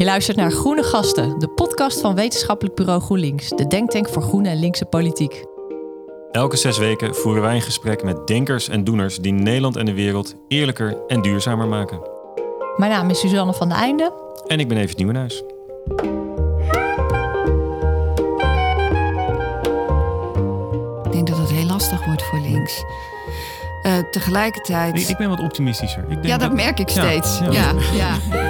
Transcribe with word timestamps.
Je 0.00 0.06
luistert 0.06 0.36
naar 0.36 0.50
Groene 0.50 0.82
Gasten, 0.82 1.38
de 1.38 1.48
podcast 1.48 2.00
van 2.00 2.14
wetenschappelijk 2.14 2.76
bureau 2.76 3.00
GroenLinks, 3.00 3.48
de 3.48 3.66
denktank 3.66 4.08
voor 4.08 4.22
groene 4.22 4.48
en 4.48 4.58
linkse 4.58 4.84
politiek. 4.84 5.44
Elke 6.30 6.56
zes 6.56 6.78
weken 6.78 7.14
voeren 7.14 7.42
wij 7.42 7.54
een 7.54 7.62
gesprek 7.62 8.02
met 8.02 8.26
denkers 8.26 8.68
en 8.68 8.84
doeners 8.84 9.18
die 9.18 9.32
Nederland 9.32 9.76
en 9.76 9.86
de 9.86 9.94
wereld 9.94 10.34
eerlijker 10.48 10.96
en 11.06 11.22
duurzamer 11.22 11.68
maken. 11.68 12.00
Mijn 12.76 12.90
naam 12.90 13.10
is 13.10 13.20
Suzanne 13.20 13.52
van 13.52 13.68
de 13.68 13.74
Einde. 13.74 14.12
En 14.46 14.60
ik 14.60 14.68
ben 14.68 14.78
Evert 14.78 14.96
Nieuwenhuis. 14.96 15.42
Ik 21.04 21.12
denk 21.12 21.26
dat 21.28 21.38
het 21.38 21.50
heel 21.50 21.66
lastig 21.66 22.04
wordt 22.04 22.22
voor 22.22 22.40
links. 22.40 22.84
Uh, 23.86 23.98
tegelijkertijd. 24.10 25.00
Ik, 25.00 25.08
ik, 25.08 25.16
ben 25.16 25.28
wat 25.28 25.40
optimistischer. 25.40 26.02
Ik 26.02 26.08
denk 26.08 26.26
ja, 26.26 26.36
dat, 26.36 26.52
merk 26.52 26.78
ik 26.78 26.88
steeds. 26.88 27.38
ja. 27.38 27.50
ja. 27.50 27.74
ja. 27.92 28.49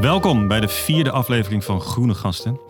Welkom 0.00 0.48
bij 0.48 0.60
de 0.60 0.68
vierde 0.68 1.10
aflevering 1.10 1.64
van 1.64 1.80
Groene 1.80 2.14
Gasten. 2.14 2.60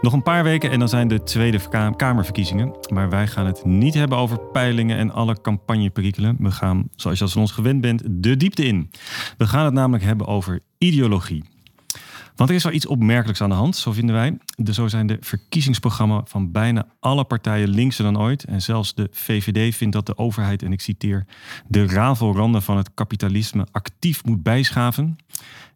Nog 0.00 0.12
een 0.12 0.22
paar 0.22 0.44
weken 0.44 0.70
en 0.70 0.78
dan 0.78 0.88
zijn 0.88 1.08
de 1.08 1.22
Tweede 1.22 1.60
Kamerverkiezingen. 1.96 2.74
Maar 2.92 3.10
wij 3.10 3.26
gaan 3.26 3.46
het 3.46 3.64
niet 3.64 3.94
hebben 3.94 4.18
over 4.18 4.40
peilingen 4.40 4.96
en 4.98 5.10
alle 5.10 5.40
campagneperikelen. 5.40 6.36
We 6.38 6.50
gaan, 6.50 6.88
zoals 6.96 7.18
je 7.18 7.24
als 7.24 7.36
ons 7.36 7.52
gewend 7.52 7.80
bent, 7.80 8.02
de 8.06 8.36
diepte 8.36 8.64
in. 8.64 8.90
We 9.36 9.46
gaan 9.46 9.64
het 9.64 9.74
namelijk 9.74 10.04
hebben 10.04 10.26
over 10.26 10.60
ideologie. 10.78 11.44
Want 12.38 12.50
er 12.50 12.56
is 12.56 12.62
wel 12.62 12.72
iets 12.72 12.86
opmerkelijks 12.86 13.40
aan 13.40 13.48
de 13.48 13.54
hand, 13.54 13.76
zo 13.76 13.92
vinden 13.92 14.14
wij. 14.14 14.38
De, 14.56 14.72
zo 14.72 14.88
zijn 14.88 15.06
de 15.06 15.16
verkiezingsprogramma's 15.20 16.30
van 16.30 16.52
bijna 16.52 16.86
alle 17.00 17.24
partijen 17.24 17.68
linkser 17.68 18.04
dan 18.04 18.18
ooit. 18.18 18.44
En 18.44 18.62
zelfs 18.62 18.94
de 18.94 19.08
VVD 19.10 19.76
vindt 19.76 19.94
dat 19.94 20.06
de 20.06 20.18
overheid, 20.18 20.62
en 20.62 20.72
ik 20.72 20.80
citeer, 20.80 21.26
de 21.66 21.86
rafelranden 21.86 22.62
van 22.62 22.76
het 22.76 22.90
kapitalisme 22.94 23.66
actief 23.70 24.24
moet 24.24 24.42
bijschaven. 24.42 25.16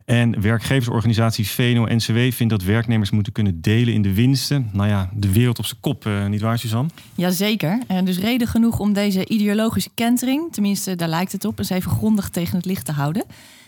En 0.04 0.40
werkgeversorganisatie 0.40 1.48
VNO-NCW 1.48 2.18
vindt 2.18 2.52
dat 2.52 2.62
werknemers 2.62 3.10
moeten 3.10 3.32
kunnen 3.32 3.60
delen 3.60 3.94
in 3.94 4.02
de 4.02 4.14
winsten. 4.14 4.70
Nou 4.72 4.88
ja, 4.88 5.10
de 5.14 5.32
wereld 5.32 5.58
op 5.58 5.64
zijn 5.64 5.80
kop, 5.80 6.06
uh, 6.06 6.26
niet 6.26 6.40
waar 6.40 6.58
Suzanne? 6.58 6.90
Jazeker. 7.14 7.78
En 7.86 8.04
dus 8.04 8.18
reden 8.18 8.46
genoeg 8.46 8.78
om 8.78 8.92
deze 8.92 9.28
ideologische 9.28 9.90
kentering, 9.94 10.52
tenminste 10.52 10.96
daar 10.96 11.08
lijkt 11.08 11.32
het 11.32 11.44
op, 11.44 11.58
eens 11.58 11.70
even 11.70 11.90
grondig 11.90 12.28
tegen 12.28 12.56
het 12.56 12.64
licht 12.64 12.84
te 12.84 12.92
houden. 12.92 13.24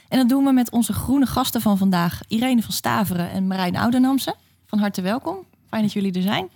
En 0.09 0.19
dat 0.19 0.29
doen 0.29 0.45
we 0.45 0.53
met 0.53 0.71
onze 0.71 0.93
groene 0.93 1.27
gasten 1.27 1.61
van 1.61 1.79
vandaag, 1.79 2.21
Irene 2.29 2.63
van 2.63 2.73
Staveren 2.73 3.31
en 3.31 3.47
Marijn 3.47 3.77
Oudenamse. 3.77 4.35
Van 4.67 4.79
harte 4.79 5.03
welkom. 5.03 5.37
Fijn 5.69 5.83
dat 5.83 5.93
jullie 5.93 6.13
er 6.13 6.23
zijn. 6.23 6.48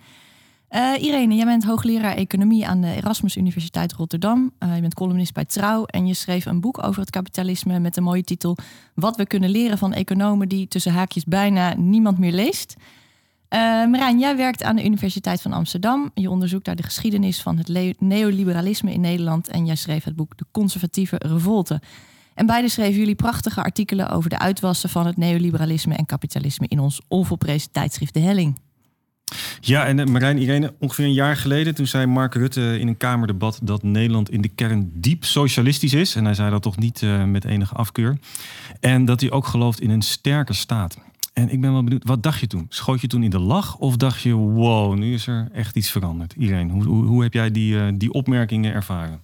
Uh, 0.70 1.02
Irene, 1.02 1.34
jij 1.34 1.44
bent 1.44 1.64
hoogleraar 1.64 2.16
economie 2.16 2.66
aan 2.66 2.80
de 2.80 2.94
Erasmus 2.94 3.36
Universiteit 3.36 3.92
Rotterdam. 3.92 4.52
Uh, 4.58 4.74
je 4.74 4.80
bent 4.80 4.94
columnist 4.94 5.34
bij 5.34 5.44
Trouw 5.44 5.84
en 5.84 6.06
je 6.06 6.14
schreef 6.14 6.46
een 6.46 6.60
boek 6.60 6.84
over 6.84 7.00
het 7.00 7.10
kapitalisme 7.10 7.78
met 7.78 7.94
de 7.94 8.00
mooie 8.00 8.24
titel 8.24 8.56
Wat 8.94 9.16
we 9.16 9.26
kunnen 9.26 9.50
leren 9.50 9.78
van 9.78 9.92
economen 9.92 10.48
die 10.48 10.68
tussen 10.68 10.92
haakjes 10.92 11.24
bijna 11.24 11.74
niemand 11.76 12.18
meer 12.18 12.32
leest. 12.32 12.74
Uh, 12.78 13.60
Marijn, 13.60 14.18
jij 14.18 14.36
werkt 14.36 14.62
aan 14.62 14.76
de 14.76 14.84
Universiteit 14.84 15.42
van 15.42 15.52
Amsterdam. 15.52 16.10
Je 16.14 16.30
onderzoekt 16.30 16.64
daar 16.64 16.76
de 16.76 16.82
geschiedenis 16.82 17.42
van 17.42 17.58
het 17.58 18.00
neoliberalisme 18.00 18.92
in 18.92 19.00
Nederland 19.00 19.48
en 19.48 19.66
jij 19.66 19.76
schreef 19.76 20.04
het 20.04 20.16
boek 20.16 20.36
De 20.36 20.44
Conservatieve 20.50 21.16
Revolte. 21.18 21.80
En 22.34 22.46
beide 22.46 22.68
schreven 22.68 22.98
jullie 22.98 23.14
prachtige 23.14 23.62
artikelen 23.62 24.10
over 24.10 24.30
de 24.30 24.38
uitwassen 24.38 24.88
van 24.88 25.06
het 25.06 25.16
neoliberalisme 25.16 25.94
en 25.94 26.06
kapitalisme 26.06 26.66
in 26.68 26.80
ons 26.80 27.00
onvolprezen 27.08 27.70
tijdschrift 27.70 28.14
De 28.14 28.20
Helling. 28.20 28.67
Ja, 29.60 29.86
en 29.86 29.98
eh, 29.98 30.06
Marijn 30.06 30.38
Irene, 30.38 30.74
ongeveer 30.78 31.04
een 31.04 31.12
jaar 31.12 31.36
geleden, 31.36 31.74
toen 31.74 31.86
zei 31.86 32.06
Mark 32.06 32.34
Rutte 32.34 32.78
in 32.78 32.88
een 32.88 32.96
Kamerdebat 32.96 33.58
dat 33.62 33.82
Nederland 33.82 34.30
in 34.30 34.40
de 34.40 34.48
kern 34.48 34.90
diep 34.94 35.24
socialistisch 35.24 35.92
is. 35.92 36.14
En 36.14 36.24
hij 36.24 36.34
zei 36.34 36.50
dat 36.50 36.62
toch 36.62 36.76
niet 36.76 37.02
uh, 37.02 37.24
met 37.24 37.44
enige 37.44 37.74
afkeur. 37.74 38.18
En 38.80 39.04
dat 39.04 39.20
hij 39.20 39.30
ook 39.30 39.46
gelooft 39.46 39.80
in 39.80 39.90
een 39.90 40.02
sterke 40.02 40.52
staat. 40.52 40.96
En 41.32 41.50
ik 41.50 41.60
ben 41.60 41.72
wel 41.72 41.84
benieuwd, 41.84 42.04
wat 42.04 42.22
dacht 42.22 42.40
je 42.40 42.46
toen? 42.46 42.66
Schoot 42.68 43.00
je 43.00 43.06
toen 43.06 43.22
in 43.22 43.30
de 43.30 43.38
lach 43.38 43.76
of 43.76 43.96
dacht 43.96 44.20
je, 44.20 44.32
wow, 44.32 44.96
nu 44.96 45.14
is 45.14 45.26
er 45.26 45.48
echt 45.52 45.76
iets 45.76 45.90
veranderd? 45.90 46.34
Irene, 46.36 46.72
hoe, 46.72 46.84
hoe, 46.84 47.04
hoe 47.04 47.22
heb 47.22 47.32
jij 47.32 47.50
die, 47.50 47.74
uh, 47.74 47.88
die 47.94 48.12
opmerkingen 48.12 48.72
ervaren? 48.72 49.20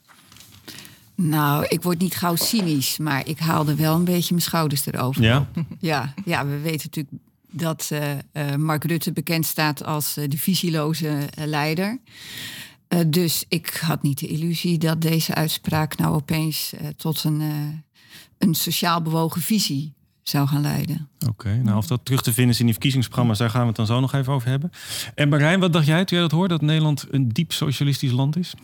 Nou, 1.17 1.67
ik 1.69 1.83
word 1.83 1.99
niet 1.99 2.15
gauw 2.15 2.37
cynisch, 2.37 2.99
maar 2.99 3.27
ik 3.29 3.39
haalde 3.39 3.75
wel 3.75 3.95
een 3.95 4.05
beetje 4.05 4.35
mijn 4.35 4.47
schouders 4.47 4.87
erover. 4.87 5.23
Ja? 5.23 5.47
Ja, 5.79 6.15
ja 6.25 6.47
we 6.47 6.59
weten 6.61 6.89
natuurlijk 6.91 7.24
dat 7.55 7.91
uh, 7.93 8.55
Mark 8.55 8.85
Rutte 8.85 9.13
bekend 9.13 9.47
staat 9.47 9.85
als 9.85 10.19
uh, 10.19 10.25
de 10.29 10.39
visieloze 10.39 11.29
leider. 11.45 11.99
dus 13.07 13.45
ik 13.49 13.77
had 13.77 14.03
niet 14.03 14.19
de 14.19 14.27
illusie 14.27 14.79
dat 14.79 15.01
deze 15.01 15.35
uitspraak 15.35 15.97
nou 15.97 16.15
opeens 16.15 16.73
tot 16.97 17.25
een, 17.25 17.43
een 18.39 18.55
sociaal 18.55 19.03
bewogen 19.03 19.41
visie 19.41 19.95
zou 20.23 20.49
gaan 20.49 20.61
leiden. 20.61 21.09
Oké, 21.29 21.61
nou 21.63 21.77
of 21.77 21.87
dat 21.87 22.05
terug 22.05 22.23
te 22.23 22.33
vinden 22.33 22.53
is 22.53 22.59
in 22.59 22.65
die 22.65 22.75
verkiezingsprogramma's, 22.75 23.39
daar 23.39 23.51
gaan 23.51 23.61
we 23.61 23.67
het 23.67 23.77
dan 23.77 23.87
zo 23.87 24.01
nog 24.01 24.13
even 24.13 24.33
over 24.33 24.49
hebben. 24.49 24.71
En 25.15 25.29
Marijn, 25.29 25.61
wat 25.61 25.73
dacht 25.73 25.87
jij 25.87 26.05
toen 26.05 26.19
jij 26.19 26.29
dat 26.29 26.37
hoorde, 26.37 26.55
dat 26.55 26.63
Nederland 26.63 27.07
een 27.11 27.29
diep 27.29 27.53
socialistisch 27.53 28.13
land 28.13 28.37
is? 28.37 28.55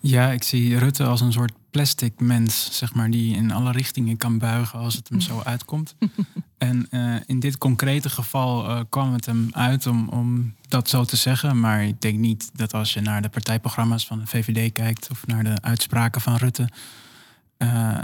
Ja, 0.00 0.30
ik 0.30 0.42
zie 0.42 0.78
Rutte 0.78 1.04
als 1.04 1.20
een 1.20 1.32
soort 1.32 1.52
plastic 1.70 2.20
mens, 2.20 2.68
zeg 2.72 2.94
maar, 2.94 3.10
die 3.10 3.36
in 3.36 3.50
alle 3.50 3.72
richtingen 3.72 4.16
kan 4.16 4.38
buigen 4.38 4.78
als 4.78 4.94
het 4.94 5.08
hem 5.08 5.20
zo 5.20 5.40
uitkomt. 5.44 5.94
en 6.58 6.86
uh, 6.90 7.16
in 7.26 7.40
dit 7.40 7.58
concrete 7.58 8.10
geval 8.10 8.70
uh, 8.70 8.80
kwam 8.88 9.12
het 9.12 9.26
hem 9.26 9.48
uit 9.50 9.86
om, 9.86 10.08
om 10.08 10.54
dat 10.68 10.88
zo 10.88 11.04
te 11.04 11.16
zeggen. 11.16 11.60
Maar 11.60 11.84
ik 11.84 12.00
denk 12.00 12.18
niet 12.18 12.50
dat 12.52 12.74
als 12.74 12.94
je 12.94 13.00
naar 13.00 13.22
de 13.22 13.28
partijprogramma's 13.28 14.06
van 14.06 14.18
de 14.18 14.26
VVD 14.26 14.72
kijkt 14.72 15.10
of 15.10 15.26
naar 15.26 15.44
de 15.44 15.60
uitspraken 15.60 16.20
van 16.20 16.36
Rutte, 16.36 16.68
uh, 17.58 17.98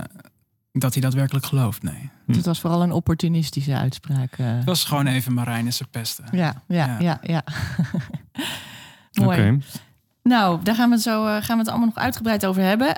dat 0.73 0.93
hij 0.93 1.03
dat 1.03 1.15
werkelijk 1.15 1.47
gelooft. 1.47 1.83
Nee. 1.83 2.11
Dus 2.27 2.37
het 2.37 2.47
was 2.47 2.61
vooral 2.61 2.83
een 2.83 2.93
opportunistische 2.93 3.77
uitspraak. 3.77 4.37
Het 4.37 4.65
was 4.65 4.85
gewoon 4.85 5.07
even 5.07 5.33
Marijnissen 5.33 5.89
pesten. 5.89 6.25
Ja, 6.33 6.63
ja, 6.69 6.87
ja, 6.87 6.99
ja. 7.01 7.21
ja. 7.23 7.45
Mooi. 9.25 9.39
Okay. 9.39 9.61
Nou, 10.29 10.63
daar 10.63 10.75
gaan 10.75 10.91
we, 10.91 10.99
zo, 10.99 11.27
uh, 11.27 11.31
gaan 11.31 11.57
we 11.57 11.63
het 11.63 11.69
allemaal 11.69 11.87
nog 11.87 11.99
uitgebreid 11.99 12.47
over 12.47 12.63
hebben. 12.63 12.95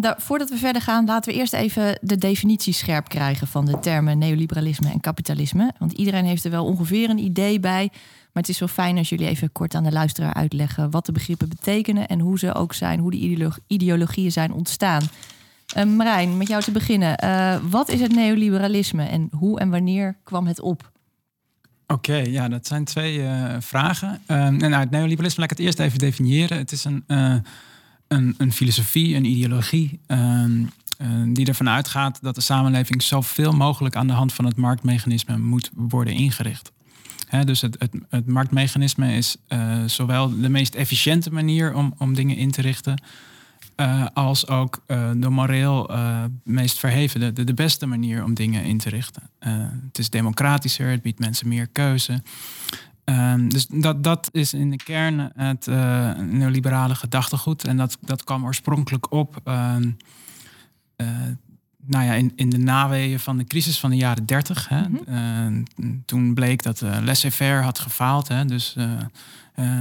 Daar, 0.00 0.14
voordat 0.18 0.50
we 0.50 0.56
verder 0.56 0.82
gaan, 0.82 1.06
laten 1.06 1.32
we 1.32 1.38
eerst 1.38 1.52
even 1.52 1.98
de 2.00 2.18
definitie 2.18 2.72
scherp 2.72 3.08
krijgen 3.08 3.46
van 3.46 3.64
de 3.64 3.78
termen 3.78 4.18
neoliberalisme 4.18 4.90
en 4.90 5.00
kapitalisme. 5.00 5.72
Want 5.78 5.92
iedereen 5.92 6.24
heeft 6.24 6.44
er 6.44 6.50
wel 6.50 6.64
ongeveer 6.64 7.10
een 7.10 7.18
idee 7.18 7.60
bij. 7.60 7.88
Maar 8.32 8.42
het 8.42 8.48
is 8.48 8.58
wel 8.58 8.68
fijn 8.68 8.98
als 8.98 9.08
jullie 9.08 9.26
even 9.26 9.52
kort 9.52 9.74
aan 9.74 9.84
de 9.84 9.92
luisteraar 9.92 10.34
uitleggen 10.34 10.90
wat 10.90 11.06
de 11.06 11.12
begrippen 11.12 11.48
betekenen 11.48 12.08
en 12.08 12.20
hoe 12.20 12.38
ze 12.38 12.54
ook 12.54 12.74
zijn, 12.74 13.00
hoe 13.00 13.10
die 13.10 13.52
ideologieën 13.66 14.32
zijn 14.32 14.52
ontstaan. 14.52 15.02
Uh, 15.76 15.84
Marijn, 15.84 16.36
met 16.36 16.48
jou 16.48 16.62
te 16.62 16.70
beginnen. 16.70 17.24
Uh, 17.24 17.56
wat 17.70 17.88
is 17.88 18.00
het 18.00 18.14
neoliberalisme 18.14 19.04
en 19.04 19.28
hoe 19.30 19.58
en 19.60 19.70
wanneer 19.70 20.16
kwam 20.24 20.46
het 20.46 20.60
op? 20.60 20.91
Oké, 21.86 22.16
ja, 22.16 22.48
dat 22.48 22.66
zijn 22.66 22.84
twee 22.84 23.18
uh, 23.18 23.54
vragen. 23.60 24.20
Uh, 24.26 24.48
nou, 24.48 24.74
het 24.74 24.90
neoliberalisme 24.90 25.40
laat 25.40 25.50
ik 25.50 25.56
het 25.56 25.66
eerst 25.66 25.78
even 25.78 25.98
definiëren. 25.98 26.58
Het 26.58 26.72
is 26.72 26.84
een, 26.84 27.04
uh, 27.06 27.34
een, 28.08 28.34
een, 28.38 28.52
filosofie, 28.52 29.16
een 29.16 29.24
ideologie 29.24 30.00
ehm, 30.06 30.64
die 31.32 31.46
ervan 31.46 31.68
uitgaat 31.68 32.18
dat 32.22 32.34
de 32.34 32.40
samenleving 32.40 33.02
zoveel 33.02 33.52
mogelijk 33.52 33.96
aan 33.96 34.06
de 34.06 34.12
hand 34.12 34.32
van 34.32 34.44
het 34.44 34.56
marktmechanisme 34.56 35.38
moet 35.38 35.70
worden 35.74 36.14
ingericht. 36.14 36.72
Dus 37.44 37.60
het, 37.60 37.76
het, 37.78 37.94
het, 38.08 38.26
marktmechanisme 38.26 39.14
is 39.14 39.36
zowel 39.86 40.40
de 40.40 40.48
meest 40.48 40.74
efficiënte 40.74 41.32
manier 41.32 41.74
om, 41.74 41.94
om 41.98 42.14
dingen 42.14 42.36
in 42.36 42.50
te 42.50 42.60
richten, 42.60 43.02
uh, 43.76 44.06
als 44.14 44.48
ook 44.48 44.82
uh, 44.86 45.10
de 45.16 45.28
moreel 45.28 45.90
uh, 45.90 46.24
meest 46.44 46.78
verheven, 46.78 47.34
de, 47.34 47.44
de, 47.44 47.54
beste 47.54 47.86
manier 47.86 48.24
om 48.24 48.34
dingen 48.34 48.64
in 48.64 48.78
te 48.78 48.88
richten. 48.88 49.22
het 49.86 49.98
is 49.98 50.10
democratischer, 50.10 50.90
het 50.90 51.02
biedt 51.02 51.18
mensen 51.18 51.48
meer 51.48 51.66
keuze. 51.66 52.22
Ehm, 53.04 53.48
dus 53.48 53.66
dat, 53.66 54.04
dat 54.04 54.28
is 54.32 54.54
in 54.54 54.70
de 54.70 54.76
kern 54.76 55.32
het 55.36 55.66
neoliberale 56.16 56.94
gedachtegoed. 56.94 57.64
En 57.64 57.76
dat, 57.76 57.98
dat 58.00 58.24
kwam 58.24 58.44
oorspronkelijk 58.44 59.12
op 59.12 59.40
ehm, 59.44 59.90
nou 61.86 62.04
ja, 62.04 62.12
in, 62.12 62.32
in 62.34 62.50
de 62.50 62.58
naweeën 62.58 63.20
van 63.20 63.36
de 63.36 63.44
crisis 63.44 63.78
van 63.78 63.90
de 63.90 63.96
jaren 63.96 64.26
30. 64.26 64.68
Hè. 64.68 64.88
Mm 64.88 65.00
-hmm. 65.06 66.02
toen 66.04 66.34
bleek 66.34 66.62
dat 66.62 66.80
laissez-faire 66.80 67.62
had 67.62 67.78
gefaald. 67.78 68.28
Hè. 68.28 68.44
Dus 68.44 68.76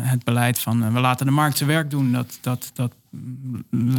het 0.02 0.24
beleid 0.24 0.60
van 0.60 0.94
we 0.94 1.00
laten 1.00 1.26
de 1.26 1.32
markt 1.32 1.58
zijn 1.58 1.70
werk 1.70 1.90
doen, 1.90 2.12
dat, 2.12 2.38
dat, 2.42 2.72
dat 2.74 2.92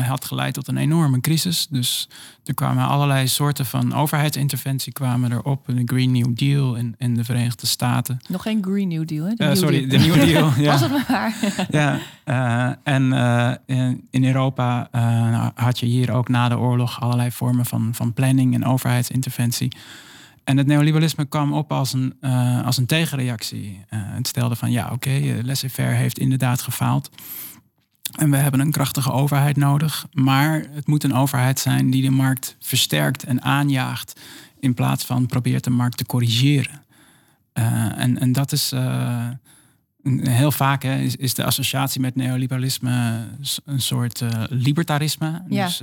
had 0.00 0.24
geleid 0.24 0.54
tot 0.54 0.68
een 0.68 0.76
enorme 0.76 1.20
crisis. 1.20 1.66
Dus 1.70 2.08
er 2.44 2.54
kwamen 2.54 2.86
allerlei 2.86 3.28
soorten 3.28 3.66
van 3.66 3.94
overheidsinterventie 3.94 4.92
kwamen 4.92 5.32
erop. 5.32 5.68
Een 5.68 5.82
Green 5.88 6.12
New 6.12 6.36
Deal 6.36 6.74
in, 6.74 6.94
in 6.98 7.14
de 7.14 7.24
Verenigde 7.24 7.66
Staten. 7.66 8.18
Nog 8.28 8.42
geen 8.42 8.62
Green 8.62 8.88
New 8.88 9.06
Deal, 9.06 9.26
hè? 9.26 9.34
De 9.34 9.44
uh, 9.44 9.54
sorry, 9.54 9.86
de 9.86 9.98
New 9.98 10.14
Deal. 10.14 10.52
ja. 10.58 10.70
Was 10.72 10.80
het 10.80 11.08
maar 11.08 11.34
ja, 11.70 11.98
uh, 12.24 12.74
en 12.94 13.12
uh, 13.12 13.52
in, 13.66 14.06
in, 14.10 14.24
Europa 14.24 14.88
had 15.54 15.78
je 15.78 15.86
hier 15.86 16.12
ook 16.12 16.28
na 16.28 16.48
de 16.48 16.58
oorlog 16.58 17.00
allerlei 17.00 17.30
vormen 17.30 17.66
van, 17.66 17.94
van 17.94 18.12
planning 18.12 18.54
en 18.54 18.64
overheidsinterventie. 18.64 19.72
En 20.44 20.56
het 20.56 20.66
neoliberalisme 20.66 21.24
kwam 21.24 21.52
op 21.52 21.72
als 21.72 21.92
een, 21.92 22.14
als 22.64 22.76
een 22.76 22.86
tegenreactie. 22.86 23.84
Het 23.88 24.26
stelde 24.26 24.56
van 24.56 24.70
ja, 24.70 24.84
oké, 24.84 24.94
okay, 24.94 25.40
laissez-faire 25.42 25.94
heeft 25.94 26.18
inderdaad 26.18 26.62
gefaald. 26.62 27.10
En 28.12 28.30
we 28.30 28.36
hebben 28.36 28.60
een 28.60 28.70
krachtige 28.70 29.12
overheid 29.12 29.56
nodig. 29.56 30.06
Maar 30.12 30.64
het 30.70 30.86
moet 30.86 31.04
een 31.04 31.14
overheid 31.14 31.58
zijn 31.58 31.90
die 31.90 32.02
de 32.02 32.10
markt 32.10 32.56
versterkt 32.60 33.24
en 33.24 33.42
aanjaagt. 33.42 34.20
In 34.60 34.74
plaats 34.74 35.04
van 35.04 35.26
probeert 35.26 35.64
de 35.64 35.70
markt 35.70 35.96
te 35.96 36.06
corrigeren. 36.06 36.82
Uh, 37.54 37.98
en, 37.98 38.18
en 38.18 38.32
dat 38.32 38.52
is 38.52 38.72
heel 40.22 40.52
vaak 40.52 40.82
hè, 40.82 40.98
is, 40.98 41.16
is, 41.16 41.34
de 41.34 41.44
associatie 41.44 42.00
met 42.00 42.14
neoliberalisme 42.14 43.26
een 43.64 43.80
soort 43.80 44.22
libertarisme. 44.48 45.42
Ja. 45.48 45.64
Dus 45.64 45.82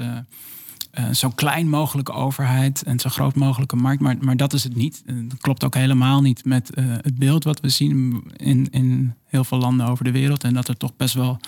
zo 1.20 1.30
klein 1.30 1.70
mogelijke 1.70 2.12
overheid 2.12 2.84
en 2.84 3.00
zo 3.00 3.10
groot 3.10 3.36
mogelijke 3.36 3.76
markt. 3.76 4.02
Maar, 4.02 4.16
maar 4.20 4.38
dat 4.38 4.54
is 4.54 4.64
het 4.64 4.76
niet. 4.76 5.04
Dat 5.06 5.38
klopt 5.38 5.64
ook 5.64 5.76
helemaal 5.76 6.22
niet 6.22 6.46
met 6.46 6.72
het 6.76 7.16
beeld 7.18 7.44
wat 7.44 7.60
we 7.60 7.70
zien 7.70 8.24
in, 8.36 8.68
in 8.72 9.14
heel 9.26 9.44
veel 9.44 9.58
landen 9.58 9.88
over 9.88 10.04
de 10.04 10.12
wereld. 10.12 10.44
En 10.44 10.54
dat 10.54 10.68
er 10.68 10.78
toch 10.78 10.96
best 10.96 11.14
wel 11.14 11.40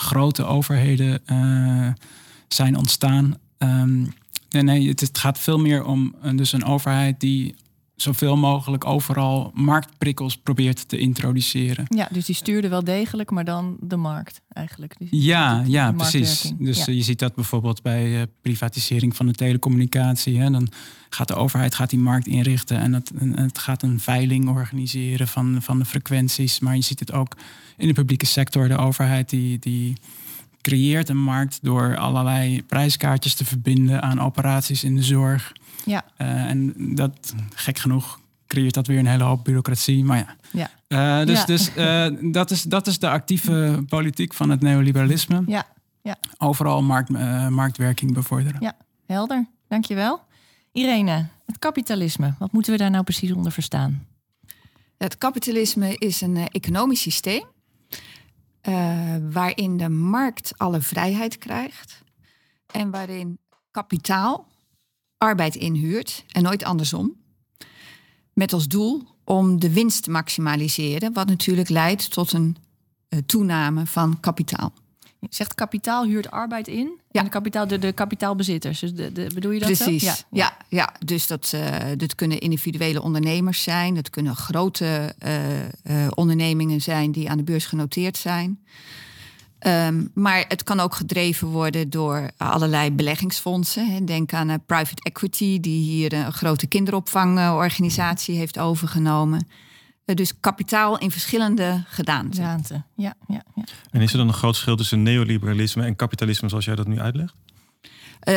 grote 0.00 0.44
overheden 0.44 1.20
uh, 1.26 1.88
zijn 2.48 2.76
ontstaan. 2.76 3.38
Um, 3.58 4.14
nee, 4.50 4.62
nee 4.62 4.88
het, 4.88 5.00
het, 5.00 5.18
gaat 5.18 5.38
veel 5.38 5.58
meer 5.58 5.84
om 5.84 6.14
dus 6.34 6.52
een 6.52 6.64
overheid 6.64 7.20
die 7.20 7.54
zoveel 8.02 8.36
mogelijk 8.36 8.84
overal 8.84 9.50
marktprikkels 9.54 10.36
probeert 10.36 10.88
te 10.88 10.98
introduceren. 10.98 11.84
Ja, 11.88 12.08
dus 12.10 12.26
die 12.26 12.34
stuurde 12.34 12.68
wel 12.68 12.84
degelijk, 12.84 13.30
maar 13.30 13.44
dan 13.44 13.76
de 13.80 13.96
markt 13.96 14.40
eigenlijk. 14.52 14.94
Dus 14.98 15.08
ja, 15.10 15.62
ja, 15.66 15.92
precies. 15.92 16.52
Dus 16.58 16.84
ja. 16.84 16.92
je 16.92 17.02
ziet 17.02 17.18
dat 17.18 17.34
bijvoorbeeld 17.34 17.82
bij 17.82 18.06
uh, 18.06 18.22
privatisering 18.42 19.16
van 19.16 19.26
de 19.26 19.32
telecommunicatie. 19.32 20.40
Hè, 20.40 20.50
dan 20.50 20.68
gaat 21.08 21.28
de 21.28 21.34
overheid 21.34 21.74
gaat 21.74 21.90
die 21.90 21.98
markt 21.98 22.26
inrichten 22.26 22.78
en 22.78 22.92
het, 22.92 23.10
en 23.18 23.38
het 23.38 23.58
gaat 23.58 23.82
een 23.82 24.00
veiling 24.00 24.48
organiseren 24.48 25.28
van, 25.28 25.62
van 25.62 25.78
de 25.78 25.84
frequenties. 25.84 26.60
Maar 26.60 26.74
je 26.76 26.82
ziet 26.82 27.00
het 27.00 27.12
ook 27.12 27.36
in 27.76 27.86
de 27.86 27.94
publieke 27.94 28.26
sector. 28.26 28.68
De 28.68 28.76
overheid 28.76 29.30
die, 29.30 29.58
die 29.58 29.96
creëert 30.62 31.08
een 31.08 31.22
markt 31.22 31.58
door 31.62 31.96
allerlei 31.96 32.62
prijskaartjes 32.62 33.34
te 33.34 33.44
verbinden 33.44 34.02
aan 34.02 34.20
operaties 34.20 34.84
in 34.84 34.96
de 34.96 35.02
zorg. 35.02 35.52
Ja. 35.84 36.04
Uh, 36.18 36.28
en 36.28 36.74
dat, 36.94 37.34
gek 37.54 37.78
genoeg, 37.78 38.20
creëert 38.46 38.74
dat 38.74 38.86
weer 38.86 38.98
een 38.98 39.06
hele 39.06 39.24
hoop 39.24 39.44
bureaucratie. 39.44 40.04
Maar 40.04 40.36
ja. 40.50 40.70
ja. 40.88 41.20
Uh, 41.20 41.26
dus 41.26 41.38
Ja. 41.38 41.44
dus 41.44 41.70
uh, 41.76 42.32
dat, 42.32 42.50
is, 42.50 42.62
dat 42.62 42.86
is 42.86 42.98
de 42.98 43.08
actieve 43.08 43.84
politiek 43.88 44.34
van 44.34 44.50
het 44.50 44.60
neoliberalisme. 44.60 45.42
Ja, 45.46 45.66
ja. 46.02 46.16
Overal 46.38 46.82
markt, 46.82 47.08
marktwerking 47.50 48.14
bevorderen. 48.14 48.60
Ja, 48.60 48.76
helder. 49.06 49.46
Dankjewel. 49.68 50.20
Irene, 50.72 51.26
het 51.46 51.58
kapitalisme, 51.58 52.34
wat 52.38 52.52
moeten 52.52 52.72
we 52.72 52.78
daar 52.78 52.90
nou 52.90 53.04
precies 53.04 53.32
onder 53.32 53.52
verstaan? 53.52 54.06
Het 54.98 55.18
kapitalisme 55.18 55.96
is 55.96 56.20
een 56.20 56.36
economisch 56.48 57.00
systeem 57.00 57.44
waarin 59.30 59.76
de 59.76 59.88
markt 59.88 60.52
alle 60.56 60.80
vrijheid 60.80 61.38
krijgt 61.38 62.02
en 62.66 62.90
waarin 62.90 63.38
kapitaal 63.70 64.46
arbeid 65.18 65.54
inhuurt 65.54 66.24
en 66.28 66.42
nooit 66.42 66.64
andersom. 66.64 67.14
Met 68.32 68.52
als 68.52 68.68
doel 68.68 69.02
om 69.24 69.60
de 69.60 69.72
winst 69.72 70.02
te 70.02 70.10
maximaliseren, 70.10 71.12
wat 71.12 71.26
natuurlijk 71.26 71.68
leidt 71.68 72.10
tot 72.10 72.32
een 72.32 72.56
uh, 73.08 73.20
toename 73.26 73.86
van 73.86 74.20
kapitaal. 74.20 74.72
Je 75.20 75.26
zegt 75.30 75.54
kapitaal 75.54 76.04
huurt 76.04 76.30
arbeid 76.30 76.68
in. 76.68 76.90
Ja. 77.10 77.20
En 77.20 77.24
de, 77.24 77.30
kapitaal, 77.30 77.66
de, 77.66 77.78
de 77.78 77.92
kapitaalbezitters. 77.92 78.80
Dus 78.80 78.94
de, 78.94 79.12
de, 79.12 79.30
bedoel 79.34 79.50
je 79.50 79.58
dat 79.58 79.72
Precies. 79.72 80.04
zo? 80.04 80.08
Ja, 80.08 80.16
ja. 80.30 80.56
ja, 80.68 80.94
dus 81.04 81.26
dat, 81.26 81.52
uh, 81.54 81.76
dat 81.96 82.14
kunnen 82.14 82.38
individuele 82.38 83.02
ondernemers 83.02 83.62
zijn. 83.62 83.94
Dat 83.94 84.10
kunnen 84.10 84.36
grote 84.36 85.14
uh, 85.26 86.06
ondernemingen 86.14 86.80
zijn 86.80 87.12
die 87.12 87.30
aan 87.30 87.36
de 87.36 87.42
beurs 87.42 87.66
genoteerd 87.66 88.16
zijn. 88.16 88.60
Um, 89.66 90.10
maar 90.14 90.44
het 90.48 90.62
kan 90.62 90.80
ook 90.80 90.94
gedreven 90.94 91.48
worden 91.48 91.90
door 91.90 92.30
allerlei 92.36 92.90
beleggingsfondsen. 92.90 94.06
Denk 94.06 94.32
aan 94.32 94.50
uh, 94.50 94.54
private 94.66 95.02
equity, 95.02 95.60
die 95.60 95.82
hier 95.82 96.12
een 96.12 96.32
grote 96.32 96.66
kinderopvangorganisatie 96.66 98.36
heeft 98.36 98.58
overgenomen. 98.58 99.48
Uh, 100.06 100.16
dus 100.16 100.40
kapitaal 100.40 100.98
in 100.98 101.10
verschillende 101.10 101.84
gedaanten. 101.86 102.34
Gedaante. 102.34 102.82
Ja, 102.94 103.14
ja, 103.28 103.42
ja. 103.54 103.64
En 103.90 104.00
is 104.00 104.12
er 104.12 104.18
dan 104.18 104.28
een 104.28 104.34
groot 104.34 104.54
verschil 104.54 104.76
tussen 104.76 105.02
neoliberalisme 105.02 105.84
en 105.84 105.96
kapitalisme, 105.96 106.48
zoals 106.48 106.64
jij 106.64 106.74
dat 106.74 106.86
nu 106.86 107.00
uitlegt? 107.00 107.34
Uh, 108.28 108.34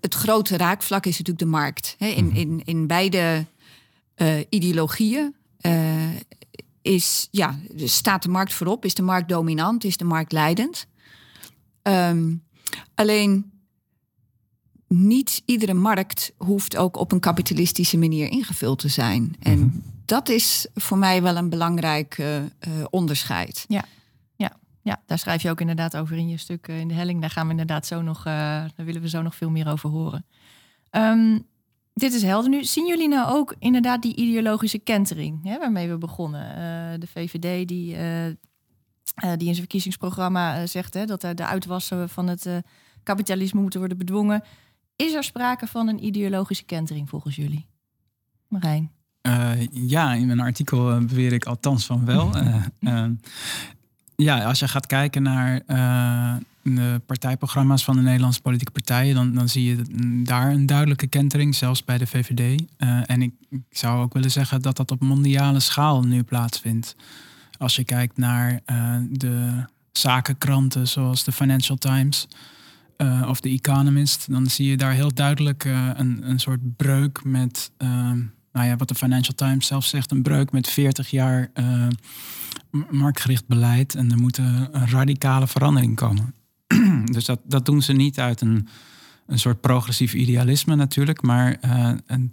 het 0.00 0.14
grote 0.14 0.56
raakvlak 0.56 1.06
is 1.06 1.18
natuurlijk 1.18 1.38
de 1.38 1.50
markt. 1.50 1.94
Hè. 1.98 2.06
In, 2.06 2.34
in, 2.34 2.62
in 2.64 2.86
beide 2.86 3.46
ideologieën 4.48 5.34
is, 6.84 7.28
ja, 7.30 7.58
staat 7.76 8.22
de 8.22 8.28
markt 8.28 8.52
voorop? 8.52 8.84
Is 8.84 8.94
de 8.94 9.02
markt 9.02 9.28
dominant? 9.28 9.84
Is 9.84 9.96
de 9.96 10.04
markt 10.04 10.32
leidend? 10.32 10.86
Um, 11.82 12.44
alleen 12.94 13.52
niet 14.88 15.42
iedere 15.44 15.74
markt 15.74 16.32
hoeft 16.36 16.76
ook 16.76 16.96
op 16.96 17.12
een 17.12 17.20
kapitalistische 17.20 17.98
manier 17.98 18.30
ingevuld 18.30 18.78
te 18.78 18.88
zijn. 18.88 19.36
En 19.40 19.58
mm 19.58 19.70
-hmm. 19.70 19.82
dat 20.04 20.28
is 20.28 20.66
voor 20.74 20.98
mij 20.98 21.22
wel 21.22 21.36
een 21.36 21.48
belangrijk 21.48 22.18
uh, 22.18 22.36
uh, 22.36 22.44
onderscheid. 22.90 23.64
Ja. 23.68 23.84
Ja, 24.36 24.56
ja, 24.82 25.02
daar 25.06 25.18
schrijf 25.18 25.42
je 25.42 25.50
ook 25.50 25.60
inderdaad 25.60 25.96
over 25.96 26.16
in 26.16 26.28
je 26.28 26.36
stuk 26.36 26.68
uh, 26.68 26.80
in 26.80 26.88
de 26.88 26.94
helling. 26.94 27.20
Daar 27.20 27.30
gaan 27.30 27.44
we 27.44 27.50
inderdaad 27.50 27.86
zo 27.86 28.02
nog, 28.02 28.22
daar 28.22 28.72
willen 28.76 29.02
we 29.02 29.08
zo 29.08 29.22
nog 29.22 29.34
veel 29.34 29.50
meer 29.50 29.68
over 29.68 29.90
horen. 29.90 30.26
Um, 30.90 31.46
dit 31.94 32.12
is 32.12 32.22
helder 32.22 32.50
nu. 32.50 32.64
Zien 32.64 32.86
jullie 32.86 33.08
nou 33.08 33.36
ook 33.36 33.54
inderdaad 33.58 34.02
die 34.02 34.16
ideologische 34.16 34.78
kentering 34.78 35.44
hè, 35.44 35.58
waarmee 35.58 35.88
we 35.88 35.98
begonnen? 35.98 36.48
Uh, 36.48 37.00
de 37.00 37.06
VVD 37.06 37.68
die, 37.68 37.94
uh, 37.94 38.26
uh, 38.26 38.32
die 39.14 39.28
in 39.28 39.38
zijn 39.38 39.56
verkiezingsprogramma 39.56 40.66
zegt 40.66 40.94
hè, 40.94 41.04
dat 41.04 41.20
de 41.20 41.46
uitwassen 41.46 42.08
van 42.08 42.26
het 42.26 42.48
kapitalisme 43.02 43.60
moeten 43.60 43.78
worden 43.78 43.98
bedwongen. 43.98 44.42
Is 44.96 45.12
er 45.12 45.24
sprake 45.24 45.66
van 45.66 45.88
een 45.88 46.04
ideologische 46.04 46.64
kentering 46.64 47.08
volgens 47.08 47.36
jullie? 47.36 47.66
Marijn? 48.48 48.90
ja, 49.70 50.12
in 50.12 50.26
mijn 50.26 50.40
artikel 50.40 51.04
beweer 51.04 51.32
ik 51.32 51.44
althans 51.44 51.86
van 51.86 52.04
wel. 52.04 52.30
ja, 54.16 54.44
als 54.44 54.58
je 54.58 54.68
gaat 54.68 54.86
kijken 54.86 55.22
naar 55.22 55.62
partijprogramma's 57.06 57.84
van 57.84 57.96
de 57.96 58.02
Nederlandse 58.02 58.40
politieke 58.40 58.72
partijen, 58.72 59.14
dan, 59.14 59.34
dan 59.34 59.48
zie 59.48 59.64
je 59.64 59.82
daar 60.24 60.50
een 60.50 60.66
duidelijke 60.66 61.06
kentering, 61.06 61.54
zelfs 61.54 61.84
bij 61.84 61.98
de 61.98 62.06
VVD. 62.06 62.62
Uh, 62.78 63.10
en 63.10 63.22
ik, 63.22 63.32
zou 63.70 64.02
ook 64.02 64.12
willen 64.12 64.30
zeggen 64.30 64.62
dat 64.62 64.76
dat 64.76 64.90
op 64.90 65.00
mondiale 65.00 65.60
schaal 65.60 66.02
nu 66.02 66.22
plaatsvindt. 66.22 66.96
Als 67.58 67.76
je 67.76 67.84
kijkt 67.84 68.16
naar 68.16 68.60
uh, 68.66 68.96
de 69.10 69.64
zakenkranten 69.92 70.88
zoals 70.88 71.24
de 71.24 71.32
Financial 71.32 71.76
Times 71.76 72.28
of 73.28 73.40
The 73.40 73.48
Economist, 73.48 74.30
dan 74.30 74.46
zie 74.46 74.68
je 74.68 74.76
daar 74.76 74.92
heel 74.92 75.14
duidelijk 75.14 75.64
een, 75.64 76.30
een 76.30 76.40
soort 76.40 76.76
breuk 76.76 77.24
met, 77.24 77.70
nou 78.52 78.66
ja, 78.66 78.76
wat 78.76 78.88
de 78.88 78.94
Financial 78.94 79.34
Times 79.34 79.66
zelf 79.66 79.84
zegt, 79.84 80.10
een 80.10 80.22
breuk 80.22 80.52
met 80.52 80.68
40 80.68 81.10
jaar 81.10 81.50
marktgericht 82.90 83.46
beleid. 83.46 83.94
En 83.94 84.10
er 84.10 84.18
moet 84.18 84.38
een 84.38 84.88
radicale 84.88 85.46
verandering 85.46 85.96
komen. 85.96 86.34
Dus 87.14 87.30
dat, 87.44 87.66
doen 87.66 87.82
ze 87.82 87.92
niet 87.92 88.18
uit 88.18 88.40
een, 88.40 88.68
een 89.26 89.38
soort 89.38 89.60
progressief 89.60 90.14
idealisme 90.14 90.74
natuurlijk, 90.74 91.22
maar 91.22 91.58
een, 92.06 92.32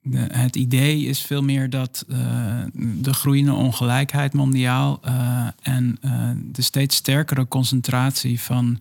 de, 0.00 0.18
het 0.18 0.56
idee 0.56 1.04
is 1.04 1.20
veel 1.20 1.42
meer 1.42 1.70
dat 1.70 2.04
uh, 2.08 2.16
de 2.74 3.12
groeiende 3.12 3.52
ongelijkheid 3.52 4.32
mondiaal 4.32 5.00
uh, 5.04 5.46
en 5.62 5.98
de 6.52 6.62
steeds 6.62 6.96
sterkere 6.96 7.48
concentratie 7.48 8.40
van 8.40 8.80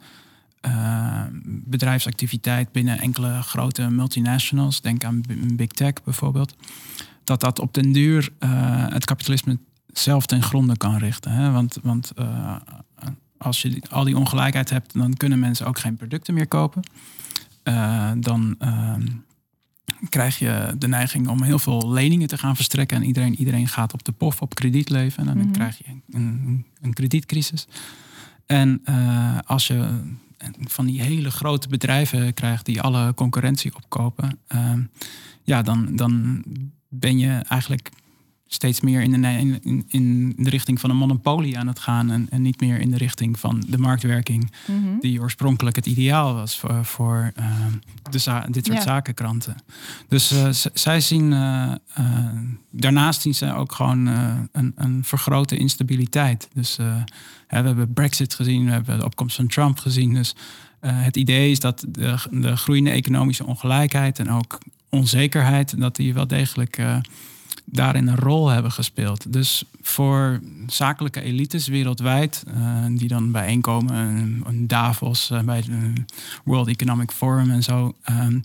bedrijfsactiviteit 1.46 2.72
binnen 2.72 3.00
enkele 3.00 3.42
grote 3.42 3.90
multinationals, 3.90 4.82
denk 4.82 5.04
aan 5.04 5.24
Big 5.56 5.68
Tech 5.68 5.94
bijvoorbeeld, 6.04 6.56
dat 7.24 7.40
dat 7.40 7.60
op 7.60 7.74
den 7.74 7.92
duur 7.92 8.30
het 8.90 9.06
kapitalisme 9.06 9.58
zelf 9.88 10.26
ten 10.26 10.44
gronde 10.44 10.78
kan 10.78 10.98
richten. 10.98 11.32
Hè? 11.32 11.52
Want, 11.52 11.78
want 11.82 12.12
als 13.44 13.62
je 13.62 13.82
al 13.90 14.04
die 14.04 14.18
ongelijkheid 14.18 14.70
hebt, 14.70 14.94
dan 14.94 15.14
kunnen 15.14 15.40
mensen 15.40 15.66
ook 15.66 15.80
geen 15.80 15.96
producten 15.96 16.34
meer 16.34 16.48
kopen. 16.48 16.84
Uh, 17.64 18.12
dan 18.18 18.56
uh, 18.60 18.94
krijg 20.10 20.40
je 20.40 20.76
de 20.78 20.88
neiging 20.88 21.28
om 21.28 21.44
heel 21.44 21.60
veel 21.60 21.92
leningen 21.92 22.28
te 22.28 22.38
gaan 22.38 22.56
verstrekken. 22.56 22.98
En 22.98 23.04
iedereen, 23.04 23.36
iedereen 23.36 23.68
gaat 23.68 23.94
op 23.94 24.04
de 24.04 24.12
pof 24.12 24.42
op 24.42 24.56
krediet 24.56 24.90
leven. 24.90 25.20
En 25.20 25.26
dan 25.26 25.38
mm 25.38 25.44
-hmm. 25.44 25.52
krijg 25.52 25.78
je 25.78 25.84
een, 26.10 26.66
een 26.82 26.94
kredietcrisis. 26.94 27.68
En 28.46 28.82
uh, 28.86 29.38
als 29.46 29.68
je 29.68 30.00
van 30.60 30.86
die 30.86 31.02
hele 31.02 31.32
grote 31.32 31.68
bedrijven 31.68 32.34
krijgt 32.34 32.66
die 32.66 32.82
alle 32.82 33.14
concurrentie 33.14 33.76
opkopen, 33.76 34.40
ja, 35.44 35.62
dan, 35.62 35.96
dan 35.96 36.44
ben 36.90 37.18
je 37.18 37.32
eigenlijk 37.32 37.90
steeds 38.54 38.82
meer 38.82 39.02
in 39.02 39.22
de, 39.22 39.28
in, 39.28 39.86
in 39.88 40.34
de 40.38 40.50
richting 40.50 40.80
van 40.80 40.90
een 40.90 40.96
monopolie 40.96 41.58
aan 41.58 41.68
het 41.68 41.80
gaan. 41.80 42.12
En, 42.12 42.28
en 42.30 42.42
niet 42.42 42.62
meer 42.62 42.80
in 42.80 42.92
de 42.92 42.98
richting 42.98 43.40
van 43.40 43.64
de 43.68 43.78
marktwerking, 43.78 44.52
Mhm. 44.68 45.00
die 45.00 45.22
oorspronkelijk 45.22 45.76
het 45.76 45.86
ideaal 45.86 46.34
was 46.34 46.60
voor, 46.60 46.86
voor 46.86 47.32
eh, 47.36 47.46
de 48.04 48.52
dit 48.52 48.66
soort 48.66 48.78
Ja. 48.78 48.82
zakenkranten. 48.82 49.56
Dus 50.08 50.32
eh, 50.32 50.70
zij 50.74 51.02
zien, 51.02 51.34
eh, 51.34 51.74
daarnaast 52.70 53.22
zien 53.22 53.36
ze 53.36 53.54
ook 53.54 53.72
gewoon 53.72 54.06
een, 54.52 54.72
een 54.76 55.04
vergrote 55.04 55.58
instabiliteit. 55.58 56.50
Dus 56.54 56.78
hè, 57.48 57.62
we 57.62 57.68
hebben 57.68 57.94
Brexit 57.94 58.34
gezien, 58.34 58.66
we 58.66 58.72
hebben 58.72 59.00
de 59.00 59.06
opkomst 59.06 59.36
van 59.36 59.48
Trump 59.48 59.80
gezien. 59.80 60.14
Dus 60.14 60.36
het 60.80 61.18
idee 61.18 61.52
is 61.52 61.60
dat 61.60 61.86
de, 61.88 62.16
de 62.32 62.56
groeiende 62.58 62.90
economische 62.90 63.46
ongelijkheid 63.46 64.20
en 64.20 64.30
ook 64.30 64.58
onzekerheid, 64.90 65.80
dat 65.80 65.96
die 65.96 66.14
wel 66.14 66.28
degelijk 66.28 66.82
daarin 67.66 68.08
een 68.08 68.16
rol 68.16 68.48
hebben 68.50 68.72
gespeeld. 68.72 69.34
Dus 69.34 69.64
voor 69.82 70.40
zakelijke 70.68 71.22
elites 71.22 71.68
wereldwijd, 71.68 72.44
eh, 72.48 72.86
die 72.90 73.08
dan 73.08 73.32
bijeenkomen, 73.32 73.96
een, 73.96 74.44
een 74.48 74.68
Davos 74.68 75.30
eh, 75.30 75.42
bij 75.42 75.56
het 75.58 75.68
eh, 75.70 75.76
World 76.44 76.68
Economic 76.68 77.12
Forum 77.12 77.50
en 77.52 77.64
zo, 77.64 77.94
ehm, 78.04 78.40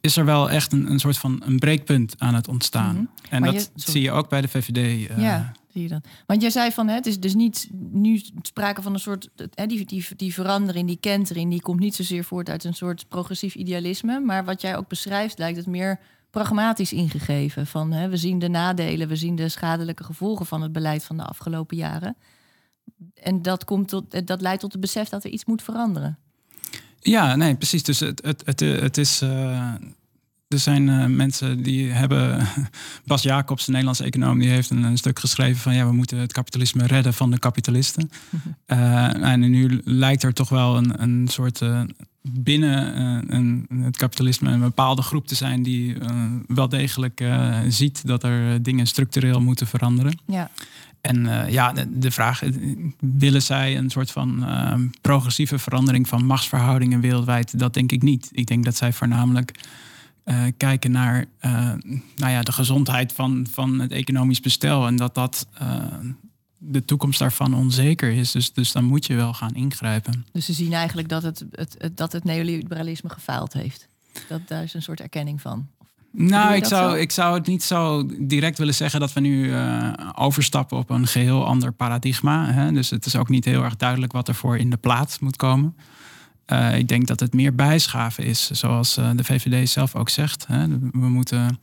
is 0.00 0.16
er 0.16 0.24
wel 0.24 0.50
echt 0.50 0.72
een, 0.72 0.90
een 0.90 0.98
soort 1.00 1.18
van 1.18 1.42
een 1.44 1.58
breekpunt 1.58 2.14
aan 2.18 2.34
het 2.34 2.48
ontstaan. 2.48 2.94
Mhm. 2.94 3.04
En 3.30 3.40
Maar 3.40 3.52
dat 3.52 3.70
je- 3.74 3.90
zie 3.92 4.02
je 4.02 4.10
ook 4.10 4.28
bij 4.28 4.40
de 4.40 4.48
VVD. 4.48 4.76
eh, 5.10 5.18
Ja, 5.18 5.52
zie 5.72 5.82
je 5.82 5.88
dat. 5.88 6.04
Want 6.26 6.40
jij 6.42 6.50
zei 6.50 6.70
van, 6.72 6.88
hè, 6.88 6.94
het 6.94 7.06
is 7.06 7.20
dus 7.20 7.34
niet 7.34 7.68
nu 7.92 8.22
sprake 8.42 8.82
van 8.82 8.92
een 8.94 9.00
soort, 9.00 9.28
hè, 9.54 9.66
die, 9.66 9.84
die, 9.84 10.06
die 10.16 10.34
verandering, 10.34 10.86
die 10.86 10.98
kentering, 11.00 11.50
die 11.50 11.60
komt 11.60 11.80
niet 11.80 11.94
zozeer 11.94 12.24
voort 12.24 12.50
uit 12.50 12.64
een 12.64 12.74
soort 12.74 13.04
progressief 13.08 13.54
idealisme. 13.54 14.20
Maar 14.20 14.44
wat 14.44 14.60
jij 14.60 14.76
ook 14.76 14.88
beschrijft, 14.88 15.38
lijkt 15.38 15.56
het 15.56 15.66
meer 15.66 15.98
pragmatisch 16.30 16.92
ingegeven. 16.92 17.66
Van, 17.66 17.92
hè, 17.92 18.08
we 18.08 18.16
zien 18.16 18.38
de 18.38 18.48
nadelen, 18.48 19.08
we 19.08 19.16
zien 19.16 19.36
de 19.36 19.48
schadelijke 19.48 20.04
gevolgen 20.04 20.46
van 20.46 20.62
het 20.62 20.72
beleid 20.72 21.04
van 21.04 21.16
de 21.16 21.24
afgelopen 21.24 21.76
jaren. 21.76 22.16
En 23.14 23.42
dat, 23.42 23.64
komt 23.64 23.88
tot, 23.88 24.26
dat 24.26 24.40
leidt 24.40 24.60
tot 24.60 24.72
het 24.72 24.80
besef 24.80 25.08
dat 25.08 25.24
er 25.24 25.30
iets 25.30 25.44
moet 25.44 25.62
veranderen. 25.62 26.18
Ja, 27.00 27.36
nee, 27.36 27.54
precies. 27.56 27.82
Dus 27.82 28.00
het, 28.00 28.24
het, 28.24 28.42
het, 28.44 28.60
het 28.60 28.96
is. 28.96 29.20
eh, 29.20 29.72
er 30.48 30.58
zijn 30.58 30.88
eh, 30.88 31.04
mensen 31.04 31.62
die 31.62 31.90
hebben. 31.90 32.46
Bas 33.06 33.22
Jacobs, 33.22 33.66
een 33.66 33.72
Nederlandse 33.72 34.04
econoom, 34.04 34.38
die 34.38 34.48
heeft 34.48 34.70
een, 34.70 34.82
een 34.82 34.96
stuk 34.98 35.18
geschreven 35.18 35.60
van 35.60 35.74
ja, 35.74 35.86
we 35.86 35.92
moeten 35.92 36.18
het 36.18 36.32
kapitalisme 36.32 36.86
redden 36.86 37.14
van 37.14 37.30
de 37.30 37.38
kapitalisten. 37.38 38.10
Eh, 38.66 39.22
en 39.32 39.40
nu 39.40 39.80
lijkt 39.84 40.22
er 40.22 40.32
toch 40.32 40.48
wel 40.48 40.76
een, 40.76 41.02
een 41.02 41.28
soort. 41.28 41.60
Binnen 42.30 42.94
eh, 42.94 43.36
een, 43.36 43.66
het 43.82 43.96
kapitalisme 43.96 44.50
een 44.50 44.60
bepaalde 44.60 45.02
groep 45.02 45.26
te 45.26 45.34
zijn 45.34 45.62
die 45.62 45.98
eh, 45.98 46.24
wel 46.46 46.68
degelijk 46.68 47.20
eh, 47.20 47.58
ziet 47.68 48.06
dat 48.06 48.22
er 48.22 48.62
dingen 48.62 48.86
structureel 48.86 49.40
moeten 49.40 49.66
veranderen. 49.66 50.18
Ja, 50.26 50.50
En 51.00 51.50
ja, 51.50 51.72
de, 51.72 51.98
de 51.98 52.10
vraag, 52.10 52.42
willen 53.00 53.42
zij 53.42 53.76
een 53.76 53.90
soort 53.90 54.10
van 54.10 54.44
eh, 54.44 54.74
progressieve 55.00 55.58
verandering 55.58 56.08
van 56.08 56.24
machtsverhoudingen 56.24 57.00
wereldwijd? 57.00 57.58
Dat 57.58 57.74
denk 57.74 57.92
ik 57.92 58.02
niet. 58.02 58.28
Ik 58.32 58.46
denk 58.46 58.64
dat 58.64 58.76
zij 58.76 58.92
voornamelijk 58.92 59.60
kijken 60.56 60.90
naar 60.90 61.24
nou 62.16 62.32
ja, 62.32 62.42
de 62.42 62.52
gezondheid 62.52 63.12
van, 63.12 63.46
van 63.50 63.80
het 63.80 63.92
economisch 63.92 64.40
bestel. 64.40 64.86
En 64.86 64.96
dat 64.96 65.14
dat 65.14 65.48
de 66.58 66.84
toekomst 66.84 67.18
daarvan 67.18 67.54
onzeker 67.54 68.12
is. 68.12 68.30
Dus, 68.30 68.52
dus 68.52 68.72
dan 68.72 68.84
moet 68.84 69.06
je 69.06 69.14
wel 69.14 69.34
gaan 69.34 69.54
ingrijpen. 69.54 70.26
dus 70.32 70.44
ze 70.44 70.52
zien 70.52 70.72
eigenlijk 70.72 71.08
dat 71.08 71.22
het, 71.22 71.44
het, 71.50 71.74
het, 71.78 71.96
dat 71.96 72.12
het 72.12 72.24
neoliberalisme 72.24 73.10
gefaald 73.10 73.52
heeft. 73.52 73.88
Dat, 74.28 74.40
daar 74.48 74.62
is 74.62 74.74
een 74.74 74.82
soort 74.82 75.00
erkenning 75.00 75.40
van. 75.40 75.68
Nou, 76.10 76.54
ik 76.54 76.64
zou, 76.64 76.90
zo? 76.90 76.96
ik 76.96 77.10
zou 77.10 77.34
het 77.34 77.46
niet 77.46 77.62
zo 77.62 78.06
direct 78.18 78.58
willen 78.58 78.74
zeggen 78.74 79.00
dat 79.00 79.12
we 79.12 79.20
nu 79.20 79.52
eh, 79.52 79.92
overstappen 80.14 80.78
op 80.78 80.90
een 80.90 81.06
geheel 81.06 81.46
ander 81.46 81.72
paradigma. 81.72 82.52
Hè? 82.52 82.72
Dus 82.72 82.90
het 82.90 83.06
is 83.06 83.16
ook 83.16 83.28
niet 83.28 83.44
heel 83.44 83.62
erg 83.62 83.76
duidelijk 83.76 84.12
wat 84.12 84.28
er 84.28 84.34
voor 84.34 84.58
in 84.58 84.70
de 84.70 84.76
plaats 84.76 85.18
moet 85.18 85.36
komen. 85.36 85.76
Eh, 86.44 86.78
ik 86.78 86.88
denk 86.88 87.06
dat 87.06 87.20
het 87.20 87.34
meer 87.34 87.54
bijschaven 87.54 88.24
is, 88.24 88.50
zoals 88.50 88.96
eh, 88.96 89.10
de 89.14 89.24
VVD 89.24 89.68
zelf 89.68 89.94
ook 89.94 90.08
zegt. 90.08 90.46
Hè? 90.46 90.68
We 90.68 91.08
moeten 91.08 91.58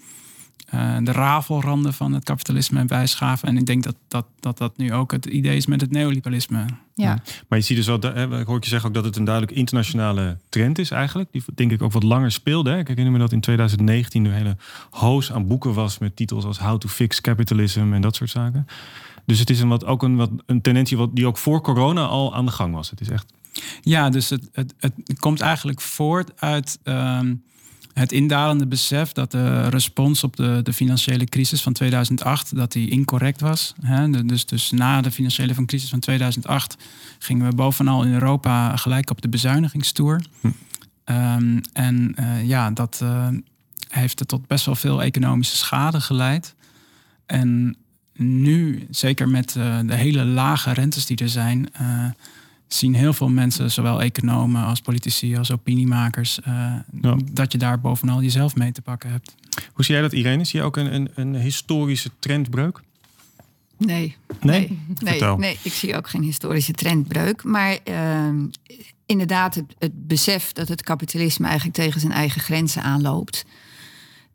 eh, 0.65 0.97
de 1.01 1.11
rafelranden 1.11 1.93
van 1.93 2.13
het 2.13 2.23
kapitalisme 2.23 2.85
bijschaven. 2.85 3.47
En 3.47 3.57
ik 3.57 3.65
denk 3.65 3.83
dat 3.83 3.95
dat, 4.07 4.25
dat 4.39 4.57
dat 4.57 4.77
nu 4.77 4.93
ook 4.93 5.11
het 5.11 5.25
idee 5.25 5.55
is 5.55 5.65
met 5.65 5.81
het 5.81 5.91
neoliberalisme. 5.91 6.65
Ja, 6.93 7.21
Maar 7.47 7.59
je 7.59 7.65
ziet 7.65 7.77
dus 7.77 7.85
wel, 7.85 7.95
ik 8.39 8.47
hoor 8.47 8.57
je 8.59 8.67
zeggen 8.67 8.89
ook 8.89 8.95
dat 8.95 9.05
het 9.05 9.15
een 9.15 9.23
duidelijk 9.23 9.57
internationale 9.57 10.37
trend 10.49 10.79
is 10.79 10.91
eigenlijk. 10.91 11.31
Die 11.31 11.43
denk 11.55 11.71
ik 11.71 11.81
ook 11.81 11.91
wat 11.91 12.03
langer 12.03 12.31
speelde. 12.31 12.69
Hè. 12.69 12.77
Ik 12.77 12.87
herinner 12.87 13.11
me 13.11 13.19
dat 13.19 13.31
in 13.31 13.39
2019 13.39 14.25
er 14.25 14.31
een 14.31 14.37
hele 14.37 14.57
hoos 14.89 15.31
aan 15.31 15.47
boeken 15.47 15.73
was 15.73 15.97
met 15.97 16.15
titels 16.15 16.45
als 16.45 16.59
How 16.59 16.77
to 16.77 16.87
Fix 16.87 17.21
Capitalism 17.21 17.93
en 17.93 18.01
dat 18.01 18.15
soort 18.15 18.29
zaken. 18.29 18.67
Dus 19.25 19.39
het 19.39 19.49
is 19.49 19.59
een 19.59 19.67
wat, 19.67 19.85
ook 19.85 20.03
een, 20.03 20.15
wat, 20.15 20.29
een 20.45 20.61
tendentie 20.61 20.97
wat, 20.97 21.15
die 21.15 21.27
ook 21.27 21.37
voor 21.37 21.61
corona 21.61 22.05
al 22.05 22.35
aan 22.35 22.45
de 22.45 22.51
gang 22.51 22.73
was. 22.73 22.89
Het 22.89 23.01
is 23.01 23.09
echt. 23.09 23.33
Ja, 23.81 24.09
dus 24.09 24.29
het, 24.29 24.49
het, 24.51 24.73
het 24.79 25.19
komt 25.19 25.41
eigenlijk 25.41 25.81
voort 25.81 26.41
uit 26.41 26.79
ehm, 26.83 27.33
het 27.99 28.11
indalende 28.11 28.67
besef 28.67 29.11
dat 29.11 29.31
de 29.31 29.69
respons 29.69 30.23
op 30.23 30.35
de, 30.35 30.59
de 30.63 30.73
financiële 30.73 31.25
crisis 31.25 31.61
van 31.61 31.73
2008 31.73 32.55
dat 32.55 32.71
die 32.71 32.89
incorrect 32.89 33.41
was. 33.41 33.73
Hè? 33.81 34.25
Dus, 34.25 34.45
dus 34.45 34.71
na 34.71 35.01
de 35.01 35.11
financiële 35.11 35.53
van 35.53 35.65
crisis 35.65 35.89
van 35.89 35.99
2008 35.99 36.77
gingen 37.19 37.49
we 37.49 37.55
bovenal 37.55 38.03
in 38.03 38.13
Europa 38.13 38.75
gelijk 38.75 39.09
op 39.09 39.21
de 39.21 39.29
bezuinigingstoer. 39.29 40.21
Hm. 40.41 40.47
Ehm, 41.03 41.59
en 41.73 42.13
eh, 42.15 42.47
ja, 42.47 42.71
dat 42.71 42.99
eh, 43.01 43.27
heeft 43.89 44.19
er 44.19 44.25
tot 44.25 44.47
best 44.47 44.65
wel 44.65 44.75
veel 44.75 45.03
economische 45.03 45.55
schade 45.55 46.01
geleid. 46.01 46.55
En 47.25 47.77
nu, 48.13 48.87
zeker 48.89 49.29
met 49.29 49.55
eh, 49.55 49.79
de 49.85 49.95
hele 49.95 50.25
lage 50.25 50.71
rentes 50.71 51.05
die 51.05 51.17
er 51.17 51.29
zijn, 51.29 51.69
zien 52.67 52.93
heel 52.95 53.13
veel 53.13 53.29
mensen, 53.29 53.71
zowel 53.71 54.01
economen 54.01 54.63
als 54.65 54.81
politici 54.81 55.37
als 55.37 55.51
opiniemakers, 55.51 56.41
eh, 56.41 56.73
Ja. 57.01 57.17
dat 57.31 57.51
je 57.51 57.57
daar 57.57 57.79
bovenal 57.79 58.21
jezelf 58.21 58.55
mee 58.55 58.71
te 58.71 58.81
pakken 58.81 59.09
hebt. 59.11 59.35
Hoe 59.73 59.85
zie 59.85 59.93
jij 59.93 60.03
dat, 60.03 60.13
Irene? 60.13 60.43
Zie 60.43 60.59
je 60.59 60.65
ook 60.65 60.77
een, 60.77 60.93
een, 60.93 61.09
een 61.15 61.35
historische 61.35 62.09
trendbreuk? 62.19 62.81
Nee, 63.77 64.15
Nee? 64.41 64.79
nee, 65.03 65.21
nee, 65.37 65.57
ik 65.61 65.73
zie 65.73 65.95
ook 65.95 66.09
geen 66.09 66.21
historische 66.23 66.71
trendbreuk. 66.73 67.43
Maar 67.43 67.77
ehm, 67.83 68.45
inderdaad, 69.05 69.55
het, 69.55 69.75
het 69.79 70.07
besef 70.07 70.51
dat 70.51 70.67
het 70.67 70.81
kapitalisme 70.83 71.45
eigenlijk 71.45 71.75
tegen 71.77 71.99
zijn 71.99 72.11
eigen 72.13 72.41
grenzen 72.41 72.81
aanloopt. 72.83 73.45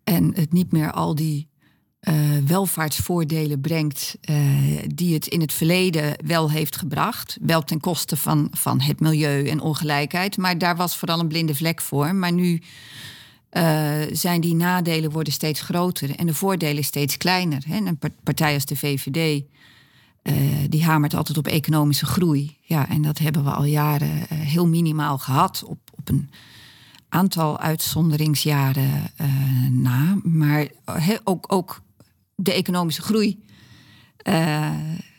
En 0.04 0.32
het 0.34 0.52
niet 0.52 0.72
meer 0.72 0.92
al 0.92 1.14
die 1.14 1.48
eh, 2.00 2.14
welvaartsvoordelen 2.46 3.60
brengt 3.60 4.16
eh, 4.20 4.36
die 4.94 5.14
het 5.14 5.26
in 5.26 5.40
het 5.40 5.52
verleden 5.52 6.14
wel 6.26 6.50
heeft 6.50 6.76
gebracht. 6.76 7.38
Wel 7.40 7.62
ten 7.62 7.80
koste 7.80 8.16
van, 8.16 8.48
van 8.52 8.80
het 8.80 9.00
milieu 9.00 9.48
en 9.48 9.60
ongelijkheid. 9.60 10.36
Maar 10.36 10.58
daar 10.58 10.76
was 10.76 10.96
vooral 10.96 11.20
een 11.20 11.28
blinde 11.28 11.54
vlek 11.54 11.80
voor. 11.80 12.14
Maar 12.14 12.32
nu 12.32 12.62
eh, 13.50 13.98
zijn 14.12 14.40
die 14.40 14.54
nadelen 14.54 15.10
worden 15.10 15.32
steeds 15.32 15.60
groter 15.60 16.14
en 16.16 16.26
de 16.26 16.34
voordelen 16.34 16.84
steeds 16.84 17.16
kleiner. 17.16 17.62
Hè? 17.66 17.76
En 17.76 17.86
een 17.86 17.98
par- 17.98 18.10
partij 18.22 18.54
als 18.54 18.64
de 18.64 18.76
VVD, 18.76 19.42
die 20.68 20.84
hamert 20.84 21.14
altijd 21.14 21.38
op 21.38 21.46
economische 21.46 22.06
groei. 22.06 22.56
Ja, 22.60 22.88
en 22.88 23.02
dat 23.02 23.18
hebben 23.18 23.44
we 23.44 23.50
al 23.50 23.64
jaren 23.64 24.26
heel 24.34 24.66
minimaal 24.66 25.18
gehad 25.18 25.64
op, 25.64 25.78
op 25.94 26.08
een 26.08 26.30
aantal 27.08 27.58
uitzonderingsjaren 27.58 29.10
na. 29.70 30.18
Maar 30.22 30.66
ook, 31.24 31.44
ook 31.52 31.82
de 32.42 32.52
economische 32.52 33.02
groei 33.02 33.42
eh, 34.16 34.70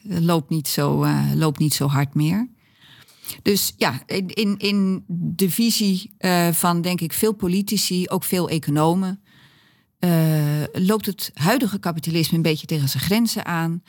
loopt, 0.01 0.49
niet 0.49 0.67
zo, 0.67 1.03
eh, 1.03 1.31
loopt 1.35 1.59
niet 1.59 1.73
zo 1.73 1.87
hard 1.87 2.13
meer. 2.13 2.49
Dus 3.41 3.73
ja, 3.77 4.01
in, 4.27 4.57
in, 4.57 5.03
de 5.07 5.49
visie 5.49 6.13
eh, 6.17 6.47
van 6.47 6.81
denk 6.81 7.01
ik 7.01 7.13
veel 7.13 7.33
politici, 7.33 8.09
ook 8.09 8.23
veel 8.23 8.49
economen, 8.49 9.21
loopt 10.71 11.05
het 11.05 11.31
huidige 11.33 11.79
kapitalisme 11.79 12.37
een 12.37 12.43
beetje 12.43 12.67
tegen 12.67 12.89
zijn 12.89 13.03
grenzen 13.03 13.45
aan. 13.45 13.83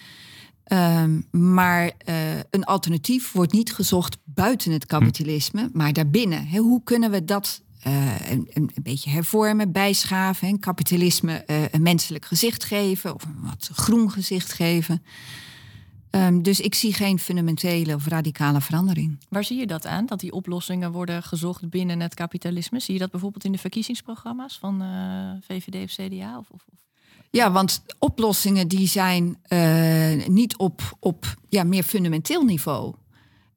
Ehm, 0.64 1.20
maar 1.30 1.92
een 2.50 2.64
alternatief 2.64 3.32
wordt 3.32 3.52
niet 3.52 3.72
gezocht 3.72 4.18
buiten 4.24 4.72
het 4.72 4.86
kapitalisme, 4.86 5.70
maar 5.72 5.92
daarbinnen. 5.92 6.56
Hoe 6.56 6.82
kunnen 6.84 7.10
we 7.10 7.24
dat 7.24 7.62
eh, 7.82 8.30
een, 8.30 8.48
een, 8.52 8.70
beetje 8.82 9.10
hervormen, 9.10 9.72
bijschaven, 9.72 10.48
hè, 10.48 10.58
kapitalisme 10.58 11.44
eh, 11.44 11.62
een 11.70 11.82
menselijk 11.82 12.24
gezicht 12.24 12.64
geven 12.64 13.14
of 13.14 13.24
een 13.24 13.36
wat 13.42 13.70
groen 13.72 14.10
gezicht 14.10 14.52
geven? 14.52 15.02
Ehm, 16.10 16.42
dus 16.42 16.60
ik 16.60 16.74
zie 16.74 16.94
geen 16.94 17.18
fundamentele 17.18 17.94
of 17.94 18.06
radicale 18.06 18.60
verandering. 18.60 19.18
Waar 19.28 19.44
zie 19.44 19.58
je 19.58 19.66
dat 19.66 19.86
aan? 19.86 20.06
Dat 20.06 20.20
die 20.20 20.32
oplossingen 20.32 20.92
worden 20.92 21.22
gezocht 21.22 21.70
binnen 21.70 22.00
het 22.00 22.14
kapitalisme? 22.14 22.80
Zie 22.80 22.94
je 22.94 23.00
dat 23.00 23.10
bijvoorbeeld 23.10 23.44
in 23.44 23.52
de 23.52 23.58
verkiezingsprogramma's 23.58 24.58
van 24.58 24.82
eh, 24.82 25.56
VVD 25.56 25.84
of 25.84 25.90
CDA? 26.06 26.38
Of, 26.38 26.46
of, 26.50 26.64
of- 26.72 26.78
Ja, 27.30 27.52
want 27.52 27.82
oplossingen 27.98 28.68
die 28.68 28.88
zijn 28.88 29.38
niet 30.26 30.56
op, 30.56 30.96
op 31.00 31.34
ja, 31.48 31.64
meer 31.64 31.82
fundamenteel 31.82 32.42
niveau. 32.44 32.94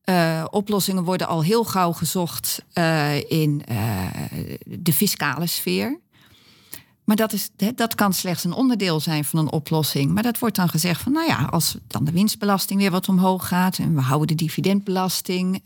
Eh, 0.06 0.46
oplossingen 0.50 1.04
worden 1.04 1.28
al 1.28 1.44
heel 1.44 1.64
gauw 1.64 1.92
gezocht 1.92 2.64
eh, 2.74 3.32
in 3.32 3.64
eh, 3.66 4.08
de 4.66 4.94
fiscale 4.94 5.48
sfeer. 5.48 6.00
maar 7.04 7.16
dat, 7.16 7.34
is, 7.34 7.50
dat 7.76 7.96
kan 7.96 8.14
slechts 8.14 8.44
een 8.44 8.54
onderdeel 8.54 9.00
zijn 9.00 9.26
van 9.26 9.40
een 9.40 9.52
oplossing. 9.52 10.14
Maar 10.14 10.24
dat 10.24 10.40
wordt 10.40 10.56
dan 10.56 10.70
gezegd 10.70 11.02
van, 11.02 11.12
nou 11.12 11.28
ja, 11.28 11.48
als 11.52 11.78
dan 11.88 12.04
de 12.04 12.12
winstbelasting 12.12 12.80
weer 12.80 12.92
wat 12.92 13.10
omhoog 13.10 13.48
gaat 13.48 13.78
en 13.78 13.96
we 13.96 14.02
houden 14.02 14.28
de 14.28 14.44
dividendbelasting, 14.44 15.64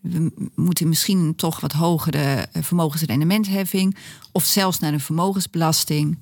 we 0.00 0.32
moeten 0.54 0.88
misschien 0.88 1.34
toch 1.36 1.60
wat 1.60 1.72
hogere 1.72 2.46
vermogensrendementheffing 2.52 3.96
of 4.32 4.44
zelfs 4.44 4.78
naar 4.78 4.92
een 4.92 5.00
vermogensbelasting. 5.00 6.18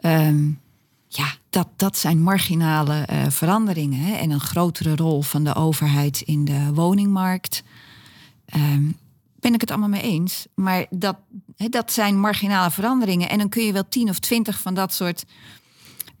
Um, 0.00 0.60
ja, 1.08 1.34
dat, 1.50 1.68
dat 1.76 1.96
zijn 1.96 2.22
marginale 2.22 3.08
uh, 3.10 3.26
veranderingen 3.28 4.00
hè? 4.00 4.14
en 4.14 4.30
een 4.30 4.40
grotere 4.40 4.96
rol 4.96 5.22
van 5.22 5.44
de 5.44 5.54
overheid 5.54 6.20
in 6.20 6.44
de 6.44 6.70
woningmarkt. 6.74 7.62
Um, 8.54 8.96
ben 9.46 9.54
ik 9.54 9.60
het 9.60 9.70
allemaal 9.70 9.88
mee 9.88 10.02
eens. 10.02 10.46
Maar 10.54 10.86
dat, 10.90 11.16
hè, 11.56 11.68
dat 11.68 11.92
zijn 11.92 12.20
marginale 12.20 12.70
veranderingen. 12.70 13.28
En 13.28 13.38
dan 13.38 13.48
kun 13.48 13.62
je 13.62 13.72
wel 13.72 13.88
tien 13.88 14.08
of 14.08 14.18
twintig 14.18 14.60
van 14.60 14.74
dat 14.74 14.92
soort 14.94 15.24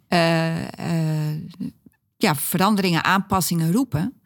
uh, 0.08 0.62
uh, 0.62 1.40
ja, 2.16 2.34
veranderingen, 2.34 3.04
aanpassingen 3.04 3.72
roepen. 3.72 4.20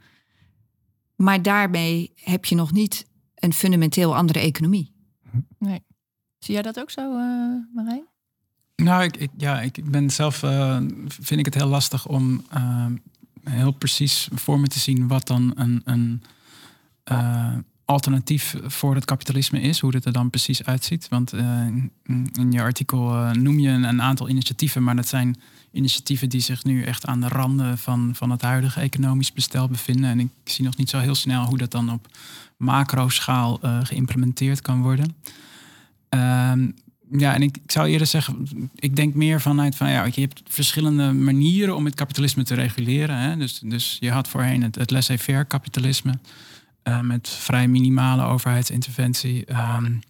Maar 1.16 1.42
daarmee 1.42 2.12
heb 2.14 2.44
je 2.44 2.54
nog 2.54 2.72
niet 2.72 3.06
een 3.34 3.52
fundamenteel 3.52 4.16
andere 4.16 4.38
economie. 4.38 4.94
Nee. 5.58 5.84
Zie 6.38 6.54
jij 6.54 6.62
dat 6.62 6.80
ook 6.80 6.90
zo, 6.90 7.12
Marijn? 7.74 8.08
Nou, 8.80 9.04
ik, 9.04 9.28
ja, 9.36 9.60
ik 9.60 9.90
ben 9.90 10.10
zelf, 10.10 10.42
uh, 10.42 10.76
vind 11.08 11.40
ik 11.40 11.44
het 11.44 11.54
heel 11.54 11.66
lastig 11.66 12.06
om 12.06 12.44
uh, 12.54 12.86
heel 13.44 13.72
precies 13.72 14.28
voor 14.34 14.60
me 14.60 14.66
te 14.66 14.78
zien 14.78 15.08
wat 15.08 15.26
dan 15.26 15.52
een, 15.54 15.82
een 15.84 16.22
uh, 17.12 17.54
alternatief 17.84 18.56
voor 18.64 18.94
het 18.94 19.04
kapitalisme 19.04 19.60
is, 19.60 19.80
hoe 19.80 19.94
het 19.94 20.04
er 20.04 20.12
dan 20.12 20.30
precies 20.30 20.64
uitziet. 20.64 21.08
Want 21.08 21.32
in, 21.32 22.52
je 22.52 22.62
artikel 22.62 23.10
noem 23.32 23.58
je 23.58 23.68
een, 23.68 23.82
een, 23.82 24.02
aantal 24.02 24.28
initiatieven, 24.28 24.82
maar 24.82 24.96
dat 24.96 25.08
zijn 25.08 25.40
initiatieven 25.72 26.28
die 26.28 26.40
zich 26.40 26.64
nu 26.64 26.82
echt 26.82 27.06
aan 27.06 27.20
de 27.20 27.28
randen 27.28 27.78
van, 27.78 28.10
van 28.14 28.30
het 28.30 28.42
huidige 28.42 28.80
economisch 28.80 29.32
bestel 29.32 29.68
bevinden. 29.68 30.10
En 30.10 30.20
ik 30.20 30.30
zie 30.44 30.64
nog 30.64 30.76
niet 30.76 30.90
zo 30.90 30.98
heel 30.98 31.14
snel 31.14 31.44
hoe 31.44 31.58
dat 31.58 31.70
dan 31.70 31.92
op 31.92 32.06
macro-schaal 32.56 33.60
geïmplementeerd 33.82 34.62
kan 34.62 34.82
worden. 34.82 35.14
Ehm, 36.08 36.68
ja, 37.10 37.34
en 37.34 37.42
ik, 37.42 37.56
zou 37.66 37.88
eerder 37.88 38.06
zeggen, 38.06 38.46
ik 38.74 38.96
denk 38.96 39.14
meer 39.14 39.40
vanuit 39.40 39.76
van 39.76 39.90
ja, 39.90 40.04
je 40.04 40.20
hebt 40.20 40.42
verschillende 40.46 41.12
manieren 41.12 41.76
om 41.76 41.84
het 41.84 41.94
kapitalisme 41.94 42.42
te 42.42 42.54
reguleren. 42.54 43.16
Hè? 43.16 43.36
Dus, 43.36 43.60
dus 43.64 43.96
je 44.00 44.10
had 44.10 44.28
voorheen 44.28 44.62
het, 44.62 44.90
laissez-faire 44.90 45.44
kapitalisme 45.44 46.18
uh, 46.84 47.00
met 47.00 47.28
vrij 47.28 47.68
minimale 47.68 48.22
overheidsinterventie. 48.22 49.44
Um, 49.76 50.00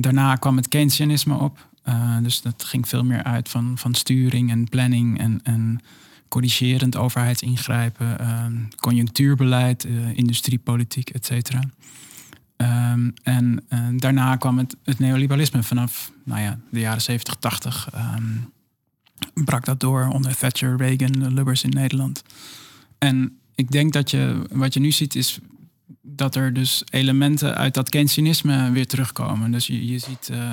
daarna 0.00 0.34
kwam 0.34 0.56
het 0.56 0.68
Keynesianisme 0.68 1.38
op. 1.38 1.66
Uh, 1.88 2.16
dus 2.22 2.42
dat 2.42 2.64
ging 2.64 2.88
veel 2.88 3.04
meer 3.04 3.22
uit 3.22 3.48
van, 3.48 3.78
van 3.78 3.94
sturing 3.94 4.50
en 4.50 4.68
planning 4.68 5.18
en, 5.18 5.40
en 5.42 5.80
corrigerend 6.28 6.96
overheidsingrijpen, 6.96 8.16
uh, 8.20 8.46
conjunctuurbeleid, 8.76 9.84
uh, 9.84 10.16
industriepolitiek, 10.16 11.10
et 11.10 11.26
cetera. 11.26 11.60
Um, 12.64 13.14
en 13.22 13.64
uh, 13.68 13.78
daarna 13.96 14.36
kwam 14.36 14.58
het, 14.58 14.98
neoliberalisme 14.98 15.62
vanaf 15.62 16.12
nou 16.24 16.40
ja, 16.40 16.58
de 16.70 16.80
jaren 16.80 17.02
70, 17.02 17.34
80. 17.34 17.88
Um, 17.94 18.52
brak 19.44 19.64
dat 19.64 19.80
door 19.80 20.08
onder 20.08 20.36
Thatcher, 20.36 20.76
Reagan, 20.76 21.34
Lubbers 21.34 21.62
in 21.62 21.70
Nederland. 21.70 22.22
En 22.98 23.38
ik 23.54 23.70
denk 23.70 23.92
dat 23.92 24.10
je, 24.10 24.46
wat 24.50 24.74
je 24.74 24.80
nu 24.80 24.92
ziet 24.92 25.14
is 25.14 25.38
dat 26.02 26.34
er 26.34 26.52
dus 26.52 26.82
elementen 26.90 27.54
uit 27.54 27.74
dat 27.74 27.88
Keynesianisme 27.88 28.70
weer 28.70 28.86
terugkomen. 28.86 29.50
Dus 29.50 29.66
je, 29.66 29.86
je 29.86 29.98
ziet 29.98 30.28
uh, 30.32 30.52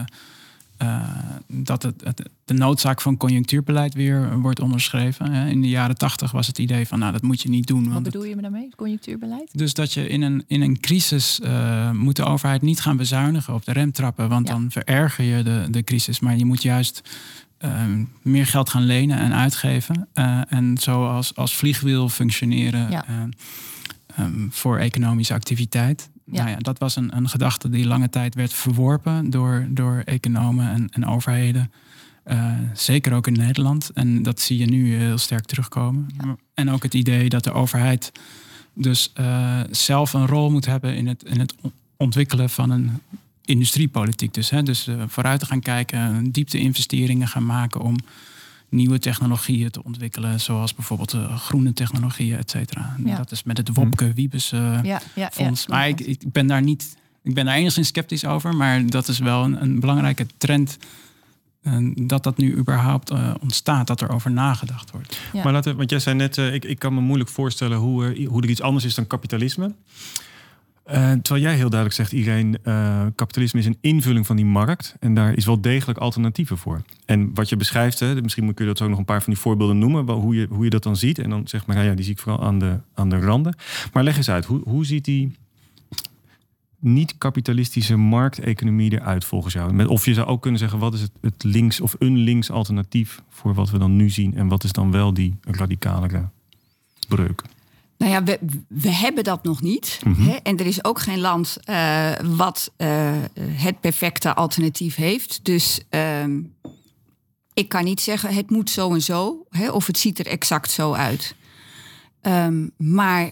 uh, 0.81 1.01
dat 1.47 1.83
het, 1.83 2.03
het, 2.03 2.29
de 2.45 2.53
noodzaak 2.53 3.01
van 3.01 3.17
conjunctuurbeleid 3.17 3.93
weer 3.93 4.39
wordt 4.39 4.59
onderschreven. 4.59 5.33
In 5.33 5.61
de 5.61 5.69
jaren 5.69 5.97
tachtig 5.97 6.31
was 6.31 6.47
het 6.47 6.57
idee 6.57 6.87
van, 6.87 6.99
nou, 6.99 7.11
dat 7.11 7.21
moet 7.21 7.41
je 7.41 7.49
niet 7.49 7.67
doen. 7.67 7.93
Wat 7.93 8.03
bedoel 8.03 8.23
je 8.23 8.35
me 8.35 8.41
daarmee, 8.41 8.69
conjunctuurbeleid? 8.75 9.49
Dus 9.51 9.73
dat 9.73 9.93
je 9.93 10.07
in 10.07 10.21
een, 10.21 10.43
in 10.47 10.61
een 10.61 10.79
crisis 10.79 11.39
uh, 11.43 11.91
moet 11.91 12.15
de 12.15 12.25
overheid 12.25 12.61
niet 12.61 12.81
gaan 12.81 12.97
bezuinigen 12.97 13.53
op 13.53 13.65
de 13.65 13.71
rem 13.71 13.91
trappen, 13.91 14.29
want 14.29 14.47
ja. 14.47 14.53
dan 14.53 14.71
vererger 14.71 15.25
je 15.25 15.43
de, 15.43 15.67
de 15.69 15.83
crisis. 15.83 16.19
Maar 16.19 16.37
je 16.37 16.45
moet 16.45 16.61
juist 16.61 17.01
uh, 17.65 17.83
meer 18.21 18.45
geld 18.45 18.69
gaan 18.69 18.83
lenen 18.83 19.17
en 19.17 19.33
uitgeven. 19.33 20.07
Uh, 20.13 20.41
en 20.47 20.77
zo 20.77 21.07
als, 21.07 21.35
als 21.35 21.55
vliegwiel 21.55 22.09
functioneren 22.09 22.91
ja. 22.91 23.05
um, 24.19 24.49
voor 24.51 24.77
economische 24.77 25.33
activiteit. 25.33 26.09
Ja. 26.25 26.37
Nou 26.37 26.49
ja, 26.49 26.57
dat 26.57 26.77
was 26.77 26.95
een, 26.95 27.17
een 27.17 27.29
gedachte 27.29 27.69
die 27.69 27.85
lange 27.85 28.09
tijd 28.09 28.35
werd 28.35 28.53
verworpen 28.53 29.29
door, 29.29 29.67
door 29.69 30.01
economen 30.05 30.69
en, 30.69 30.89
en 30.89 31.05
overheden. 31.05 31.71
Uh, 32.25 32.53
zeker 32.73 33.13
ook 33.13 33.27
in 33.27 33.33
Nederland. 33.33 33.89
En 33.93 34.23
dat 34.23 34.39
zie 34.39 34.57
je 34.57 34.65
nu 34.65 34.95
heel 34.95 35.17
sterk 35.17 35.45
terugkomen. 35.45 36.09
Ja. 36.23 36.35
En 36.53 36.69
ook 36.69 36.83
het 36.83 36.93
idee 36.93 37.29
dat 37.29 37.43
de 37.43 37.53
overheid 37.53 38.11
dus 38.73 39.13
uh, 39.19 39.59
zelf 39.71 40.13
een 40.13 40.27
rol 40.27 40.51
moet 40.51 40.65
hebben 40.65 40.95
in 40.95 41.07
het, 41.07 41.23
in 41.23 41.39
het 41.39 41.55
ontwikkelen 41.97 42.49
van 42.49 42.69
een 42.69 42.91
industriepolitiek. 43.45 44.33
Dus, 44.33 44.49
hè, 44.49 44.63
dus 44.63 44.87
uh, 44.87 45.03
vooruit 45.07 45.39
te 45.39 45.45
gaan 45.45 45.59
kijken, 45.59 46.31
diepte-investeringen 46.31 47.27
gaan 47.27 47.45
maken 47.45 47.81
om 47.81 47.95
nieuwe 48.71 48.99
technologieën 48.99 49.69
te 49.69 49.83
ontwikkelen, 49.83 50.39
zoals 50.39 50.75
bijvoorbeeld 50.75 51.13
uh, 51.13 51.37
groene 51.37 51.73
technologieën, 51.73 52.37
et 52.37 52.49
cetera. 52.49 52.95
Ja. 53.05 53.17
Dat 53.17 53.31
is 53.31 53.43
met 53.43 53.57
het 53.57 53.73
Wopke 53.73 54.13
Wiebes 54.13 54.51
uh, 54.51 54.79
ja, 54.83 55.01
ja, 55.15 55.29
fonds. 55.33 55.67
maar 55.67 55.87
ik, 55.87 55.99
ik, 55.99 56.31
ben 56.31 56.47
daar 56.47 56.61
niet, 56.61 56.97
ik 57.23 57.33
ben 57.33 57.45
daar 57.45 57.55
enigszins 57.55 57.87
sceptisch 57.87 58.25
over, 58.25 58.55
maar 58.55 58.85
dat 58.85 59.07
is 59.07 59.19
wel 59.19 59.43
een, 59.43 59.61
een 59.61 59.79
belangrijke 59.79 60.25
trend. 60.37 60.77
Uh, 61.63 61.91
dat 61.95 62.23
dat 62.23 62.37
nu 62.37 62.57
überhaupt 62.57 63.11
ontstaat, 63.41 63.87
dat 63.87 64.01
er 64.01 64.09
over 64.09 64.31
nagedacht 64.31 64.91
wordt. 64.91 65.19
Maar 65.43 65.53
laten, 65.53 65.75
want 65.75 65.89
jij 65.89 65.99
zei 65.99 66.15
net, 66.15 66.37
ik, 66.37 66.65
ik 66.65 66.79
kan 66.79 66.93
me 66.93 67.01
moeilijk 67.01 67.29
voorstellen 67.29 67.77
hoe, 67.77 68.25
hoe 68.25 68.41
er 68.41 68.49
iets 68.49 68.61
anders 68.61 68.85
is 68.85 68.95
dan 68.95 69.07
kapitalisme. 69.07 69.73
Uh, 70.91 71.11
terwijl 71.11 71.45
jij 71.45 71.55
heel 71.55 71.69
duidelijk 71.69 71.93
zegt, 71.93 72.11
iedereen, 72.11 72.57
uh, 72.63 73.05
kapitalisme 73.15 73.59
is 73.59 73.65
een 73.65 73.77
invulling 73.81 74.25
van 74.25 74.35
die 74.35 74.45
markt. 74.45 74.95
En 74.99 75.13
daar 75.13 75.33
is 75.33 75.45
wel 75.45 75.61
degelijk 75.61 75.99
alternatieven 75.99 76.57
voor. 76.57 76.81
En 77.05 77.33
wat 77.33 77.49
je 77.49 77.57
beschrijft, 77.57 77.99
hè, 77.99 78.21
misschien 78.21 78.53
kun 78.53 78.65
je 78.65 78.71
dat 78.71 78.81
ook 78.81 78.89
nog 78.89 78.97
een 78.97 79.05
paar 79.05 79.23
van 79.23 79.33
die 79.33 79.41
voorbeelden 79.41 79.77
noemen, 79.77 80.09
hoe 80.09 80.35
je, 80.35 80.47
hoe 80.49 80.63
je 80.63 80.69
dat 80.69 80.83
dan 80.83 80.95
ziet. 80.95 81.19
En 81.19 81.29
dan 81.29 81.47
zeg 81.47 81.65
maar, 81.65 81.83
ja, 81.83 81.93
die 81.93 82.03
zie 82.03 82.13
ik 82.13 82.19
vooral 82.19 82.43
aan 82.43 82.59
de, 82.59 82.79
aan 82.93 83.09
de 83.09 83.19
randen. 83.19 83.55
Maar 83.93 84.03
leg 84.03 84.17
eens 84.17 84.29
uit, 84.29 84.45
hoe, 84.45 84.61
hoe 84.63 84.85
ziet 84.85 85.05
die 85.05 85.31
niet-kapitalistische 86.79 87.95
markteconomie 87.95 88.91
eruit 88.91 89.25
volgens 89.25 89.53
jou? 89.53 89.85
Of 89.85 90.05
je 90.05 90.13
zou 90.13 90.27
ook 90.27 90.41
kunnen 90.41 90.59
zeggen, 90.59 90.79
wat 90.79 90.93
is 90.93 91.01
het, 91.01 91.11
het 91.21 91.43
links 91.43 91.81
of 91.81 91.95
een 91.99 92.17
links 92.17 92.51
alternatief 92.51 93.21
voor 93.29 93.53
wat 93.53 93.69
we 93.69 93.77
dan 93.77 93.95
nu 93.95 94.09
zien? 94.09 94.35
En 94.35 94.47
wat 94.47 94.63
is 94.63 94.71
dan 94.71 94.91
wel 94.91 95.13
die 95.13 95.35
radicalere 95.41 96.29
breuk? 97.07 97.43
Nou 98.01 98.13
ja, 98.13 98.23
we, 98.23 98.39
we 98.67 98.89
hebben 98.89 99.23
dat 99.23 99.43
nog 99.43 99.61
niet. 99.61 99.99
Mm 100.03 100.13
-hmm. 100.13 100.27
hè? 100.27 100.35
En 100.35 100.57
er 100.57 100.65
is 100.65 100.83
ook 100.83 100.99
geen 100.99 101.19
land 101.19 101.57
uh, 101.65 102.11
wat 102.23 102.71
uh, 102.77 103.11
het 103.39 103.79
perfecte 103.79 104.33
alternatief 104.33 104.95
heeft. 104.95 105.39
Dus 105.43 105.81
uh, 105.89 106.23
ik 107.53 107.69
kan 107.69 107.83
niet 107.83 108.01
zeggen 108.01 108.33
het 108.33 108.49
moet 108.49 108.69
zo 108.69 108.93
en 108.93 109.01
zo. 109.01 109.45
Hè? 109.49 109.69
Of 109.71 109.87
het 109.87 109.97
ziet 109.97 110.19
er 110.19 110.27
exact 110.27 110.71
zo 110.71 110.93
uit. 110.93 111.35
Um, 112.21 112.71
maar 112.77 113.31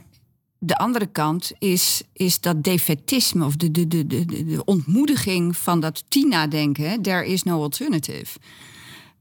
de 0.59 0.77
andere 0.77 1.05
kant 1.05 1.51
is, 1.59 2.01
is 2.13 2.39
dat 2.39 2.63
defetisme 2.63 3.45
of 3.45 3.55
de, 3.55 3.71
de, 3.71 3.87
de, 3.87 4.07
de, 4.07 4.25
de 4.25 4.65
ontmoediging 4.65 5.57
van 5.57 5.79
dat 5.79 6.03
Tina-denken. 6.07 7.01
There 7.01 7.25
is 7.25 7.43
no 7.43 7.61
alternative. 7.61 8.39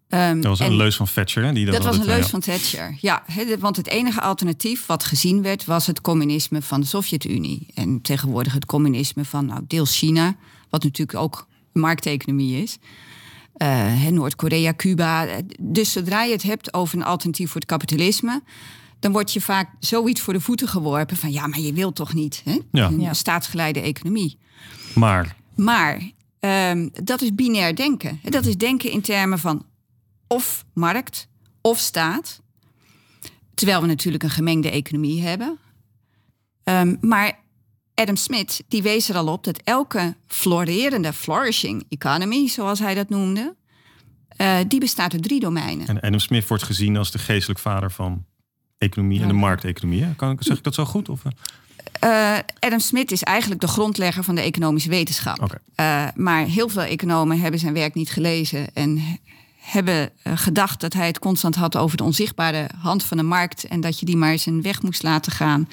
Um, 0.09 0.40
dat 0.40 0.59
was 0.59 0.68
een 0.68 0.77
leus 0.77 0.97
van 0.97 1.07
Thatcher, 1.14 1.44
hè? 1.44 1.53
Die 1.53 1.64
dat, 1.64 1.75
dat 1.75 1.85
was 1.85 1.97
een 1.97 2.05
leus 2.05 2.27
van 2.27 2.40
Thatcher, 2.40 2.97
ja. 3.01 3.23
He, 3.27 3.59
want 3.59 3.77
het 3.77 3.87
enige 3.87 4.21
alternatief 4.21 4.87
wat 4.87 5.05
gezien 5.05 5.42
werd... 5.42 5.64
was 5.64 5.87
het 5.87 6.01
communisme 6.01 6.62
van 6.62 6.81
de 6.81 6.87
Sovjet-Unie. 6.87 7.66
En 7.75 8.01
tegenwoordig 8.01 8.53
het 8.53 8.66
communisme 8.66 9.25
van 9.25 9.47
nou, 9.47 9.61
deels 9.66 9.99
China... 9.99 10.37
wat 10.71 10.83
natuurlijk 10.83 11.18
ook 11.18 11.47
een 11.73 11.81
markteconomie 11.81 12.62
is. 12.62 12.79
Uh, 13.57 14.07
Noord-Korea, 14.07 14.75
Cuba. 14.75 15.27
Dus 15.61 15.92
zodra 15.92 16.23
je 16.23 16.33
het 16.33 16.42
hebt 16.42 16.75
over 16.75 16.99
een 16.99 17.05
alternatief 17.05 17.51
voor 17.51 17.61
het 17.61 17.71
kapitalisme... 17.71 18.42
dan 18.99 19.12
word 19.12 19.33
je 19.33 19.40
vaak 19.40 19.71
zoiets 19.81 20.21
voor 20.21 20.33
de 20.33 20.40
voeten 20.40 20.68
geworpen... 20.68 21.16
van 21.16 21.33
ja, 21.33 21.47
maar 21.47 21.61
je 21.61 21.73
wilt 21.73 21.97
toch 21.97 22.14
niet 22.14 22.40
hè? 22.44 22.59
Ja. 22.73 22.87
een 22.87 23.01
ja. 23.01 23.12
staatsgeleide 23.12 23.81
economie. 23.81 24.38
Maar? 24.94 25.37
Maar 25.55 26.11
um, 26.40 26.90
dat 27.05 27.23
is 27.23 27.35
binair 27.35 27.77
denken. 27.77 28.21
Dat 28.23 28.47
is 28.47 28.57
denken 28.57 28.90
in 28.90 29.01
termen 29.01 29.38
van 29.38 29.64
of 30.29 30.64
markt 30.73 31.29
of 31.61 31.79
staat. 31.79 32.41
Terwijl 33.55 33.81
we 33.81 33.87
natuurlijk 33.87 34.23
een 34.23 34.31
gemengde 34.31 34.71
economie 34.71 35.23
hebben. 35.23 35.59
Um, 36.64 36.99
maar 37.01 37.38
Adam 37.95 38.17
Smith 38.17 38.62
die 38.69 38.83
wees 38.83 39.09
er 39.09 39.17
al 39.17 39.29
op 39.29 39.45
dat 39.45 39.61
elke 39.64 40.17
florerende, 40.27 41.12
flourishing 41.12 41.85
economy, 41.88 42.49
zoals 42.49 42.79
hij 42.79 42.95
dat 42.95 43.09
noemde, 43.09 43.57
uh, 44.41 44.59
die 44.69 44.81
bestaat 44.81 45.12
uit 45.12 45.23
drie 45.23 45.41
domeinen. 45.41 45.87
En 45.87 46.01
Adam 46.01 46.19
Smith 46.19 46.49
wordt 46.49 46.62
gezien 46.62 46.97
als 46.97 47.11
de 47.11 47.19
geestelijk 47.19 47.61
vader 47.61 47.91
van 47.91 48.25
economie 48.79 49.17
ja. 49.17 49.23
en 49.23 49.29
de 49.29 49.35
markteconomie. 49.35 50.14
Kan 50.14 50.31
ik, 50.31 50.38
zeg 50.41 50.57
ik 50.57 50.64
dat 50.64 50.75
zo 50.75 50.85
goed? 50.85 51.09
Of? 51.09 51.23
Uh, 52.05 52.38
Adam 52.59 52.79
Smith 52.79 53.12
is 53.12 53.23
eigenlijk 53.23 53.61
de 53.61 53.69
grondlegger 53.69 54.25
van 54.25 54.35
de 54.35 54.41
economische 54.41 54.88
wetenschap. 54.88 55.61
Uh, 55.81 56.09
maar 56.14 56.45
heel 56.45 56.69
veel 56.69 56.83
economen 56.83 57.41
hebben 57.41 57.61
zijn 57.61 57.75
werk 57.75 57.95
niet 57.95 58.11
gelezen 58.11 58.75
en 58.75 59.21
hebben 59.70 60.11
uh, 60.24 60.33
gedacht 60.37 60.81
dat 60.81 60.92
hij 60.92 61.07
het 61.07 61.18
constant 61.18 61.54
had 61.54 61.76
over 61.76 61.96
de 61.96 62.04
onzichtbare 62.04 62.68
hand 62.78 63.04
van 63.04 63.16
de 63.16 63.22
markt 63.22 63.64
en 63.64 63.81
dat 63.81 63.98
je 63.98 64.07
die 64.07 64.16
maar 64.16 64.38
zijn 64.38 64.62
weg 64.62 64.83
moest 64.83 65.02
laten 65.02 65.33
gaan. 65.33 65.68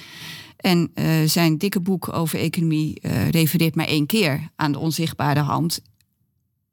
En 0.57 0.91
zijn 1.25 1.57
dikke 1.57 1.79
boek 1.79 2.13
over 2.13 2.39
economie 2.39 3.01
refereert 3.31 3.75
maar 3.75 3.85
één 3.87 4.05
keer 4.05 4.49
aan 4.55 4.71
de 4.71 4.79
onzichtbare 4.79 5.39
hand. 5.39 5.81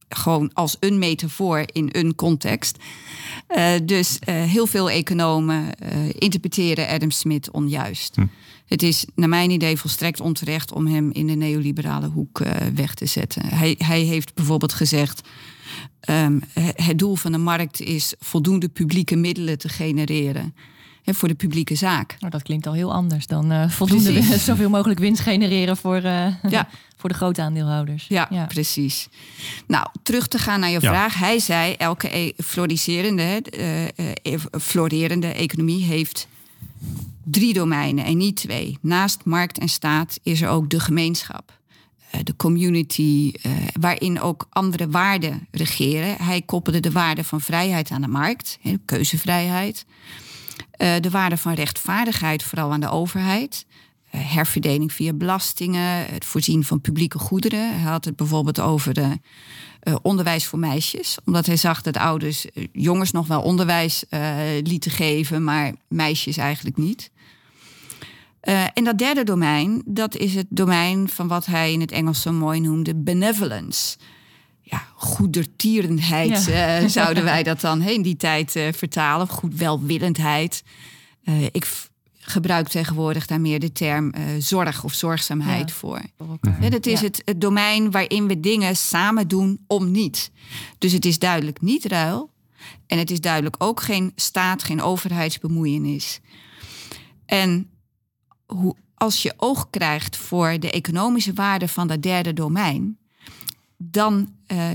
Gewoon 0.08 0.50
als 0.52 0.76
een 0.80 0.98
metafoor 0.98 1.64
in 1.66 1.88
een 1.92 2.14
context. 2.14 2.78
dus 3.82 4.18
heel 4.24 4.66
veel 4.66 4.90
economen 4.90 5.78
interpreteren 6.18 6.88
Adam 6.88 7.10
Smith 7.10 7.50
onjuist. 7.50 8.14
Hm. 8.16 8.26
Het 8.66 8.82
is 8.82 9.06
naar 9.14 9.28
mijn 9.28 9.50
idee 9.50 9.76
volstrekt 9.76 10.20
onterecht 10.20 10.72
om 10.72 10.86
hem 10.86 11.10
in 11.10 11.26
de 11.26 11.34
neoliberale 11.34 12.08
hoek 12.08 12.42
weg 12.74 12.94
te 12.94 13.06
zetten. 13.06 13.46
Hij, 13.46 13.74
hij 13.78 14.00
heeft 14.00 14.34
bijvoorbeeld 14.34 14.72
gezegd. 14.72 15.20
Um, 16.10 16.42
het 16.74 16.98
doel 16.98 17.14
van 17.14 17.32
de 17.32 17.38
markt 17.38 17.80
is 17.80 18.14
voldoende 18.18 18.68
publieke 18.68 19.16
middelen 19.16 19.58
te 19.58 19.68
genereren 19.68 20.54
hè, 21.02 21.14
voor 21.14 21.28
de 21.28 21.34
publieke 21.34 21.74
zaak. 21.74 22.16
Nou, 22.18 22.32
dat 22.32 22.42
klinkt 22.42 22.66
al 22.66 22.72
heel 22.72 22.92
anders 22.92 23.26
dan 23.26 23.52
uh, 23.52 23.68
voldoende 23.68 24.22
zoveel 24.38 24.70
mogelijk 24.70 25.00
winst 25.00 25.22
genereren 25.22 25.76
voor, 25.76 25.96
uh, 25.96 26.26
ja. 26.48 26.68
voor 26.98 27.08
de 27.08 27.16
grote 27.16 27.42
aandeelhouders. 27.42 28.06
Ja, 28.08 28.26
ja, 28.30 28.46
precies. 28.46 29.08
Nou, 29.66 29.86
terug 30.02 30.28
te 30.28 30.38
gaan 30.38 30.60
naar 30.60 30.70
je 30.70 30.80
ja. 30.80 30.88
vraag. 30.88 31.14
Hij 31.18 31.38
zei 31.38 31.72
elke 31.72 32.16
e 32.16 32.32
floriserende, 32.44 33.42
uh, 34.22 34.34
florerende 34.60 35.26
economie 35.26 35.84
heeft 35.84 36.28
drie 37.24 37.52
domeinen 37.52 38.04
en 38.04 38.16
niet 38.16 38.36
twee. 38.36 38.78
Naast 38.80 39.24
markt 39.24 39.58
en 39.58 39.68
staat 39.68 40.18
is 40.22 40.42
er 40.42 40.48
ook 40.48 40.70
de 40.70 40.80
gemeenschap. 40.80 41.60
De 42.22 42.36
community, 42.36 43.32
uh, 43.46 43.52
waarin 43.80 44.20
ook 44.20 44.46
andere 44.50 44.88
waarden 44.88 45.48
regeren. 45.50 46.16
Hij 46.16 46.42
koppelde 46.42 46.80
de 46.80 46.90
waarde 46.90 47.24
van 47.24 47.40
vrijheid 47.40 47.90
aan 47.90 48.00
de 48.00 48.08
markt, 48.08 48.58
he, 48.60 48.74
keuzevrijheid. 48.84 49.84
Uh, 50.76 50.94
de 51.00 51.10
waarde 51.10 51.36
van 51.36 51.52
rechtvaardigheid, 51.52 52.42
vooral 52.42 52.72
aan 52.72 52.80
de 52.80 52.90
overheid. 52.90 53.66
Herverdeling 54.08 54.92
via 54.92 55.12
belastingen, 55.12 56.06
het 56.06 56.24
voorzien 56.24 56.64
van 56.64 56.80
publieke 56.80 57.18
goederen. 57.18 57.80
Hij 57.80 57.90
had 57.90 58.04
het 58.04 58.16
bijvoorbeeld 58.16 58.60
over 58.60 58.94
de 58.94 59.18
onderwijs 60.02 60.46
voor 60.46 60.58
meisjes. 60.58 61.18
Omdat 61.24 61.46
hij 61.46 61.56
zag 61.56 61.82
dat 61.82 61.96
ouders 61.96 62.46
jongens 62.72 63.10
nog 63.10 63.26
wel 63.26 63.42
onderwijs 63.42 64.04
lieten 64.62 64.90
geven, 64.90 65.44
maar 65.44 65.72
meisjes 65.88 66.36
eigenlijk 66.36 66.76
niet. 66.76 67.10
En 68.74 68.84
dat 68.84 68.98
derde 68.98 69.24
domein, 69.24 69.82
dat 69.84 70.16
is 70.16 70.34
het 70.34 70.46
domein 70.48 71.08
van 71.08 71.28
wat 71.28 71.46
hij 71.46 71.72
in 71.72 71.80
het 71.80 71.92
Engels 71.92 72.22
zo 72.22 72.32
mooi 72.32 72.60
noemde 72.60 72.94
benevolence. 72.94 73.96
Ja, 74.62 74.86
goedertierenheid 74.94 76.44
ja. 76.44 76.88
zouden 76.98 77.24
wij 77.24 77.42
dat 77.42 77.60
dan 77.60 77.82
in 77.82 78.02
die 78.02 78.16
tijd 78.16 78.50
vertalen. 78.72 79.28
Goed 79.28 79.54
welwillendheid. 79.54 80.62
ik 81.52 81.66
gebruik 82.24 82.68
tegenwoordig 82.68 83.26
daar 83.26 83.40
meer 83.40 83.60
de 83.60 83.72
term 83.72 84.12
uh, 84.14 84.22
zorg 84.38 84.84
of 84.84 84.92
zorgzaamheid 84.92 85.68
ja, 85.68 85.74
voor. 85.74 86.00
Ja, 86.60 86.68
dat 86.68 86.86
is 86.86 87.00
het, 87.00 87.22
het, 87.24 87.40
domein 87.40 87.90
waarin 87.90 88.26
we 88.26 88.40
dingen 88.40 88.76
samen 88.76 89.28
doen 89.28 89.58
om 89.66 89.90
niet. 89.90 90.30
Dus 90.78 90.92
het 90.92 91.04
is 91.04 91.18
duidelijk 91.18 91.60
niet 91.60 91.84
ruil. 91.84 92.30
En 92.86 92.98
het 92.98 93.10
is 93.10 93.20
duidelijk 93.20 93.56
ook 93.58 93.80
geen 93.80 94.12
staat, 94.16 94.62
geen 94.62 94.82
overheidsbemoeienis. 94.82 96.20
En 97.26 97.70
hoe, 98.54 98.76
als 98.94 99.22
je 99.22 99.34
oog 99.36 99.70
krijgt 99.70 100.16
voor 100.16 100.60
de 100.60 100.70
economische 100.70 101.32
waarde 101.32 101.68
van 101.68 101.88
dat 101.88 102.02
derde 102.02 102.32
domein, 102.32 102.98
dan 103.76 104.32
uh, 104.46 104.70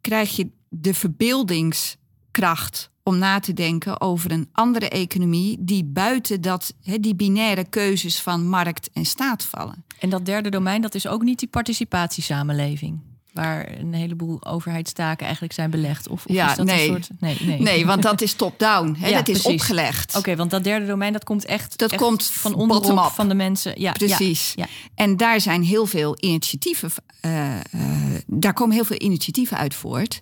krijg 0.00 0.36
je 0.36 0.50
de 0.68 0.94
verbeeldingskracht 0.94 2.90
om 3.02 3.18
na 3.18 3.40
te 3.40 3.52
denken 3.52 4.00
over 4.00 4.30
een 4.30 4.48
andere 4.52 4.88
economie 4.88 5.56
die 5.60 5.84
buiten 5.84 6.40
dat, 6.40 6.74
die 7.00 7.14
binaire 7.14 7.64
keuzes 7.64 8.20
van 8.20 8.48
markt 8.48 8.90
en 8.92 9.04
staat 9.04 9.44
vallen. 9.44 9.84
En 9.98 10.10
dat 10.10 10.26
derde 10.26 10.48
domein, 10.48 10.82
dat 10.82 10.94
is 10.94 11.06
ook 11.06 11.22
niet 11.22 11.38
die 11.38 11.48
participatiesamenleving. 11.48 13.00
Waar 13.38 13.78
een 13.78 13.94
heleboel 13.94 14.44
overheidstaken 14.44 15.24
eigenlijk 15.24 15.54
zijn 15.54 15.70
belegd. 15.70 16.08
Of, 16.08 16.26
of 16.26 16.34
ja, 16.34 16.50
is 16.50 16.56
dat 16.56 16.66
nee. 16.66 16.88
een 16.88 16.94
soort. 16.94 17.20
Nee, 17.20 17.36
nee. 17.40 17.60
nee, 17.60 17.86
want 17.86 18.02
dat 18.02 18.20
is 18.20 18.32
top-down. 18.32 18.96
Ja, 18.98 19.10
dat 19.10 19.28
is 19.28 19.40
precies. 19.40 19.60
opgelegd. 19.60 20.08
Oké, 20.08 20.18
okay, 20.18 20.36
want 20.36 20.50
dat 20.50 20.64
derde 20.64 20.86
domein 20.86 21.12
dat 21.12 21.24
komt 21.24 21.44
echt, 21.44 21.78
dat 21.78 21.92
echt 21.92 22.02
komt 22.02 22.24
van 22.24 22.54
onderop 22.54 23.10
van 23.12 23.28
de 23.28 23.34
mensen. 23.34 23.80
Ja, 23.80 23.92
precies. 23.92 24.52
Ja, 24.54 24.66
En 24.94 25.16
daar 25.16 25.40
zijn 25.40 25.62
heel 25.62 25.86
veel 25.86 26.16
initiatieven. 26.20 26.90
Uh, 27.22 27.54
uh, 27.74 27.82
daar 28.26 28.52
komen 28.52 28.74
heel 28.74 28.84
veel 28.84 29.00
initiatieven 29.00 29.56
uit 29.56 29.74
voort. 29.74 30.20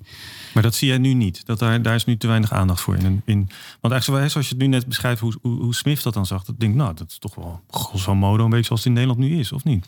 Maar 0.55 0.63
dat 0.63 0.75
zie 0.75 0.89
jij 0.89 0.99
nu 0.99 1.15
niet. 1.15 1.47
Dat 1.47 1.59
daar, 1.59 1.83
daar 1.83 1.95
is 1.95 2.05
nu 2.05 2.17
te 2.17 2.27
weinig 2.27 2.53
aandacht 2.53 2.81
voor. 2.81 2.97
In, 2.97 3.23
in, 3.25 3.49
want 3.81 3.93
eigenlijk 3.95 4.31
zoals 4.31 4.49
je 4.49 4.55
het 4.55 4.63
nu 4.63 4.69
net 4.69 4.87
beschrijft, 4.87 5.21
hoe, 5.21 5.35
hoe, 5.43 5.63
hoe 5.63 5.75
Smith 5.75 6.03
dat 6.03 6.15
dan 6.15 6.27
zag, 6.27 6.45
dat 6.45 6.61
denk 6.61 6.73
ik, 6.73 6.79
nou, 6.79 6.95
dat 6.95 7.11
is 7.11 7.19
toch 7.19 7.35
wel 7.35 7.61
grosso 7.71 8.15
modo 8.15 8.45
een 8.45 8.51
beetje 8.51 8.67
zoals 8.67 8.85
het 8.85 8.89
in 8.89 8.95
Nederland 8.99 9.21
nu 9.21 9.39
is, 9.39 9.53
of 9.53 9.65
niet? 9.65 9.87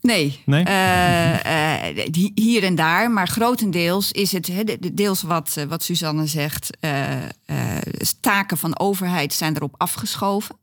Nee, 0.00 0.42
nee? 0.46 0.64
Uh, 0.66 1.94
uh, 1.94 2.28
hier 2.34 2.62
en 2.62 2.74
daar, 2.74 3.10
maar 3.10 3.28
grotendeels 3.28 4.12
is 4.12 4.32
het 4.32 4.46
he, 4.46 4.64
deels 4.94 5.22
wat, 5.22 5.54
uh, 5.58 5.64
wat 5.64 5.82
Suzanne 5.82 6.26
zegt. 6.26 6.76
taken 8.20 8.58
van 8.58 8.78
overheid 8.78 9.32
zijn 9.32 9.56
erop 9.56 9.74
afgeschoven, 9.76 10.56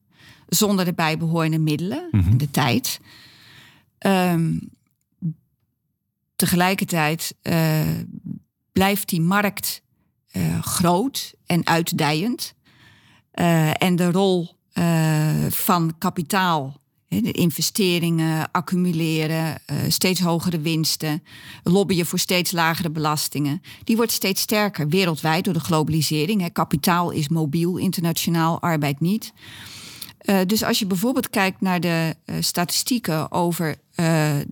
zonder 0.47 0.85
de 0.85 0.93
bijbehorende 0.93 1.59
middelen 1.59 2.07
en 2.11 2.19
Mhm. 2.19 2.37
de 2.37 2.51
tijd. 2.51 2.99
Um, 3.99 4.69
tegelijkertijd 6.35 7.35
blijft 8.71 9.09
die 9.09 9.21
markt 9.21 9.81
groot 10.61 11.33
en 11.45 11.67
uitdijend. 11.67 12.53
en 13.77 13.95
de 13.95 14.11
rol 14.11 14.55
van 15.49 15.95
kapitaal 15.97 16.81
de 17.07 17.31
investeringen, 17.31 18.51
accumuleren, 18.51 19.61
uh, 19.71 19.77
steeds 19.87 20.19
hogere 20.19 20.59
winsten, 20.59 21.23
lobbyen 21.63 22.05
voor 22.05 22.19
steeds 22.19 22.51
lagere 22.51 22.89
belastingen. 22.89 23.61
Die 23.83 23.95
wordt 23.95 24.11
steeds 24.11 24.41
sterker 24.41 24.87
wereldwijd 24.89 25.43
door 25.43 25.53
de 25.53 25.59
globalisering. 25.59 26.51
Kapitaal 26.53 27.11
is 27.11 27.27
mobiel, 27.27 27.77
internationaal, 27.77 28.61
arbeid 28.61 28.99
niet. 28.99 29.33
Uh, 30.21 30.39
dus 30.45 30.63
als 30.63 30.79
je 30.79 30.85
bijvoorbeeld 30.85 31.29
kijkt 31.29 31.61
naar 31.61 31.79
de 31.79 32.15
uh, 32.25 32.35
statistieken 32.39 33.31
over 33.31 33.75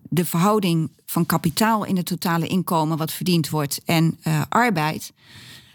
de 0.10 0.26
verhouding 0.26 0.90
van 1.06 1.26
kapitaal 1.26 1.84
in 1.84 1.98
het 1.98 2.06
totale 2.06 2.48
inkomen 2.48 2.98
wat 2.98 3.12
verdiend 3.12 3.50
wordt 3.50 3.82
en 3.86 4.20
arbeid, 4.50 5.14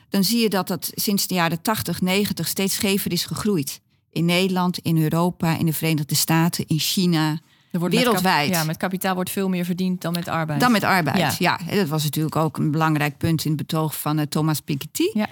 dan 0.08 0.24
zie 0.24 0.40
je 0.40 0.48
dat 0.48 0.68
dat 0.68 0.90
sinds 0.94 1.26
de 1.26 1.34
jaren 1.34 1.62
80, 1.62 2.00
90 2.00 2.48
steeds 2.48 2.74
schever 2.74 3.12
is 3.12 3.24
gegroeid 3.24 3.80
in 4.12 4.24
Nederland, 4.24 4.78
in 4.78 5.02
Europa, 5.02 5.58
in 5.58 5.66
de 5.66 5.72
Verenigde 5.72 6.14
Staten, 6.14 6.64
in 6.66 6.78
China. 6.78 7.38
Er 7.70 7.78
wordt 7.78 7.94
wereldwijd. 7.94 8.48
Met 8.48 8.58
ja, 8.58 8.64
met 8.64 8.76
kapitaal 8.76 9.14
wordt 9.14 9.30
veel 9.30 9.48
meer 9.48 9.64
verdiend 9.64 10.00
dan 10.00 10.12
met 10.12 10.28
arbeid. 10.28 10.60
Dan 10.60 10.72
met 10.72 10.84
arbeid, 10.84 11.36
ja. 11.38 11.58
ja. 11.66 11.76
Dat 11.76 11.88
was 11.88 12.02
natuurlijk 12.02 12.36
ook 12.36 12.58
een 12.58 12.70
belangrijk 12.70 13.18
punt 13.18 13.44
in 13.44 13.50
het 13.50 13.60
betoog 13.60 14.00
van 14.00 14.18
uh, 14.18 14.24
Thomas 14.24 14.60
Piketty. 14.60 15.10
Ja. 15.12 15.28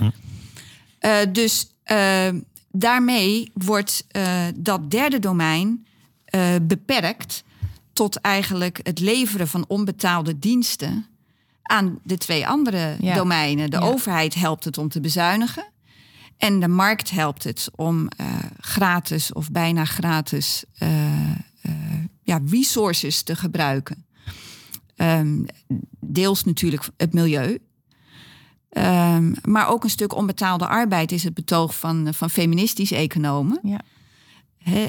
Uh, 1.00 1.32
dus 1.32 1.70
uh, 1.86 2.28
daarmee 2.70 3.50
wordt 3.54 4.06
dat 4.54 4.90
derde 4.90 5.18
domein 5.18 5.86
beperkt 6.62 7.44
tot 7.92 8.16
eigenlijk 8.16 8.80
het 8.82 9.00
leveren 9.00 9.48
van 9.48 9.64
onbetaalde 9.68 10.38
diensten 10.38 11.06
aan 11.62 11.98
de 12.02 12.18
twee 12.18 12.46
andere 12.46 12.96
ja. 13.00 13.14
domeinen. 13.14 13.70
De 13.70 13.76
ja. 13.76 13.82
overheid 13.82 14.34
helpt 14.34 14.64
het 14.64 14.78
om 14.78 14.88
te 14.88 15.00
bezuinigen. 15.00 15.64
En 16.38 16.60
de 16.60 16.68
markt 16.68 17.10
helpt 17.10 17.44
het 17.44 17.70
om 17.74 18.08
uh, 18.20 18.26
gratis 18.60 19.32
of 19.32 19.50
bijna 19.50 19.84
gratis 19.84 20.64
uh, 20.82 21.30
uh, 21.30 21.72
ja, 22.22 22.40
resources 22.46 23.22
te 23.22 23.36
gebruiken. 23.36 24.06
Um, 24.96 25.46
deels 26.00 26.44
natuurlijk 26.44 26.88
het 26.96 27.12
milieu. 27.12 27.58
Um, 28.70 29.34
maar 29.44 29.68
ook 29.68 29.84
een 29.84 29.90
stuk 29.90 30.14
onbetaalde 30.14 30.66
arbeid 30.66 31.12
is 31.12 31.24
het 31.24 31.34
betoog 31.34 31.78
van, 31.78 32.14
van 32.14 32.30
feministische 32.30 32.96
economen. 32.96 33.60
Ja. 33.62 33.80
He, 34.58 34.86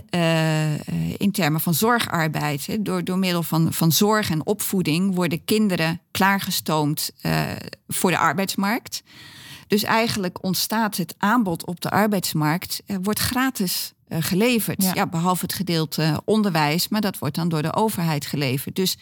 in 1.17 1.31
termen 1.31 1.62
van 1.62 1.73
zorgarbeid. 1.73 2.65
He, 2.65 2.81
door, 2.81 3.03
door 3.03 3.17
middel 3.17 3.43
van, 3.43 3.73
van 3.73 3.91
zorg 3.91 4.29
en 4.29 4.45
opvoeding 4.45 5.15
worden 5.15 5.45
kinderen 5.45 6.01
klaargestoomd 6.12 7.12
voor 7.88 8.12
de 8.12 8.17
arbeidsmarkt. 8.17 9.03
Dus 9.69 9.84
eigenlijk 9.84 10.43
ontstaat 10.43 10.97
het 10.97 11.15
aanbod 11.17 11.65
op 11.65 11.82
de 11.82 11.89
arbeidsmarkt, 11.89 12.82
uh, 12.86 12.97
wordt 13.01 13.19
gratis 13.19 13.93
uh, 14.08 14.17
geleverd. 14.21 14.84
Ja. 14.84 14.91
ja. 14.93 15.08
behalve 15.08 15.41
het 15.41 15.53
gedeelte 15.53 16.01
uh, 16.01 16.17
onderwijs, 16.25 16.88
maar 16.88 17.01
dat 17.01 17.17
wordt 17.17 17.36
dan 17.36 17.49
door 17.49 17.62
de 17.62 17.75
overheid 17.75 18.25
geleverd. 18.25 18.75
Dus 18.75 18.97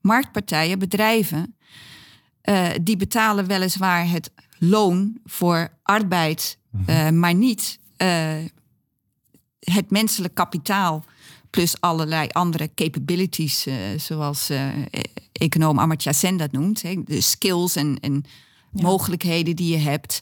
marktpartijen, 0.00 0.78
bedrijven, 0.78 1.56
eh, 2.40 2.68
die 2.82 2.96
betalen 2.96 3.46
weliswaar 3.46 4.08
het 4.08 4.30
loon 4.58 5.18
voor 5.24 5.68
arbeid, 5.82 6.58
-hmm. 6.86 7.18
maar 7.18 7.34
niet 7.34 7.78
het 9.58 9.90
menselijk 9.90 10.34
kapitaal 10.34 11.04
plus 11.50 11.80
allerlei 11.80 12.28
andere 12.28 12.70
capabilities, 12.74 13.66
uh, 13.66 13.74
zoals 13.96 14.50
uh, 14.50 14.68
econoom 15.32 15.78
Amartya 15.78 16.12
Sen 16.12 16.36
dat 16.36 16.52
noemt. 16.52 16.82
Hè, 16.82 17.02
de 17.04 17.20
skills 17.20 17.76
en, 17.76 17.98
en 18.00 18.24
ja. 18.74 18.82
mogelijkheden 18.82 19.56
die 19.56 19.72
je 19.72 19.78
hebt. 19.78 20.20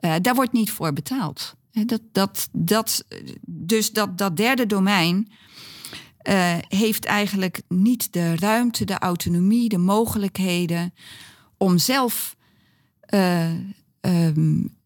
Uh, 0.00 0.14
daar 0.20 0.34
wordt 0.34 0.52
niet 0.52 0.70
voor 0.70 0.92
betaald. 0.92 1.56
Dat, 1.70 2.00
dat, 2.12 2.48
dat, 2.52 3.04
dus 3.46 3.92
dat, 3.92 4.18
dat 4.18 4.36
derde 4.36 4.66
domein 4.66 5.32
heeft 6.68 7.04
eigenlijk 7.04 7.62
niet 7.68 8.12
de 8.12 8.36
ruimte, 8.36 8.84
de 8.84 8.98
autonomie, 8.98 9.68
de 9.68 9.78
mogelijkheden 9.78 10.94
om 11.56 11.78
zelf 11.78 12.36
um, 14.00 14.78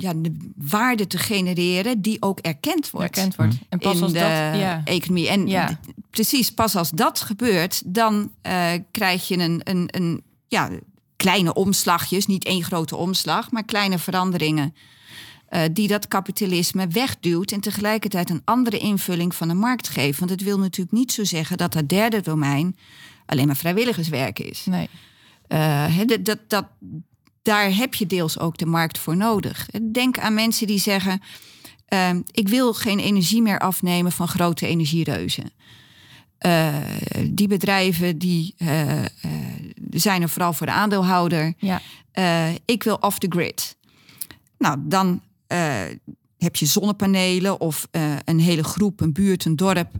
ja, 0.00 0.12
de 0.14 0.52
waarde 0.56 1.06
te 1.06 1.18
genereren 1.18 2.00
die 2.00 2.22
ook 2.22 2.38
erkend 2.38 2.90
wordt. 2.90 3.16
Erkend 3.16 3.36
wordt. 3.36 3.56
En 3.68 3.78
pas 3.78 3.96
in 3.96 4.02
als 4.02 4.12
de 4.12 4.18
dat, 4.18 4.28
ja. 4.28 4.80
economie. 4.84 5.28
En 5.28 5.46
ja. 5.46 5.80
precies, 6.10 6.50
pas 6.50 6.76
als 6.76 6.90
dat 6.90 7.20
gebeurt, 7.20 7.82
dan 7.94 8.32
uh, 8.46 8.72
krijg 8.90 9.28
je 9.28 9.38
een, 9.38 9.60
een, 9.64 9.88
een 9.90 10.22
ja, 10.48 10.70
kleine 11.20 11.54
omslagjes, 11.54 12.26
niet 12.26 12.44
één 12.44 12.64
grote 12.64 12.96
omslag, 12.96 13.50
maar 13.50 13.64
kleine 13.64 13.98
veranderingen. 13.98 14.74
Uh, 15.50 15.62
die 15.72 15.88
dat 15.88 16.08
kapitalisme 16.08 16.88
wegduwt 16.88 17.52
en 17.52 17.60
tegelijkertijd 17.60 18.30
een 18.30 18.42
andere 18.44 18.78
invulling 18.78 19.34
van 19.34 19.48
de 19.48 19.54
markt 19.54 19.88
geeft. 19.88 20.18
Want 20.18 20.30
het 20.30 20.42
wil 20.42 20.58
natuurlijk 20.58 20.96
niet 20.96 21.12
zo 21.12 21.24
zeggen 21.24 21.56
dat 21.56 21.72
dat 21.72 21.88
derde 21.88 22.20
domein 22.20 22.76
alleen 23.26 23.46
maar 23.46 23.56
vrijwilligerswerk 23.56 24.38
is. 24.38 24.64
Nee. 24.64 24.88
Uh, 25.48 26.00
dat, 26.20 26.38
dat, 26.48 26.66
daar 27.42 27.74
heb 27.74 27.94
je 27.94 28.06
deels 28.06 28.38
ook 28.38 28.56
de 28.56 28.66
markt 28.66 28.98
voor 28.98 29.16
nodig. 29.16 29.68
Denk 29.92 30.18
aan 30.18 30.34
mensen 30.34 30.66
die 30.66 30.78
zeggen: 30.78 31.20
uh, 31.88 32.10
ik 32.30 32.48
wil 32.48 32.74
geen 32.74 32.98
energie 32.98 33.42
meer 33.42 33.58
afnemen 33.58 34.12
van 34.12 34.28
grote 34.28 34.66
energiereuzen. 34.66 35.52
Uh, 36.46 36.76
die 37.30 37.48
bedrijven 37.48 38.18
die 38.18 38.54
uh, 38.58 39.04
zijn 39.90 40.22
er 40.22 40.28
vooral 40.28 40.52
voor 40.52 40.66
de 40.66 40.72
aandeelhouder. 40.72 41.54
Ja. 41.58 41.80
ik 42.64 42.82
wil 42.82 42.94
off 42.94 43.18
the 43.18 43.26
grid. 43.28 43.76
Nou, 44.58 44.78
dan 44.82 45.22
heb 46.38 46.56
je 46.56 46.66
zonnepanelen 46.66 47.60
of 47.60 47.88
een 48.24 48.40
hele 48.40 48.64
groep, 48.64 49.00
een 49.00 49.12
buurt, 49.12 49.44
een 49.44 49.56
dorp. 49.56 49.90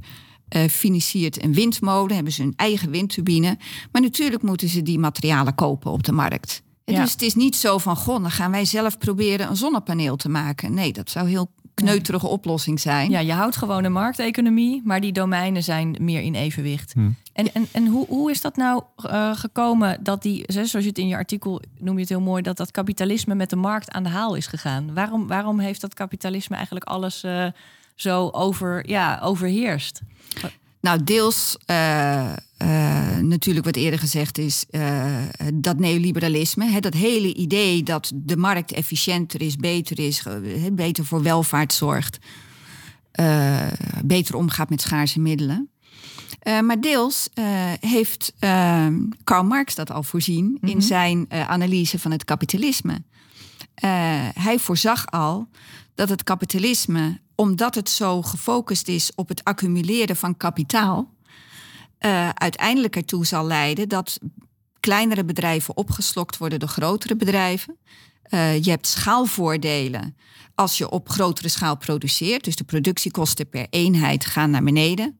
financiert 0.70 1.42
een 1.42 1.54
windmolen, 1.54 2.14
hebben 2.14 2.32
ze 2.32 2.42
hun 2.42 2.56
eigen 2.56 2.90
windturbine. 2.90 3.58
Maar 3.92 4.02
natuurlijk 4.02 4.42
moeten 4.42 4.68
ze 4.68 4.82
die 4.82 4.98
materialen 4.98 5.54
kopen 5.54 5.90
op 5.90 6.02
de 6.02 6.12
markt. 6.12 6.62
Dus 6.84 7.12
het 7.12 7.22
is 7.22 7.34
niet 7.34 7.56
zo 7.56 7.78
van, 7.78 7.96
goh, 7.96 8.22
dan 8.22 8.30
gaan 8.30 8.50
wij 8.50 8.64
zelf 8.64 8.98
proberen 8.98 9.48
een 9.48 9.56
zonnepaneel 9.56 10.16
te 10.16 10.28
maken. 10.28 10.74
Nee, 10.74 10.92
dat 10.92 11.10
zou 11.10 11.28
heel 11.28 11.50
kneuterige 11.80 12.26
oplossing 12.26 12.80
zijn. 12.80 13.10
Ja, 13.10 13.18
je 13.18 13.32
houdt 13.32 13.56
gewoon 13.56 13.84
een 13.84 13.92
markteconomie, 13.92 14.82
maar 14.84 15.00
die 15.00 15.12
domeinen 15.12 15.62
zijn 15.62 15.96
meer 16.00 16.20
in 16.20 16.34
evenwicht. 16.34 16.92
Hm. 16.92 17.10
En, 17.32 17.54
en, 17.54 17.66
en 17.72 17.86
hoe, 17.86 18.06
hoe 18.06 18.30
is 18.30 18.40
dat 18.40 18.56
nou 18.56 18.82
uh, 19.06 19.36
gekomen 19.36 19.98
dat 20.02 20.22
die, 20.22 20.44
zoals 20.46 20.72
je 20.72 20.78
het 20.78 20.98
in 20.98 21.08
je 21.08 21.16
artikel 21.16 21.62
noem 21.78 21.94
je 21.94 22.00
het 22.00 22.08
heel 22.08 22.20
mooi, 22.20 22.42
dat 22.42 22.56
dat 22.56 22.70
kapitalisme 22.70 23.34
met 23.34 23.50
de 23.50 23.56
markt 23.56 23.90
aan 23.90 24.02
de 24.02 24.08
haal 24.08 24.34
is 24.34 24.46
gegaan? 24.46 24.94
Waarom, 24.94 25.26
waarom 25.26 25.58
heeft 25.58 25.80
dat 25.80 25.94
kapitalisme 25.94 26.54
eigenlijk 26.56 26.84
alles 26.86 27.24
uh, 27.24 27.46
zo 27.94 28.28
over, 28.28 28.88
ja, 28.88 29.20
overheerst? 29.22 30.00
Nou, 30.80 31.04
deels 31.04 31.56
uh, 31.66 32.32
uh, 32.62 33.16
natuurlijk 33.16 33.64
wat 33.64 33.76
eerder 33.76 33.98
gezegd 33.98 34.38
is, 34.38 34.64
uh, 34.70 35.04
dat 35.54 35.78
neoliberalisme. 35.78 36.70
Hè, 36.70 36.80
dat 36.80 36.94
hele 36.94 37.34
idee 37.34 37.82
dat 37.82 38.12
de 38.14 38.36
markt 38.36 38.72
efficiënter 38.72 39.42
is, 39.42 39.56
beter 39.56 39.98
is, 39.98 40.22
beter 40.72 41.04
voor 41.04 41.22
welvaart 41.22 41.72
zorgt. 41.72 42.18
beter 44.04 44.34
omgaat 44.36 44.70
met 44.70 44.80
schaarse 44.80 45.20
middelen. 45.20 45.70
maar 46.62 46.80
deels 46.80 47.28
heeft 47.80 48.32
Karl 49.24 49.44
Marx 49.44 49.74
dat 49.74 49.90
al 49.90 50.02
voorzien 50.02 50.44
mm 50.44 50.56
-hmm. 50.60 50.68
in 50.68 50.76
mhm. 50.76 50.86
zijn 50.86 51.26
analyse 51.30 51.98
van 51.98 52.10
het 52.10 52.24
kapitalisme. 52.24 53.02
hij 54.34 54.58
voorzag 54.58 55.06
al 55.06 55.48
dat 55.94 56.08
het 56.08 56.24
kapitalisme 56.24 57.20
omdat 57.40 57.74
het 57.74 57.88
zo 57.88 58.22
gefocust 58.22 58.88
is 58.88 59.12
op 59.14 59.28
het 59.28 59.44
accumuleren 59.44 60.16
van 60.16 60.36
kapitaal, 60.36 61.14
uh, 62.00 62.28
uiteindelijk 62.28 62.96
ertoe 62.96 63.26
zal 63.26 63.46
leiden 63.46 63.88
dat 63.88 64.18
kleinere 64.80 65.24
bedrijven 65.24 65.76
opgeslokt 65.76 66.36
worden 66.36 66.58
door 66.58 66.68
grotere 66.68 67.16
bedrijven. 67.16 67.78
Uh, 68.28 68.62
je 68.62 68.70
hebt 68.70 68.86
schaalvoordelen 68.86 70.16
als 70.54 70.78
je 70.78 70.90
op 70.90 71.08
grotere 71.08 71.48
schaal 71.48 71.76
produceert. 71.76 72.44
Dus 72.44 72.56
de 72.56 72.64
productiekosten 72.64 73.48
per 73.48 73.66
eenheid 73.70 74.24
gaan 74.24 74.50
naar 74.50 74.62
beneden. 74.62 75.18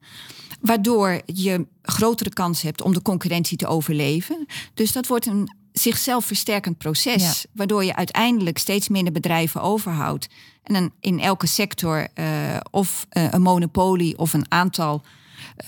Waardoor 0.60 1.20
je 1.26 1.66
grotere 1.82 2.30
kans 2.30 2.62
hebt 2.62 2.82
om 2.82 2.92
de 2.92 3.02
concurrentie 3.02 3.56
te 3.56 3.66
overleven. 3.66 4.46
Dus 4.74 4.92
dat 4.92 5.06
wordt 5.06 5.26
een 5.26 5.56
zichzelf 5.72 6.24
versterkend 6.24 6.78
proces. 6.78 7.46
Waardoor 7.52 7.84
je 7.84 7.96
uiteindelijk 7.96 8.58
steeds 8.58 8.88
minder 8.88 9.12
bedrijven 9.12 9.62
overhoudt. 9.62 10.28
En 10.62 10.74
een, 10.74 10.92
in 11.00 11.20
elke 11.20 11.46
sector 11.46 12.08
uh, 12.14 12.56
of 12.70 13.06
uh, 13.12 13.26
een 13.30 13.42
monopolie 13.42 14.18
of 14.18 14.32
een 14.32 14.46
aantal 14.48 15.02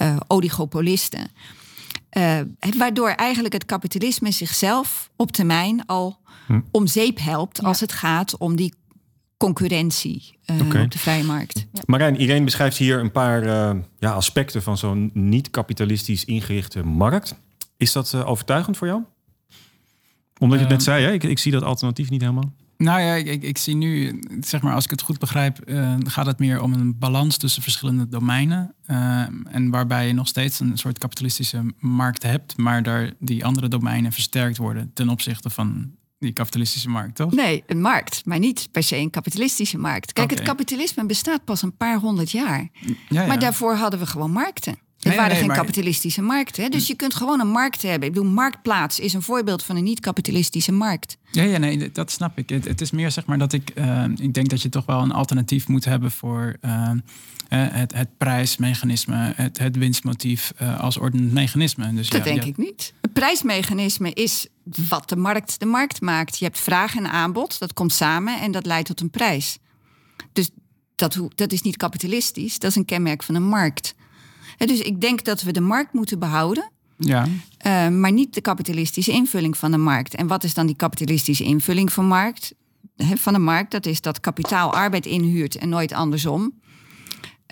uh, 0.02 0.16
oligopolisten. 0.26 1.30
waardoor 2.76 3.08
eigenlijk 3.08 3.54
het 3.54 3.64
kapitalisme 3.64 4.30
zichzelf 4.30 5.11
op 5.16 5.32
termijn 5.32 5.87
al 5.87 6.18
hm. 6.46 6.61
om 6.70 6.87
zeep 6.87 7.18
helpt 7.18 7.62
als 7.62 7.80
het 7.80 7.92
gaat 7.92 8.37
om 8.37 8.56
die 8.56 8.74
concurrentie 9.37 10.38
okay. 10.61 10.82
op 10.82 10.90
de 10.90 10.98
vrije 10.98 11.24
markt. 11.24 11.66
Ja. 11.72 11.80
Marijn, 11.87 12.16
Irene 12.16 12.44
beschrijft 12.44 12.76
hier 12.76 12.98
een 12.98 13.12
paar 13.12 13.44
ja, 13.98 14.12
aspecten 14.12 14.62
van 14.62 14.78
zo'n 14.78 15.11
niet-kapitalistisch 15.14 16.24
ingerichte 16.24 16.82
markt. 16.85 17.35
Is 17.76 17.92
dat 17.92 18.14
overtuigend 18.14 18.76
voor 18.76 18.87
jou? 18.87 19.02
Omdat 20.38 20.58
je 20.58 20.64
het 20.64 20.74
net 20.74 20.82
zei, 20.82 21.04
hè? 21.04 21.12
Ik, 21.12 21.22
ik 21.22 21.38
zie 21.38 21.52
dat 21.52 21.62
alternatief 21.62 22.11
niet 22.11 22.20
helemaal. 22.20 22.52
Nou 22.76 23.00
ja, 23.00 23.14
ik, 23.14 23.42
ik, 23.42 23.58
zie 23.58 23.76
nu, 23.76 24.20
zeg 24.40 24.62
maar, 24.62 24.74
als 24.74 24.85
ik 24.85 24.90
het 24.90 25.02
goed 25.02 25.18
begrijp, 25.18 25.58
uh, 25.64 25.94
gaat 26.04 26.26
het 26.26 26.38
meer 26.38 26.62
om 26.62 26.72
een 26.72 26.98
balans 26.98 27.37
tussen 27.37 27.62
verschillende 27.62 28.08
domeinen. 28.08 28.74
Uh, 28.87 29.26
en 29.44 29.70
waarbij 29.70 30.06
je 30.06 30.12
nog 30.12 30.28
steeds 30.28 30.61
een 30.61 30.78
soort 30.78 30.98
kapitalistische 30.98 31.74
markt 31.78 32.22
hebt, 32.22 32.56
maar 32.56 32.82
daar 32.82 33.12
die 33.18 33.44
andere 33.44 33.68
domeinen 33.68 34.12
versterkt 34.12 34.56
worden 34.56 34.90
ten 34.94 35.08
opzichte 35.08 35.50
van 35.50 35.94
die 36.18 36.32
kapitalistische 36.32 36.88
markt, 36.88 37.16
toch? 37.16 37.32
Nee, 37.32 37.62
een 37.66 37.80
markt, 37.80 38.24
maar 38.24 38.38
niet 38.38 38.68
per 38.70 38.82
se 38.82 38.96
een 38.96 39.11
kapitalistische 39.11 39.78
markt. 39.78 40.12
Kijk, 40.12 40.30
het 40.30 40.42
kapitalisme 40.42 41.06
bestaat 41.06 41.44
pas 41.44 41.62
een 41.62 41.76
paar 41.76 41.98
honderd 41.98 42.30
jaar. 42.30 42.68
Ja, 42.72 42.94
ja. 43.08 43.26
Maar 43.26 43.38
daarvoor 43.38 43.74
hadden 43.74 44.00
we 44.00 44.06
gewoon 44.06 44.30
markten. 44.30 44.78
Het 45.02 45.16
waren 45.16 45.36
geen 45.36 45.48
kapitalistische 45.52 46.22
markten. 46.22 46.62
Hè? 46.62 46.68
Dus 46.68 46.86
je 46.86 46.94
kunt 46.94 47.14
gewoon 47.14 47.40
een 47.40 47.50
markt 47.50 47.82
hebben. 47.82 48.08
Ik 48.08 48.14
bedoel, 48.14 48.30
Marktplaats 48.30 49.00
is 49.00 49.12
een 49.12 49.22
voorbeeld 49.22 49.62
van 49.62 49.76
een 49.76 49.84
niet-kapitalistische 49.84 50.72
markt. 50.72 51.16
Ja, 51.30 51.42
ja, 51.42 51.58
nee, 51.58 51.92
dat 51.92 52.10
snap 52.10 52.38
ik. 52.38 52.48
Het, 52.48 52.64
het 52.64 52.80
is 52.80 52.90
meer 52.90 53.10
zeg 53.10 53.26
maar 53.26 53.38
dat 53.38 53.52
ik... 53.52 53.72
Uh, 53.74 54.04
ik 54.16 54.34
denk 54.34 54.48
dat 54.48 54.62
je 54.62 54.68
toch 54.68 54.86
wel 54.86 55.00
een 55.00 55.12
alternatief 55.12 55.68
moet 55.68 55.84
hebben 55.84 56.10
voor... 56.10 56.56
Uh, 56.64 56.90
het, 57.48 57.94
het 57.94 58.08
prijsmechanisme, 58.16 59.32
het, 59.36 59.58
het 59.58 59.76
winstmotief 59.76 60.52
uh, 60.62 60.80
als 60.80 60.98
ordend 60.98 61.32
mechanisme. 61.32 61.94
Dus 61.94 62.08
dat 62.08 62.24
ja, 62.24 62.32
denk 62.32 62.44
ik 62.44 62.56
niet. 62.56 62.92
Het 63.00 63.12
prijsmechanisme 63.12 64.12
is 64.12 64.46
wat 64.88 65.08
de 65.08 65.16
markt 65.16 65.60
de 65.60 65.66
markt 65.66 66.00
maakt. 66.00 66.38
Je 66.38 66.44
hebt 66.44 66.58
vraag 66.58 66.96
en 66.96 67.10
aanbod, 67.10 67.58
dat 67.58 67.72
komt 67.72 67.92
samen 67.92 68.40
en 68.40 68.52
dat 68.52 68.66
leidt 68.66 68.86
tot 68.86 69.00
een 69.00 69.10
prijs. 69.10 69.58
Dus 70.32 70.50
dat, 70.94 71.18
dat 71.34 71.52
is 71.52 71.62
niet 71.62 71.76
kapitalistisch, 71.76 72.58
dat 72.58 72.70
is 72.70 72.76
een 72.76 72.84
kenmerk 72.84 73.22
van 73.22 73.34
een 73.34 73.48
markt 73.48 73.94
dus 74.66 74.81
ik 74.81 75.01
denk 75.01 75.25
dat 75.25 75.42
we 75.42 75.53
de 75.53 75.61
markt 75.61 75.92
moeten 75.92 76.18
behouden. 76.18 76.70
Ja. 76.96 77.27
Uh, 77.66 77.88
maar 77.88 78.12
niet 78.12 78.35
de 78.35 78.40
kapitalistische 78.40 79.12
invulling 79.12 79.57
van 79.57 79.70
de 79.70 79.77
markt. 79.77 80.14
En 80.14 80.27
wat 80.27 80.44
is 80.44 80.55
dan 80.55 80.66
die 80.66 80.77
kapitalistische 80.77 81.44
invulling 81.44 81.92
van, 81.92 82.07
markt, 82.07 82.55
van 82.96 83.33
de 83.33 83.38
markt? 83.38 83.70
Dat 83.70 83.87
is 83.87 84.01
dat 84.01 84.20
kapitaal 84.20 84.75
arbeid 84.75 85.07
inhuurt 85.07 85.57
en 85.57 85.68
nooit 85.68 85.92
andersom. 85.92 86.61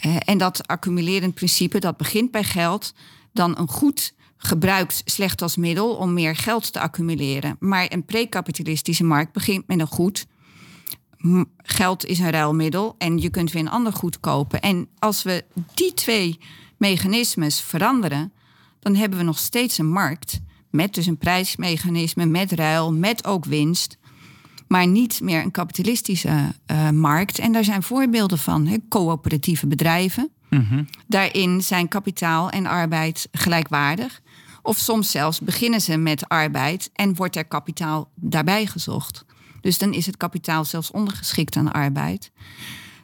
Uh, 0.06 0.16
en 0.24 0.38
dat 0.38 0.66
accumulerend 0.66 1.34
principe, 1.34 1.78
dat 1.78 1.96
begint 1.96 2.30
bij 2.30 2.44
geld, 2.44 2.94
dan 3.32 3.58
een 3.58 3.68
goed 3.68 4.14
gebruikt 4.36 5.02
slecht 5.04 5.42
als 5.42 5.56
middel 5.56 5.94
om 5.94 6.12
meer 6.12 6.36
geld 6.36 6.72
te 6.72 6.80
accumuleren. 6.80 7.56
Maar 7.58 7.86
een 7.88 8.04
pre-kapitalistische 8.04 9.04
markt 9.04 9.32
begint 9.32 9.66
met 9.66 9.80
een 9.80 9.86
goed. 9.86 10.26
Geld 11.56 12.04
is 12.04 12.18
een 12.18 12.30
ruilmiddel 12.30 12.94
en 12.98 13.18
je 13.18 13.30
kunt 13.30 13.52
weer 13.52 13.62
een 13.62 13.70
ander 13.70 13.92
goed 13.92 14.20
kopen. 14.20 14.60
En 14.60 14.88
als 14.98 15.22
we 15.22 15.44
die 15.74 15.94
twee 15.94 16.38
mechanismes 16.80 17.60
veranderen, 17.60 18.32
dan 18.78 18.94
hebben 18.94 19.18
we 19.18 19.24
nog 19.24 19.38
steeds 19.38 19.78
een 19.78 19.90
markt 19.90 20.40
met 20.70 20.94
dus 20.94 21.06
een 21.06 21.18
prijsmechanisme, 21.18 22.26
met 22.26 22.52
ruil, 22.52 22.92
met 22.92 23.24
ook 23.24 23.44
winst, 23.44 23.98
maar 24.68 24.86
niet 24.86 25.20
meer 25.20 25.42
een 25.42 25.50
kapitalistische 25.50 26.54
uh, 26.66 26.90
markt. 26.90 27.38
En 27.38 27.52
daar 27.52 27.64
zijn 27.64 27.82
voorbeelden 27.82 28.38
van, 28.38 28.66
he, 28.66 28.76
coöperatieve 28.88 29.66
bedrijven. 29.66 30.30
Mhm. 30.48 30.84
Daarin 31.06 31.62
zijn 31.62 31.88
kapitaal 31.88 32.50
en 32.50 32.66
arbeid 32.66 33.28
gelijkwaardig. 33.32 34.20
Of 34.62 34.78
soms 34.78 35.10
zelfs 35.10 35.40
beginnen 35.40 35.80
ze 35.80 35.96
met 35.96 36.28
arbeid 36.28 36.90
en 36.92 37.14
wordt 37.14 37.36
er 37.36 37.44
kapitaal 37.44 38.10
daarbij 38.14 38.66
gezocht. 38.66 39.24
Dus 39.60 39.78
dan 39.78 39.92
is 39.92 40.06
het 40.06 40.16
kapitaal 40.16 40.64
zelfs 40.64 40.90
ondergeschikt 40.90 41.56
aan 41.56 41.72
arbeid. 41.72 42.30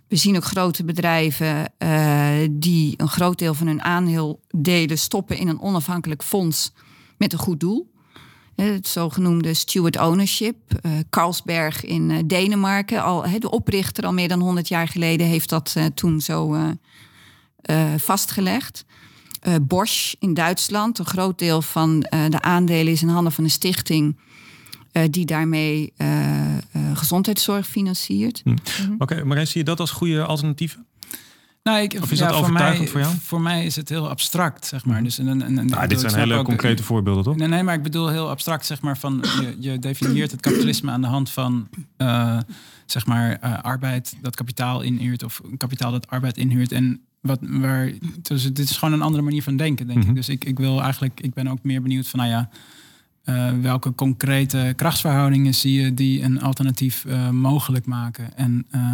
We 0.09 0.17
zien 0.17 0.37
ook 0.37 0.45
grote 0.45 0.85
bedrijven 0.85 1.73
uh, 1.79 2.31
die 2.51 2.95
een 2.97 3.09
groot 3.09 3.39
deel 3.39 3.55
van 3.55 3.67
hun 3.67 3.83
aandeelen 3.83 4.99
stoppen 4.99 5.39
in 5.39 5.49
een 5.49 5.61
onafhankelijk 5.61 6.23
fonds 6.23 6.73
met 7.19 7.33
een 7.33 7.39
goed 7.39 7.61
doel. 7.61 7.95
Het 8.55 8.87
zogenoemde 8.87 9.55
steward 9.55 9.99
ownership. 9.99 10.57
Uh, 10.83 10.93
Carlsberg 11.11 11.85
in 11.85 12.27
Denemarken, 12.27 13.03
al, 13.03 13.25
de 13.39 13.51
oprichter 13.51 14.05
al 14.05 14.13
meer 14.13 14.29
dan 14.29 14.41
100 14.41 14.69
jaar 14.69 14.89
geleden, 14.89 15.27
heeft 15.27 15.49
dat 15.49 15.77
toen 15.95 16.21
zo 16.21 16.57
vastgelegd. 17.97 18.85
Bosch 19.63 20.15
in 20.19 20.35
Duitsland, 20.35 20.99
een 20.99 21.07
groot 21.07 21.39
deel 21.39 21.63
van 21.63 22.01
de 22.01 22.41
aandelen 22.41 22.93
is 22.93 23.03
in 23.03 23.09
handen 23.09 23.33
van 23.33 23.45
een 23.45 23.51
stichting 23.51 24.17
die 25.11 25.25
daarmee 25.25 25.93
gezondheidszorg 26.95 27.67
financiert. 27.67 28.41
Hm. 28.45 28.51
Oké, 28.51 28.59
okay, 28.99 29.23
maar 29.23 29.47
zie 29.47 29.59
je 29.59 29.65
dat 29.65 29.81
als 29.81 29.91
goede 29.91 30.25
alternatieven? 30.25 30.87
Nou, 31.67 31.81
ik, 31.81 31.99
of 32.03 32.13
is 32.13 32.19
dat 32.19 32.33
overtuigend 32.33 32.91
voor, 32.91 33.01
voor 33.01 33.11
jou? 33.11 33.21
Voor 33.23 33.41
mij 33.41 33.65
is 33.65 33.77
het 33.77 33.89
heel 33.89 34.09
abstract, 34.09 34.67
zeg 34.67 34.85
maar. 34.85 35.03
Dus, 35.03 35.19
en, 35.19 35.43
en, 35.43 35.67
nou, 35.67 35.87
dit 35.87 36.01
zijn 36.01 36.15
hele 36.15 36.43
concrete 36.43 36.83
voorbeelden, 36.83 37.25
toch? 37.25 37.37
Nee, 37.37 37.49
nee, 37.49 37.63
maar 37.63 37.75
ik 37.75 37.83
bedoel 37.83 38.09
heel 38.09 38.29
abstract, 38.29 38.67
zeg 38.67 38.81
maar. 38.81 38.99
Van, 38.99 39.25
je, 39.41 39.57
je 39.59 39.79
definieert 39.79 40.31
het 40.31 40.41
kapitalisme 40.41 40.91
aan 40.91 41.01
de 41.01 41.07
hand 41.07 41.31
van, 41.31 41.69
uh, 41.99 42.39
zeg 42.87 43.07
maar, 43.07 43.39
uh, 43.45 43.59
arbeid 43.63 44.17
dat 44.21 44.37
kapitaal 44.37 44.81
inhuurt... 44.81 45.23
of 45.23 45.41
kapitaal 45.57 45.91
dat 45.91 46.09
arbeid 46.09 46.37
inhuurt. 46.37 46.73
En 46.73 47.01
wat, 47.21 47.39
waar, 47.41 47.93
dus 48.23 48.43
dit 48.43 48.71
is 48.71 48.77
gewoon 48.77 48.95
een 48.95 49.03
andere 49.03 49.23
manier 49.23 49.43
van 49.43 49.57
denken, 49.57 49.87
denk 49.87 49.99
mm 49.99 50.05
-hmm. 50.05 50.11
ik. 50.11 50.17
Dus 50.17 50.29
ik, 50.29 50.45
ik 50.45 50.59
wil 50.59 50.83
eigenlijk, 50.83 51.21
ik 51.21 51.35
ben 51.35 51.49
ook 51.49 51.63
meer 51.63 51.83
benieuwd 51.83 52.09
van, 52.09 52.19
nou 52.19 52.31
ja... 52.33 52.49
Uh, 53.27 53.51
welke 53.61 53.95
concrete 53.95 54.73
krachtsverhoudingen 54.77 55.55
zie 55.55 55.81
je 55.81 55.95
die 55.95 56.23
een 56.23 56.41
alternatief 56.43 57.05
uh, 57.05 57.31
mogelijk 57.31 57.87
maken? 57.87 58.37
En 58.37 58.67
uh, 58.75 58.93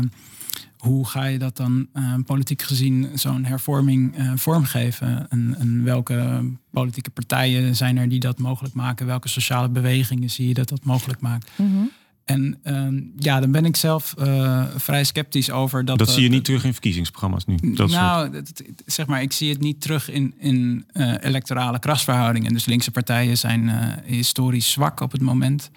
hoe 0.79 1.07
ga 1.07 1.25
je 1.25 1.39
dat 1.39 1.57
dan 1.57 1.89
politiek 2.27 2.63
gezien 2.63 3.11
zo'n 3.15 3.45
hervorming 3.45 4.15
vormgeven? 4.35 5.31
En, 5.31 5.57
en, 5.59 5.85
welke 5.85 6.51
politieke 6.71 7.11
partijen 7.11 7.77
zijn 7.77 7.97
er 7.97 8.09
die 8.09 8.21
dat 8.21 8.39
mogelijk 8.39 8.75
maken? 8.75 9.07
Welke 9.07 9.29
sociale 9.29 9.69
bewegingen 9.69 10.31
zie 10.31 10.49
je 10.49 10.55
dat 10.55 10.69
dat 10.69 10.85
mogelijk 10.85 11.21
maakt? 11.21 11.51
-hmm. 11.57 11.91
En 12.33 12.59
uh, 12.65 13.03
ja, 13.19 13.41
dan 13.41 13.51
ben 13.51 13.65
ik 13.65 13.77
zelf 13.77 14.15
uh, 14.19 14.65
vrij 14.77 15.05
sceptisch 15.05 15.51
over 15.51 15.85
dat. 15.85 15.99
Dat 15.99 16.11
zie 16.11 16.23
je 16.23 16.29
niet 16.29 16.45
terug 16.45 16.65
in 16.65 16.73
verkiezingsprogramma's 16.73 17.45
nu. 17.45 17.57
Dat 17.75 17.91
nou, 17.91 18.43
zeg 18.87 19.07
maar, 19.07 19.23
ik 19.23 19.33
zie 19.33 19.51
het 19.51 19.61
niet 19.61 19.81
terug 19.81 20.11
in, 20.11 20.35
in 20.39 20.85
uh, 20.93 21.15
electorale 21.21 21.79
krachtsverhoudingen. 21.79 22.53
Dus 22.53 22.65
linkse 22.65 22.91
partijen 22.91 23.39
zijn 23.39 23.63
uh, 23.63 23.87
historisch 24.05 24.71
zwak 24.71 25.01
op 25.01 25.13
het 25.13 25.21
moment. 25.21 25.71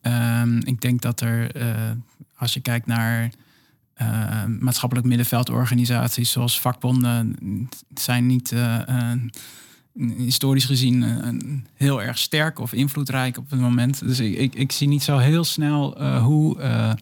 Ehm, 0.00 0.58
ik 0.58 0.80
denk 0.80 1.02
dat 1.02 1.20
er, 1.20 1.50
als 2.36 2.54
je 2.54 2.60
kijkt 2.60 2.86
naar 2.86 3.30
maatschappelijk 4.58 5.06
middenveldorganisaties 5.06 6.30
zoals 6.30 6.60
vakbonden, 6.60 7.36
zijn 7.94 8.26
niet 8.26 8.54
historisch 10.16 10.64
gezien 10.64 11.02
uh, 11.02 11.28
heel 11.74 12.02
erg 12.02 12.18
sterk 12.18 12.58
of 12.58 12.72
invloedrijk 12.72 13.38
op 13.38 13.50
het 13.50 13.60
moment. 13.60 14.06
Dus 14.06 14.20
ik, 14.20 14.54
ik, 14.54 14.72
zie 14.72 14.88
niet 14.88 15.02
zo 15.02 15.18
heel 15.18 15.44
snel 15.44 16.00
uh, 16.00 16.22
hoe 16.22 16.58
uh, 16.58 16.92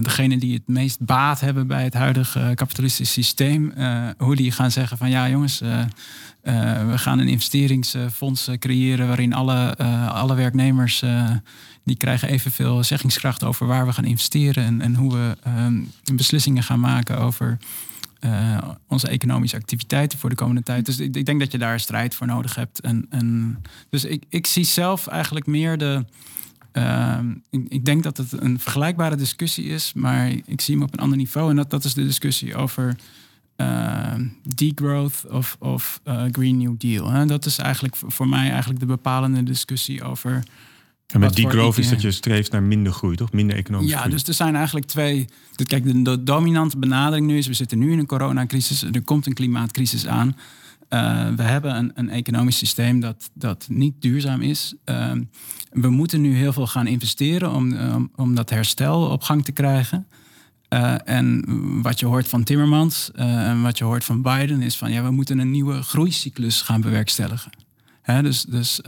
degenen 0.00 0.38
die 0.38 0.54
het 0.54 0.68
meest 0.68 1.00
baat 1.00 1.40
hebben 1.40 1.66
bij 1.66 1.84
het 1.84 1.94
huidige 1.94 2.52
kapitalistische 2.54 3.12
systeem, 3.12 3.72
hoe 4.18 4.36
die 4.36 4.52
gaan 4.52 4.70
zeggen 4.70 4.98
van 4.98 5.10
ja 5.10 5.28
jongens, 5.28 5.58
we 6.42 6.92
gaan 6.94 7.18
een 7.18 7.28
investeringsfonds 7.28 8.48
creëren 8.58 9.06
waarin 9.06 9.32
alle, 9.32 9.76
alle 10.08 10.34
werknemers 10.34 11.02
die 11.84 11.96
krijgen 11.96 12.28
evenveel 12.28 12.84
zeggingskracht 12.84 13.44
over 13.44 13.66
waar 13.66 13.86
we 13.86 13.92
gaan 13.92 14.04
investeren 14.04 14.64
en, 14.64 14.80
en 14.80 14.94
hoe 14.94 15.12
we 15.12 15.36
beslissingen 16.14 16.62
gaan 16.62 16.80
maken 16.80 17.18
over 17.18 17.58
uh, 18.24 18.58
onze 18.86 19.08
economische 19.08 19.56
activiteiten 19.56 20.18
voor 20.18 20.30
de 20.30 20.36
komende 20.36 20.62
tijd. 20.62 20.86
Dus 20.86 20.98
ik, 20.98 21.16
ik, 21.16 21.26
denk 21.26 21.40
dat 21.40 21.52
je 21.52 21.58
daar 21.58 21.80
strijd 21.80 22.14
voor 22.14 22.26
nodig 22.26 22.54
hebt. 22.54 22.80
En, 22.80 23.06
en 23.10 23.58
dus 23.88 24.04
ik, 24.04 24.24
ik 24.28 24.46
zie 24.46 24.64
zelf 24.64 25.06
eigenlijk 25.06 25.46
meer 25.46 25.78
de. 25.78 26.04
Uh, 26.72 27.18
ik, 27.50 27.84
denk 27.84 28.02
dat 28.02 28.16
het 28.16 28.32
een 28.32 28.58
vergelijkbare 28.58 29.16
discussie 29.16 29.64
is, 29.64 29.92
maar 29.92 30.28
ik 30.46 30.60
zie 30.60 30.74
hem 30.74 30.84
op 30.84 30.92
een 30.92 30.98
ander 30.98 31.18
niveau. 31.18 31.50
En 31.50 31.56
dat, 31.56 31.70
dat 31.70 31.84
is 31.84 31.94
de 31.94 32.04
discussie 32.04 32.54
over 32.54 32.96
uh, 33.56 34.14
degrowth 34.54 35.30
of, 35.30 35.56
of 35.58 36.00
uh, 36.04 36.22
Green 36.30 36.56
New 36.56 36.74
Deal. 36.78 37.10
Hè? 37.10 37.26
Dat 37.26 37.46
is 37.46 37.58
eigenlijk 37.58 37.96
voor 37.96 38.28
mij 38.28 38.50
eigenlijk 38.50 38.80
de 38.80 38.86
bepalende 38.86 39.42
discussie 39.42 40.04
over 40.04 40.42
en 41.12 41.20
met 41.20 41.34
die 41.34 41.48
growth 41.48 41.78
is 41.78 41.88
dat 41.88 42.02
je 42.02 42.10
streeft 42.10 42.52
naar 42.52 42.62
minder 42.62 42.92
groei, 42.92 43.16
toch? 43.16 43.32
Minder 43.32 43.56
economische 43.56 43.94
ja, 43.94 44.00
groei. 44.00 44.14
dus 44.14 44.28
er 44.28 44.34
zijn 44.34 44.56
eigenlijk 44.56 44.86
twee. 44.86 45.28
Kijk, 45.66 45.84
de, 45.84 46.02
de, 46.02 46.22
dominante 46.22 46.78
benadering 46.78 47.26
nu 47.26 47.36
is: 47.38 47.46
we 47.46 47.54
zitten 47.54 47.78
nu 47.78 47.92
in 47.92 47.98
een 47.98 48.06
coronacrisis, 48.06 48.82
er 48.82 49.02
komt 49.02 49.26
een 49.26 49.34
klimaatcrisis 49.34 50.06
aan. 50.06 50.36
Uh, 50.88 51.28
we 51.36 51.42
hebben 51.42 51.76
een, 51.76 51.92
een, 51.94 52.10
economisch 52.10 52.58
systeem 52.58 53.00
dat, 53.00 53.30
dat 53.32 53.66
niet 53.68 53.94
duurzaam 53.98 54.40
is. 54.40 54.74
Uh, 54.84 55.12
we 55.70 55.90
moeten 55.90 56.20
nu 56.20 56.34
heel 56.34 56.52
veel 56.52 56.66
gaan 56.66 56.86
investeren 56.86 57.52
om, 57.52 57.72
um, 57.72 58.10
om 58.16 58.34
dat 58.34 58.50
herstel 58.50 59.02
op 59.02 59.22
gang 59.22 59.44
te 59.44 59.52
krijgen. 59.52 60.06
Uh, 60.68 60.94
en 61.04 61.44
wat 61.82 62.00
je 62.00 62.06
hoort 62.06 62.28
van 62.28 62.44
Timmermans 62.44 63.10
en 63.14 63.62
wat 63.62 63.78
je 63.78 63.84
hoort 63.84 64.04
van 64.04 64.22
Biden 64.22 64.62
is 64.62 64.76
van 64.76 64.92
ja, 64.92 65.02
we 65.02 65.10
moeten 65.10 65.38
een 65.38 65.50
nieuwe 65.50 65.82
groeicyclus 65.82 66.60
gaan 66.60 66.80
bewerkstelligen. 66.80 67.50
Hè, 68.02 68.22
dus 68.22 68.42
dus 68.42 68.80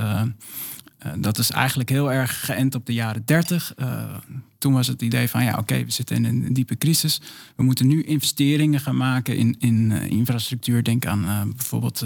dat 1.18 1.38
is 1.38 1.50
eigenlijk 1.50 1.88
heel 1.88 2.12
erg 2.12 2.44
geënt 2.44 2.74
op 2.74 2.86
de 2.86 2.92
jaren 2.92 3.22
30. 3.24 3.72
Uh, 3.76 3.86
eh, 3.86 4.14
toen 4.58 4.72
was 4.72 4.86
het 4.86 5.02
idee 5.02 5.28
van 5.28 5.44
ja, 5.44 5.58
oké, 5.58 5.84
we 5.84 5.90
zitten 5.90 6.16
in 6.16 6.24
een, 6.24 6.52
diepe 6.52 6.78
crisis. 6.78 7.20
We 7.56 7.62
moeten 7.62 7.86
nu 7.86 8.02
investeringen 8.02 8.80
gaan 8.80 8.96
maken 8.96 9.36
in, 9.36 9.56
in 9.58 9.90
uh, 9.90 10.10
infrastructuur. 10.10 10.84
Denk 10.84 11.06
aan 11.06 11.52
bijvoorbeeld 11.56 11.98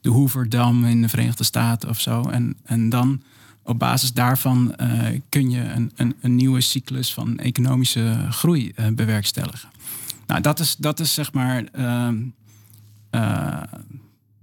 de 0.00 0.08
Hooverdam 0.08 0.84
in 0.84 1.02
de 1.02 1.08
Verenigde 1.08 1.44
Staten 1.44 1.88
of 1.88 2.00
zo. 2.00 2.22
En, 2.22 2.56
en 2.64 2.88
dan 2.88 3.22
op 3.62 3.78
basis 3.78 4.12
daarvan 4.12 4.74
kun 5.28 5.50
je 5.50 5.60
een, 5.60 5.92
een, 5.94 6.14
een, 6.20 6.34
nieuwe 6.34 6.60
cyclus 6.60 7.12
van 7.12 7.38
economische 7.38 8.26
groei 8.30 8.74
bewerkstelligen. 8.92 9.68
Nou, 10.26 10.40
dat 10.40 10.60
is, 10.60 10.76
dat 10.76 11.00
is 11.00 11.14
zeg 11.14 11.32
maar 11.32 11.64
ehm, 11.64 12.16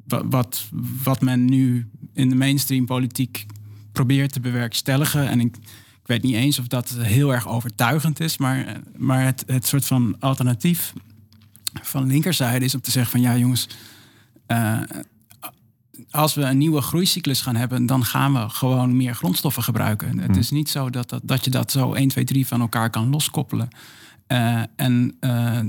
wat, 0.06 0.70
wat 1.04 1.22
men 1.22 1.46
nu 1.46 1.90
in 2.14 2.30
de 2.30 2.36
mainstream 2.36 2.86
politiek 2.86 3.46
probeert 3.92 4.34
te 4.34 4.40
bewerkstelligen. 4.40 5.28
En 5.28 5.40
ik, 5.40 5.56
ik 6.02 6.08
weet 6.08 6.24
niet 6.24 6.36
eens 6.36 6.60
of 6.60 6.68
dat 6.68 6.90
heel 6.90 7.34
erg 7.34 7.48
overtuigend 7.48 8.20
is, 8.20 8.38
maar, 8.38 8.82
maar 8.98 9.26
het, 9.26 9.44
het 9.48 9.66
soort 9.66 9.86
van 9.86 10.16
alternatief 10.20 10.94
van 11.82 12.08
linkerzijde 12.08 12.66
is 12.66 12.76
om 12.76 12.82
te 12.82 12.92
zeggen 12.92 13.12
van 13.12 13.22
ja 13.22 13.38
jongens, 13.38 13.68
uh, 14.48 14.80
als 16.12 16.34
we 16.34 16.42
een 16.42 16.58
nieuwe 16.58 16.82
groeicyclus 16.82 17.42
gaan 17.42 17.56
hebben, 17.56 17.86
dan 17.86 18.06
gaan 18.06 18.34
we 18.34 18.50
gewoon 18.50 18.98
meer 18.98 19.16
grondstoffen 19.16 19.64
gebruiken. 19.64 20.20
Het 20.20 20.32
hmm. 20.32 20.40
is 20.40 20.52
niet 20.52 20.70
zo 20.70 20.90
dat, 20.90 21.10
dat, 21.10 21.22
dat 21.24 21.44
je 21.46 21.52
dat 21.52 21.72
zo 21.72 21.94
1, 21.94 22.08
2, 22.08 22.24
3 22.24 22.48
van 22.48 22.62
elkaar 22.62 22.90
kan 22.90 23.10
loskoppelen. 23.10 23.68
Uh, 24.28 24.62
en 24.76 25.18
uh, 25.22 25.60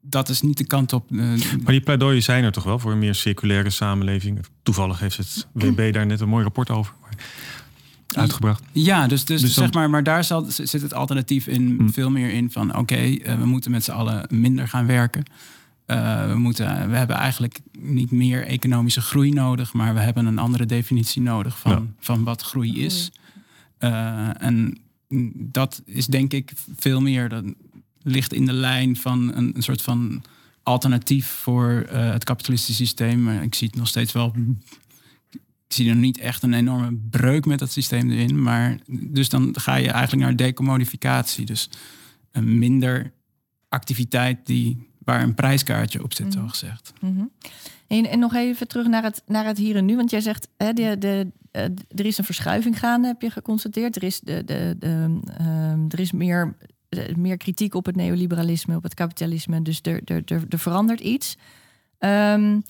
dat 0.00 0.28
is 0.28 0.42
niet 0.42 0.58
de 0.58 0.66
kant 0.66 0.92
op. 0.92 1.10
maar 1.10 1.38
die 1.64 1.80
pleidooien 1.80 2.22
zijn 2.22 2.44
er 2.44 2.52
toch 2.52 2.64
wel 2.64 2.78
voor 2.78 2.92
een 2.92 2.98
meer 2.98 3.14
circulaire 3.14 3.70
samenleving. 3.70 4.40
Toevallig 4.62 4.98
heeft 4.98 5.16
het 5.16 5.46
WB 5.52 5.92
daar 5.94 6.06
net 6.06 6.20
een 6.20 6.28
mooi 6.28 6.42
rapport 6.42 6.70
over 6.70 6.94
uitgebracht. 8.16 8.62
Ja, 8.72 9.06
dus, 9.06 9.24
dus, 9.24 9.40
dus 9.40 9.54
zeg 9.54 9.72
maar, 9.72 9.90
maar 9.90 10.02
daar 10.02 10.24
zal, 10.24 10.44
zit 10.48 10.82
het 10.82 10.94
alternatief 10.94 11.46
in 11.46 11.74
hmm. 11.76 11.92
veel 11.92 12.10
meer 12.10 12.30
in 12.30 12.50
van 12.50 12.76
oké, 12.76 12.94
eh, 12.94 13.38
we 13.38 13.46
moeten 13.46 13.70
met 13.70 13.84
z'n 13.84 13.90
allen 13.90 14.26
minder 14.30 14.68
gaan 14.68 14.86
werken. 14.86 15.24
Uh, 15.86 16.26
we, 16.28 16.38
moeten, 16.38 16.90
we 16.90 16.96
hebben 16.96 17.16
eigenlijk 17.16 17.60
niet 17.78 18.10
meer 18.10 18.46
economische 18.46 19.00
groei 19.00 19.30
nodig, 19.30 19.72
maar 19.72 19.94
we 19.94 20.00
hebben 20.00 20.26
een 20.26 20.38
andere 20.38 20.66
definitie 20.66 21.22
nodig 21.22 21.58
van, 21.58 21.94
van 21.98 22.24
wat 22.24 22.42
groei 22.42 22.84
is. 22.84 23.12
Uh, 23.80 24.42
en 24.42 24.78
dat 25.34 25.82
is 25.84 26.06
denk 26.06 26.32
ik 26.32 26.52
veel 26.76 27.00
meer, 27.00 27.28
dat 27.28 27.44
ligt 28.02 28.32
in 28.32 28.46
de 28.46 28.52
lijn 28.52 28.96
van 28.96 29.34
een, 29.34 29.56
een 29.56 29.62
soort 29.62 29.82
van 29.82 30.22
alternatief 30.62 31.26
voor 31.26 31.86
het 31.90 32.24
kapitalistische 32.24 32.84
systeem. 32.84 33.28
Ik 33.28 33.54
zie 33.54 33.66
het 33.66 33.76
nog 33.76 33.88
steeds 33.88 34.12
wel 34.12 34.34
zie 35.74 35.88
er 35.88 35.96
niet 35.96 36.18
echt 36.18 36.42
een 36.42 36.54
enorme 36.54 36.98
breuk 37.10 37.46
met 37.46 37.58
dat 37.58 37.70
systeem 37.70 38.10
erin. 38.10 38.42
Maar 38.42 38.78
dus 38.86 39.28
dan 39.28 39.54
ga 39.58 39.74
je 39.74 39.90
eigenlijk 39.90 40.22
naar 40.22 40.36
decommodificatie. 40.36 41.46
Dus 41.46 41.70
een 42.32 42.58
minder 42.58 43.12
activiteit 43.68 44.46
die, 44.46 44.88
waar 44.98 45.22
een 45.22 45.34
prijskaartje 45.34 46.02
op 46.02 46.14
zit, 46.14 46.26
mm. 46.26 46.32
zo 46.32 46.48
gezegd. 46.48 46.92
Mhm. 47.00 47.24
en, 47.86 48.06
en, 48.06 48.18
nog 48.18 48.34
even 48.34 48.68
terug 48.68 48.86
naar 48.86 49.02
het, 49.02 49.22
naar 49.26 49.44
het 49.44 49.58
hier 49.58 49.76
en 49.76 49.84
nu. 49.84 49.96
Want 49.96 50.10
jij 50.10 50.20
zegt, 50.20 50.48
hè, 50.56 50.72
de, 50.72 50.98
de, 50.98 51.26
uh, 51.52 51.62
er 51.88 52.06
is 52.06 52.18
een 52.18 52.24
verschuiving 52.24 52.78
gaande, 52.78 53.06
heb 53.06 53.22
je 53.22 53.30
geconstateerd. 53.30 53.96
Er 53.96 54.02
is, 54.02 54.20
de, 54.20 54.44
de, 54.44 54.76
de, 54.78 55.20
uh, 55.40 55.70
er 55.88 56.00
is 56.00 56.12
meer, 56.12 56.56
uh, 56.88 57.14
meer 57.14 57.36
kritiek 57.36 57.74
op 57.74 57.86
het 57.86 57.96
neoliberalisme, 57.96 58.76
op 58.76 58.82
het 58.82 58.94
kapitalisme. 58.94 59.62
Dus 59.62 59.78
er, 59.82 60.00
er, 60.04 60.22
er, 60.24 60.44
er 60.48 60.58
verandert 60.58 61.00
iets. 61.00 61.36
Um, 61.98 62.62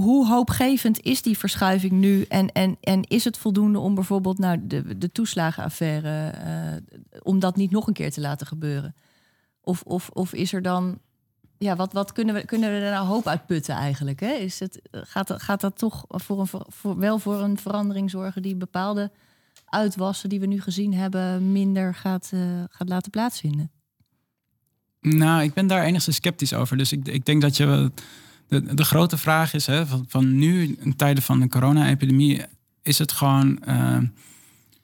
hoe 0.00 0.26
hoopgevend 0.26 1.00
is 1.00 1.22
die 1.22 1.38
verschuiving 1.38 1.92
nu? 1.92 2.22
En, 2.22 2.52
en, 2.52 2.76
en 2.80 3.02
is 3.02 3.24
het 3.24 3.38
voldoende 3.38 3.78
om 3.78 3.94
bijvoorbeeld 3.94 4.38
nou, 4.38 4.66
de, 4.66 4.98
de 4.98 5.12
toeslagenaffaire, 5.12 6.32
uh, 6.44 7.00
om 7.22 7.38
dat 7.38 7.56
niet 7.56 7.70
nog 7.70 7.86
een 7.86 7.92
keer 7.92 8.10
te 8.10 8.20
laten 8.20 8.46
gebeuren? 8.46 8.94
Of, 9.60 9.82
of, 9.82 10.08
of 10.08 10.32
is 10.32 10.52
er 10.52 10.62
dan. 10.62 10.98
Ja, 11.58 11.76
wat, 11.76 11.92
wat 11.92 12.12
kunnen, 12.12 12.34
we, 12.34 12.44
kunnen 12.44 12.70
we 12.70 12.76
er 12.76 12.92
nou 12.92 13.06
hoop 13.06 13.26
uit 13.26 13.46
putten 13.46 13.74
eigenlijk? 13.74 14.20
Hè? 14.20 14.32
Is 14.32 14.60
het, 14.60 14.80
gaat, 14.90 15.34
gaat 15.36 15.60
dat 15.60 15.78
toch 15.78 16.04
voor 16.08 16.40
een, 16.40 16.98
wel 16.98 17.18
voor 17.18 17.40
een 17.40 17.58
verandering 17.58 18.10
zorgen 18.10 18.42
die 18.42 18.56
bepaalde 18.56 19.10
uitwassen 19.64 20.28
die 20.28 20.40
we 20.40 20.46
nu 20.46 20.60
gezien 20.60 20.94
hebben 20.94 21.52
minder 21.52 21.94
gaat, 21.94 22.30
uh, 22.34 22.40
gaat 22.68 22.88
laten 22.88 23.10
plaatsvinden? 23.10 23.70
Nou, 25.00 25.42
ik 25.42 25.54
ben 25.54 25.66
daar 25.66 25.84
enigszins 25.84 26.16
sceptisch 26.16 26.54
over. 26.54 26.76
Dus 26.76 26.92
ik, 26.92 27.08
ik 27.08 27.24
denk 27.26 27.42
dat 27.42 27.56
je. 27.56 27.90
De, 28.48 28.74
de 28.74 28.84
grote 28.84 29.16
vraag 29.16 29.54
is: 29.54 29.66
hè, 29.66 29.86
van, 29.86 30.04
van 30.08 30.36
nu, 30.36 30.76
in 30.80 30.96
tijden 30.96 31.22
van 31.22 31.40
de 31.40 31.48
corona-epidemie, 31.48 32.42
is 32.82 32.98
het 32.98 33.12
gewoon. 33.12 33.58
Uh, 33.68 33.98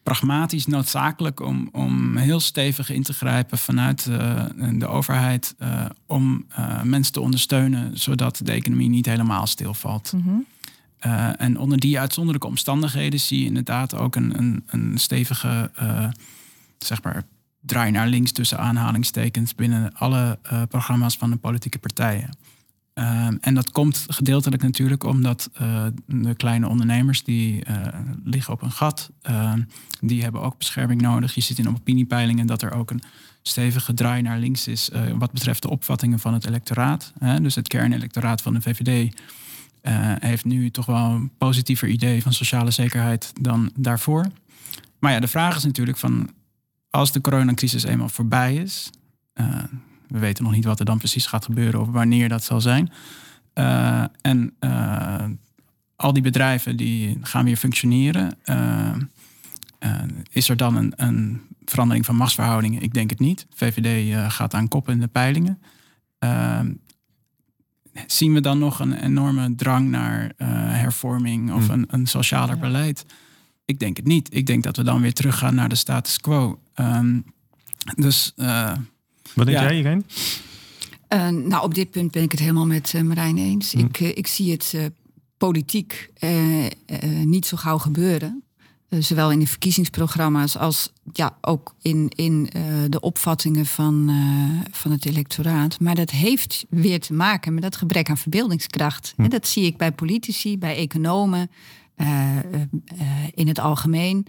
pragmatisch 0.03 0.67
noodzakelijk 0.67 1.41
om, 1.41 1.69
om 1.73 2.17
heel 2.17 2.41
stevig 2.41 2.91
in 2.91 3.03
te 3.03 3.13
grijpen 3.13 3.59
vanuit 3.59 4.07
uh, 4.11 4.45
de 4.73 4.87
overheid 4.87 5.55
uh, 5.59 5.85
om 6.07 6.47
mensen 6.83 7.13
te 7.13 7.21
ondersteunen, 7.21 7.99
zodat 7.99 8.41
de 8.45 8.53
economie 8.53 8.89
niet 8.89 9.07
helemaal 9.07 9.47
stilvalt. 9.47 10.13
Mm 10.13 10.23
-hmm. 10.23 10.47
en 11.37 11.59
onder 11.59 11.79
die 11.79 12.01
uitzonderlijke 12.01 12.47
omstandigheden 12.47 13.21
zie 13.21 13.39
je 13.39 13.47
inderdaad 13.47 13.95
ook 13.95 14.17
een, 14.17 14.39
een, 14.39 14.63
een 14.67 14.99
stevige 14.99 15.71
zeg 16.79 17.03
maar, 17.03 17.23
draai 17.61 17.91
naar 17.91 18.07
links 18.07 18.33
tussen 18.33 18.59
aanhalingstekens 18.59 19.55
binnen 19.55 19.95
alle 19.95 20.39
programma's 20.69 21.17
van 21.17 21.31
de 21.31 21.37
politieke 21.37 21.79
partijen. 21.79 22.31
Ehm, 22.95 23.36
en 23.40 23.55
dat 23.55 23.70
komt 23.70 24.05
gedeeltelijk 24.09 24.62
natuurlijk 24.62 25.05
omdat 25.05 25.51
uh, 25.62 25.86
de 26.07 26.34
kleine 26.34 26.68
ondernemers 26.68 27.24
die 27.24 27.64
uh, 27.68 27.86
liggen 28.24 28.53
op 28.53 28.62
een 28.62 28.70
gat, 28.70 29.11
uh, 29.30 29.53
die 30.01 30.22
hebben 30.22 30.40
ook 30.40 30.59
bescherming 30.59 31.01
nodig. 31.01 31.34
Je 31.34 31.40
ziet 31.40 31.59
in 31.59 31.68
opiniepeilingen 31.68 32.47
dat 32.47 32.62
er 32.62 32.72
ook 32.72 32.90
een 32.90 33.03
stevige 33.43 33.95
draai 33.95 34.22
naar 34.22 34.38
links 34.38 34.66
is 34.66 34.90
eh, 34.90 35.03
wat 35.18 35.32
betreft 35.32 35.62
de 35.62 35.70
opvattingen 35.70 36.18
van 36.18 36.32
het 36.32 36.47
electoraat. 36.47 37.12
Hè? 37.18 37.40
Dus 37.40 37.55
het 37.55 37.68
kernelectoraat 37.68 38.43
van 38.43 38.55
de 38.55 38.61
VVD 38.61 39.14
heeft 40.18 40.45
nu 40.45 40.70
toch 40.70 40.86
wel 40.86 41.05
een 41.05 41.30
positiever 41.38 41.88
idee 41.88 42.22
van 42.22 42.32
sociale 42.32 42.70
zekerheid 42.70 43.32
dan 43.40 43.70
daarvoor. 43.74 44.26
Maar 44.99 45.12
ja, 45.12 45.20
de 45.20 45.28
vraag 45.28 45.57
is 45.57 45.64
natuurlijk 45.64 45.99
van 45.99 46.30
als 46.90 47.12
de 47.12 47.20
coronacrisis 47.20 47.82
eenmaal 47.82 48.09
voorbij 48.09 48.55
is, 48.55 48.90
we 50.13 50.19
weten 50.19 50.45
nog 50.45 50.53
niet 50.53 50.65
wat 50.65 50.79
er 50.79 50.85
dan 50.85 50.99
precies 50.99 51.27
gaat 51.27 51.45
gebeuren 51.45 51.81
of 51.81 51.89
wanneer 51.89 52.29
dat 52.29 52.45
zal 52.45 52.61
zijn. 52.61 52.93
Uh, 53.55 54.05
en 54.21 54.55
uh, 54.61 55.25
al 55.97 56.13
die 56.13 56.23
bedrijven 56.23 56.77
die 56.77 57.19
gaan 57.21 57.45
weer 57.45 57.57
functioneren. 57.57 58.39
Uh, 58.45 58.91
is 60.31 60.49
er 60.49 60.57
dan 60.57 60.77
een, 60.77 60.93
een, 60.97 61.41
verandering 61.65 62.05
van 62.05 62.17
machtsverhoudingen? 62.17 62.83
Ik 62.83 62.95
denk 62.95 63.11
het 63.11 63.19
niet. 63.19 63.47
VVD 63.55 64.33
gaat 64.33 64.55
aan 64.55 64.69
kop 64.69 64.89
in 64.89 65.01
de 65.01 65.07
peilingen. 65.07 65.63
zien 68.07 68.35
we 68.35 68.41
dan 68.41 68.59
nog 68.59 68.81
een 68.81 68.93
enorme 68.93 69.55
drang 69.55 69.89
naar 69.89 70.33
hervorming 70.37 71.53
of 71.53 71.67
hmm. 71.67 71.73
een, 71.73 71.85
een 71.89 72.07
socialer 72.07 72.59
beleid? 72.59 73.07
Ik 73.65 73.79
denk 73.79 73.97
het 73.97 74.07
niet. 74.07 74.35
Ik 74.35 74.47
denk 74.47 74.63
dat 74.63 74.77
we 74.77 74.83
dan 74.83 75.01
weer 75.01 75.15
teruggaan 75.15 75.55
naar 75.55 75.69
de 75.69 75.75
status 75.75 76.21
quo. 76.21 76.61
Um, 76.75 77.25
dus 77.95 78.35
wat 79.35 79.47
denk 79.47 79.59
jij, 79.59 79.78
Irene? 79.78 80.03
Uh, 81.12 81.28
nou, 81.28 81.64
op 81.64 81.74
dit 81.74 81.91
punt 81.91 82.11
ben 82.11 82.22
ik 82.22 82.30
het 82.30 82.41
helemaal 82.41 82.66
met 82.66 82.93
uh, 82.93 83.03
Marijn 83.03 83.39
eens. 83.39 83.72
Hm. 83.72 83.78
Ik, 83.78 84.01
uh, 84.01 84.09
ik 84.09 84.26
zie 84.26 84.51
het 84.53 84.91
politiek 85.37 86.11
niet 87.24 87.47
zo 87.47 87.57
gauw 87.57 87.78
gebeuren. 87.78 88.43
zowel 88.89 89.30
in 89.30 89.39
de 89.39 89.47
verkiezingsprogramma's 89.47 90.57
als 90.57 90.93
ja, 91.12 91.37
ook 91.41 91.74
in, 91.80 92.09
in 92.14 92.51
de 92.89 93.01
opvattingen 93.01 93.66
van, 93.66 94.11
van 94.70 94.91
het 94.91 95.07
electoraat. 95.07 95.80
Maar 95.80 95.95
dat 95.95 96.11
heeft 96.11 96.66
weer 96.68 97.01
te 97.01 97.12
maken 97.12 97.55
met 97.55 97.62
dat 97.62 97.76
gebrek 97.76 98.11
aan 98.11 98.18
verbeeldingskracht. 98.18 99.12
Hm. 99.16 99.22
En 99.22 99.30
dat 99.30 99.47
zie 99.47 99.64
ik 99.64 99.76
bij 99.76 99.93
politici, 99.93 100.59
bij 100.59 100.76
economen, 100.76 101.51
in 103.35 103.49
het 103.49 103.59
algemeen. 103.59 104.26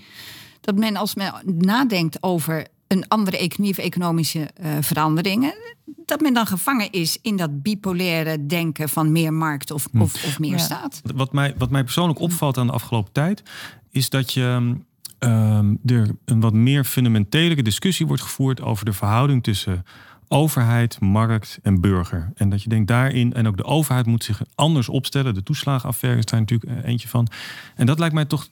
Dat 0.62 0.78
men 0.78 0.96
als 0.96 1.16
men 1.16 1.34
nadenkt 1.46 2.24
over 2.24 2.68
een 2.94 3.08
andere 3.08 3.38
economie 3.38 3.72
of 3.72 3.78
economische 3.78 4.50
uh, 4.62 4.72
veranderingen. 4.82 5.54
Dat 6.06 6.22
men 6.22 6.34
dan 6.34 6.46
gevangen 6.46 6.92
is 6.92 7.18
in 7.22 7.38
dat 7.38 7.62
bipolaire 7.62 8.46
denken 8.46 8.90
van 8.90 9.12
meer 9.12 9.34
markt 9.34 9.72
of, 9.72 9.88
hm. 9.92 10.02
of, 10.02 10.14
of, 10.14 10.40
meer 10.40 10.52
ja. 10.52 10.58
staat. 10.58 11.02
Wat 11.16 11.34
mij, 11.34 11.54
wat 11.58 11.70
mij 11.70 11.84
persoonlijk 11.84 12.20
opvalt 12.20 12.58
aan 12.58 12.68
de 12.68 12.74
afgelopen 12.74 13.12
tijd, 13.12 13.44
is 13.92 14.10
dat 14.10 14.34
je 14.34 14.76
um, 15.20 15.80
er 15.86 16.16
een 16.26 16.40
wat 16.40 16.54
meer 16.54 16.84
fundamentele 16.84 17.64
discussie 17.64 18.08
wordt 18.08 18.22
gevoerd 18.22 18.62
over 18.62 18.86
de 18.86 18.94
verhouding 18.94 19.44
tussen 19.44 19.86
overheid, 20.28 21.00
markt 21.00 21.60
en 21.62 21.82
burger. 21.82 22.32
En 22.36 22.50
dat 22.50 22.64
je 22.64 22.70
denkt 22.70 22.88
daarin, 22.88 23.34
en 23.34 23.48
ook 23.48 23.58
de 23.58 23.64
overheid 23.64 24.06
moet 24.06 24.24
zich 24.24 24.42
anders 24.56 24.90
opstellen. 24.90 25.34
De 25.34 25.44
toeslagenaffaires 25.44 26.26
zijn 26.30 26.42
natuurlijk 26.42 26.72
eh, 26.72 26.90
eentje 26.90 27.08
van. 27.08 27.28
En 27.76 27.86
dat 27.86 28.00
lijkt 28.00 28.14
mij 28.14 28.26
toch 28.26 28.48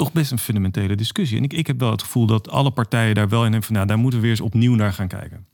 toch 0.00 0.12
best 0.12 0.30
een 0.30 0.38
fundamentele 0.38 0.94
discussie. 0.94 1.38
En 1.38 1.44
ik, 1.44 1.52
ik 1.52 1.66
heb 1.66 1.78
wel 1.80 1.90
het 1.90 2.02
gevoel 2.02 2.26
dat 2.26 2.50
alle 2.50 2.70
partijen 2.70 3.14
daar 3.14 3.28
wel 3.28 3.44
in 3.44 3.50
hebben 3.50 3.62
van, 3.62 3.74
nou, 3.74 3.86
daar 3.86 3.98
moeten 3.98 4.18
we 4.18 4.26
weer 4.26 4.36
eens 4.36 4.44
opnieuw 4.44 4.74
naar 4.74 4.92
gaan 4.92 5.08
kijken. 5.08 5.46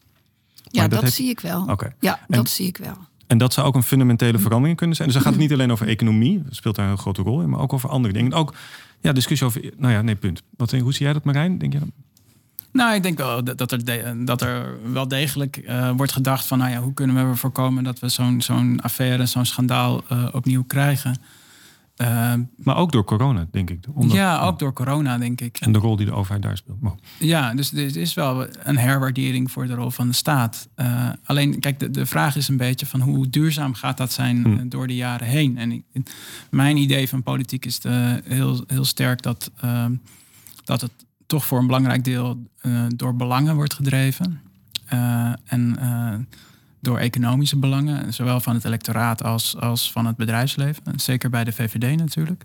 Ja, 0.71 0.89
dat, 0.89 1.11
zie 1.11 1.29
ik 1.29 1.41
wel. 1.41 1.67
Oké. 1.71 1.95
Ja, 2.01 2.21
dat 2.29 2.49
zie 2.49 2.67
ik 2.67 2.77
wel. 2.77 2.97
En 3.27 3.39
dat 3.39 3.53
zou 3.53 3.67
ook 3.67 3.75
een 3.75 3.83
fundamentele 3.83 4.39
verandering 4.39 4.77
kunnen 4.77 4.97
zijn. 4.97 5.09
Dus 5.09 5.17
dan 5.17 5.27
gaat 5.27 5.35
het 5.35 5.43
niet 5.43 5.53
alleen 5.53 5.73
over 5.73 5.89
economie, 5.89 6.43
dat 6.43 6.55
speelt 6.55 6.75
daar 6.75 6.85
een 6.85 6.91
heel 6.91 7.01
grote 7.01 7.23
rol 7.23 7.43
in, 7.43 7.49
maar 7.49 7.61
ook 7.61 7.73
over 7.73 7.89
andere 7.89 8.15
dingen. 8.15 8.33
En 8.33 8.39
ook 8.39 8.55
ja, 9.01 9.13
discussie 9.13 9.47
over, 9.47 9.73
nou 9.77 9.93
ja, 9.93 10.03
nee, 10.03 10.15
punt. 10.15 10.43
Wat, 10.57 10.71
hoe 10.71 10.93
zie 10.93 11.05
jij 11.05 11.13
dat, 11.13 11.25
Marijn? 11.25 11.59
Denk 11.59 11.73
je? 11.73 11.79
Nou, 12.73 12.95
ik 12.95 13.03
denk 13.03 13.19
wel 13.19 13.45
dat 13.45 13.73
er, 13.73 13.85
dat 14.25 14.41
er 14.41 14.79
wel 14.93 15.09
degelijk 15.09 15.63
uh, 15.65 15.91
wordt 15.97 16.13
gedacht 16.13 16.47
van, 16.47 16.59
nou 16.59 16.71
ja, 16.71 16.81
hoe 16.81 16.95
kunnen 16.95 17.31
we 17.31 17.37
voorkomen 17.37 17.85
dat 17.85 17.99
we 17.99 18.09
zo'n 18.09 18.41
zo'n 18.43 18.81
affaire, 18.81 19.27
zo'n 19.27 19.45
schandaal 19.45 20.05
uh, 20.13 20.29
opnieuw 20.33 20.65
krijgen. 20.65 21.17
Uh, 21.97 22.33
maar 22.57 22.77
ook 22.77 22.93
door 22.93 23.05
corona, 23.05 23.47
denk 23.51 23.71
ik. 23.71 23.85
Omdat, 23.95 24.17
ja, 24.17 24.41
ook 24.41 24.59
door 24.59 24.73
corona, 24.73 25.19
denk 25.19 25.41
ik. 25.41 25.57
En 25.61 25.73
de 25.73 25.79
rol 25.79 25.97
die 25.97 26.07
de 26.07 26.13
overheid 26.13 26.43
daar 26.43 26.57
speelt. 26.57 26.79
Ja, 27.19 27.55
dus 27.55 27.73
er 27.73 27.97
is 27.97 28.15
wel 28.15 28.47
een 28.63 28.79
herwaardering 28.79 29.51
voor 29.51 29.67
de 29.67 29.75
rol 29.75 29.91
van 29.91 30.09
de 30.09 30.15
staat. 30.15 30.69
Uh, 30.77 31.09
alleen, 31.25 31.61
kijk, 31.61 31.79
de, 31.79 31.91
de 31.91 32.07
vraag 32.07 32.37
is 32.37 32.49
een 32.49 32.57
beetje 32.57 32.87
van 32.87 33.01
hoe 33.01 33.29
duurzaam 33.29 33.75
gaat 33.75 33.97
dat 33.97 34.13
zijn 34.13 34.43
hm. 34.43 34.53
Eh, 34.53 34.61
door 34.69 34.87
de 34.87 34.97
jaren 34.97 35.27
heen. 35.27 35.59
En 35.59 35.73
ik, 35.73 35.83
mijn 36.51 36.77
idee 36.77 37.09
van 37.09 37.23
politiek 37.23 37.65
is 37.65 37.81
de, 37.81 38.23
heel, 38.25 38.65
heel 38.67 38.85
sterk 38.85 39.23
dat, 39.23 39.51
uh, 39.65 39.87
dat 40.65 40.81
het 40.81 40.93
toch 41.27 41.45
voor 41.45 41.59
een 41.59 41.67
belangrijk 41.67 42.05
deel 42.05 42.51
door 42.89 43.17
belangen 43.17 43.55
wordt 43.55 43.75
gedreven. 43.75 44.41
en 45.45 45.79
door 46.81 46.99
economische 46.99 47.57
belangen, 47.57 48.15
zowel 48.15 48.41
van 48.41 48.55
het 48.55 48.65
electoraat 48.65 49.23
als, 49.23 49.57
als 49.57 49.93
van 49.93 50.07
het 50.07 50.17
bedrijfsleven. 50.17 50.83
Zeker 50.97 51.31
bij 51.31 51.45
de 51.45 51.53
VVD 51.53 51.97
natuurlijk. 51.97 52.45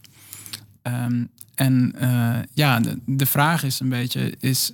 Um, 0.84 1.29
en 1.55 1.95
uh, 2.01 2.38
ja, 2.53 2.79
de, 2.79 2.99
de, 3.05 3.25
vraag 3.25 3.63
is 3.63 3.79
een 3.79 3.89
beetje, 3.89 4.36
is, 4.39 4.73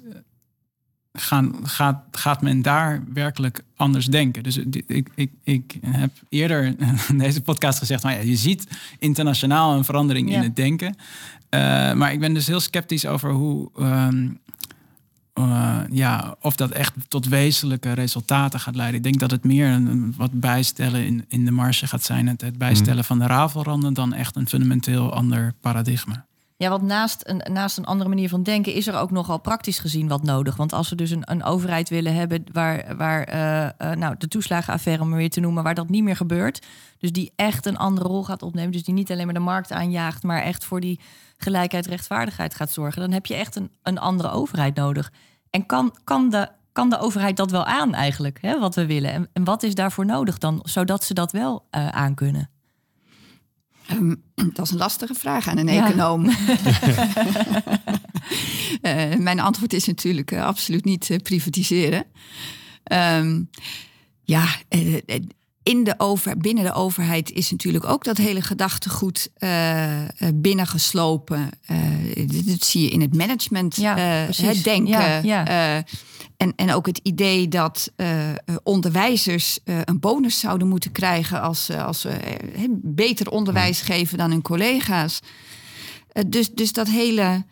gaan, 1.13 1.55
gaat, 1.63 2.03
gaat 2.11 2.41
men 2.41 2.61
daar 2.61 3.03
werkelijk 3.13 3.63
anders 3.75 4.05
denken? 4.05 4.43
Dus 4.43 4.57
ik, 4.57 5.09
ik, 5.15 5.31
ik 5.43 5.77
heb 5.81 6.11
eerder 6.29 6.75
in 7.09 7.17
deze 7.17 7.41
podcast 7.41 7.79
gezegd, 7.79 8.03
nou 8.03 8.15
ja, 8.15 8.21
je 8.21 8.35
ziet 8.35 8.67
internationaal 8.99 9.77
een 9.77 9.85
verandering 9.85 10.29
ja. 10.29 10.35
in 10.35 10.43
het 10.43 10.55
denken. 10.55 10.95
Uh, 11.49 11.93
maar 11.93 12.11
ik 12.11 12.19
ben 12.19 12.33
dus 12.33 12.47
heel 12.47 12.59
sceptisch 12.59 13.05
over 13.05 13.31
hoe, 13.31 13.69
um, 13.79 14.39
uh, 15.45 15.79
ja, 15.89 16.35
of 16.41 16.55
dat 16.55 16.71
echt 16.71 16.93
tot 17.07 17.27
wezenlijke 17.27 17.91
resultaten 17.91 18.59
gaat 18.59 18.75
leiden. 18.75 18.97
Ik 18.97 19.03
denk 19.03 19.19
dat 19.19 19.31
het 19.31 19.43
meer 19.43 19.67
een, 19.67 20.13
wat 20.17 20.31
bijstellen 20.31 21.05
in, 21.05 21.25
in 21.27 21.45
de 21.45 21.51
marge 21.51 21.87
gaat 21.87 22.03
zijn. 22.03 22.27
Het, 22.27 22.41
het 22.41 22.57
bijstellen 22.57 22.97
mm. 22.97 23.03
van 23.03 23.19
de 23.19 23.27
rafelranden 23.27 23.93
dan 23.93 24.13
echt 24.13 24.35
een 24.35 24.47
fundamenteel 24.47 25.13
ander 25.13 25.53
paradigma. 25.61 26.25
Ja, 26.59 26.69
want 26.69 26.81
naast 26.81 27.21
een, 27.23 27.41
naast 27.53 27.77
een 27.77 27.85
andere 27.85 28.09
manier 28.09 28.29
van 28.29 28.43
denken 28.43 28.73
is 28.73 28.87
er 28.87 28.95
ook 28.95 29.11
nogal 29.11 29.37
praktisch 29.37 29.79
gezien 29.79 30.07
wat 30.07 30.23
nodig. 30.23 30.55
Want 30.55 30.73
als 30.73 30.89
we 30.89 30.95
dus 30.95 31.11
een, 31.11 31.31
een 31.31 31.43
overheid 31.43 31.89
willen 31.89 32.15
hebben 32.15 32.43
waar, 32.51 32.97
waar 32.97 33.33
uh, 33.33 33.89
uh, 33.89 33.97
nou, 33.97 34.15
de 34.17 34.27
toeslagenaffaire 34.27 35.03
om 35.03 35.11
weer 35.11 35.29
te 35.29 35.39
noemen, 35.39 35.63
waar 35.63 35.75
dat 35.75 35.89
niet 35.89 36.03
meer 36.03 36.15
gebeurt. 36.15 36.65
Dus 36.97 37.11
die 37.11 37.31
echt 37.35 37.65
een 37.65 37.77
andere 37.77 38.07
rol 38.07 38.23
gaat 38.23 38.43
opnemen. 38.43 38.71
Dus 38.71 38.83
die 38.83 38.93
niet 38.93 39.11
alleen 39.11 39.25
maar 39.25 39.33
de 39.33 39.39
markt 39.39 39.71
aanjaagt, 39.71 40.23
maar 40.23 40.41
echt 40.41 40.65
voor 40.65 40.79
die 40.79 40.99
gelijkheid, 41.37 41.85
rechtvaardigheid 41.85 42.55
gaat 42.55 42.71
zorgen. 42.71 43.01
Dan 43.01 43.11
heb 43.11 43.25
je 43.25 43.35
echt 43.35 43.55
een, 43.55 43.71
een 43.83 43.97
andere 43.97 44.29
overheid 44.29 44.75
nodig. 44.75 45.11
En 45.49 45.65
kan, 45.65 45.95
kan, 46.03 46.29
de, 46.29 46.49
kan 46.71 46.89
de 46.89 46.99
overheid 46.99 47.37
dat 47.37 47.51
wel 47.51 47.65
aan 47.65 47.93
eigenlijk, 47.93 48.37
hè, 48.41 48.59
wat 48.59 48.75
we 48.75 48.85
willen? 48.85 49.11
En, 49.11 49.29
en 49.33 49.43
wat 49.43 49.63
is 49.63 49.75
daarvoor 49.75 50.05
nodig 50.05 50.37
dan, 50.37 50.59
zodat 50.63 51.03
ze 51.03 51.13
dat 51.13 51.31
wel 51.31 51.67
uh, 51.71 51.87
aan 51.87 52.15
kunnen? 52.15 52.49
Um, 53.91 54.23
dat 54.53 54.65
is 54.65 54.71
een 54.71 54.77
lastige 54.77 55.13
vraag 55.13 55.47
aan 55.47 55.57
een 55.57 55.67
ja. 55.67 55.85
econoom. 55.85 56.25
uh, 58.81 59.15
mijn 59.29 59.39
antwoord 59.39 59.73
is 59.73 59.85
natuurlijk 59.85 60.31
uh, 60.31 60.45
absoluut 60.45 60.85
niet 60.85 61.19
privatiseren. 61.23 62.05
Um, 62.91 63.49
ja, 64.23 64.45
in 65.67 65.83
de 65.83 65.93
over, 65.97 66.37
binnen 66.37 66.63
de 66.63 66.73
overheid 66.73 67.31
is 67.31 67.51
natuurlijk 67.51 67.85
ook 67.85 68.03
dat 68.03 68.17
hele 68.17 68.41
gedachtegoed 68.41 69.29
uh, 69.39 69.85
binnengeslopen. 70.33 71.49
Uh, 71.71 72.27
dat 72.45 72.63
zie 72.63 72.81
je 72.81 72.89
in 72.89 73.01
het 73.01 73.15
management, 73.15 73.75
ja, 73.75 73.95
het 73.97 74.63
denken. 74.63 75.25
Ja, 75.25 75.83
en, 76.37 76.53
en 76.55 76.73
ook 76.73 76.85
het 76.85 76.99
idee 77.03 77.47
dat 77.47 77.91
onderwijzers 78.63 79.59
een 79.63 79.99
bonus 79.99 80.39
zouden 80.39 80.67
moeten 80.67 80.91
krijgen 80.91 81.41
als, 81.41 81.69
als 81.69 82.01
ze 82.01 82.09
beter 82.81 83.29
onderwijs 83.29 83.81
geven 83.81 84.17
dan 84.17 84.31
hun 84.31 84.41
collega's. 84.41 85.19
dus, 86.27 86.51
dus 86.51 86.71
dat 86.71 86.87
hele 86.87 87.45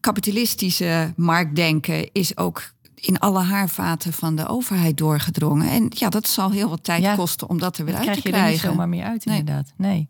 kapitalistische 0.00 1.12
marktdenken 1.16 2.12
is 2.12 2.36
ook 2.36 2.73
in 3.06 3.18
alle 3.18 3.42
haarvaten 3.42 4.12
van 4.12 4.36
de 4.36 4.46
overheid 4.46 4.96
doorgedrongen. 4.96 5.70
En 5.70 5.86
ja, 5.88 6.08
dat 6.08 6.28
zal 6.28 6.50
heel 6.50 6.68
wat 6.68 6.84
tijd 6.84 7.16
kosten 7.16 7.48
om 7.48 7.58
dat 7.58 7.78
er 7.78 7.84
weer 7.84 7.94
uit 7.94 8.02
te 8.02 8.10
krijgen. 8.10 8.30
krijg 8.30 8.44
je 8.44 8.48
er 8.48 8.52
niet 8.52 8.70
zomaar 8.70 8.88
meer 8.88 9.04
uit, 9.04 9.26
inderdaad. 9.26 9.72
Nee. 9.76 10.08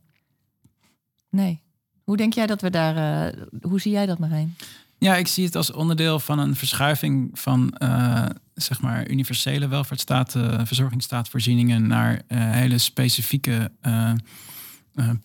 Nee. 1.30 1.62
Hoe 2.04 2.16
denk 2.16 2.32
jij 2.34 2.46
dat 2.46 2.60
we 2.60 2.70
daar... 2.70 3.26
Uh, 3.26 3.42
hoe 3.60 3.80
zie 3.80 3.92
jij 3.92 4.06
dat, 4.06 4.18
Marijn? 4.18 4.56
Ja, 4.98 5.16
ik 5.16 5.26
zie 5.26 5.44
het 5.44 5.56
als 5.56 5.72
onderdeel 5.72 6.20
van 6.20 6.38
een 6.38 6.56
verschuiving 6.56 7.30
van 7.32 7.74
uh, 7.78 8.26
zeg 8.54 8.80
maar 8.80 9.08
universele 9.08 9.68
welvaartsstaat, 9.68 10.34
uh, 10.34 10.60
verzorgingsstaatvoorzieningen 10.64 11.86
naar 11.86 12.22
hele 12.26 12.78
specifieke 12.78 13.70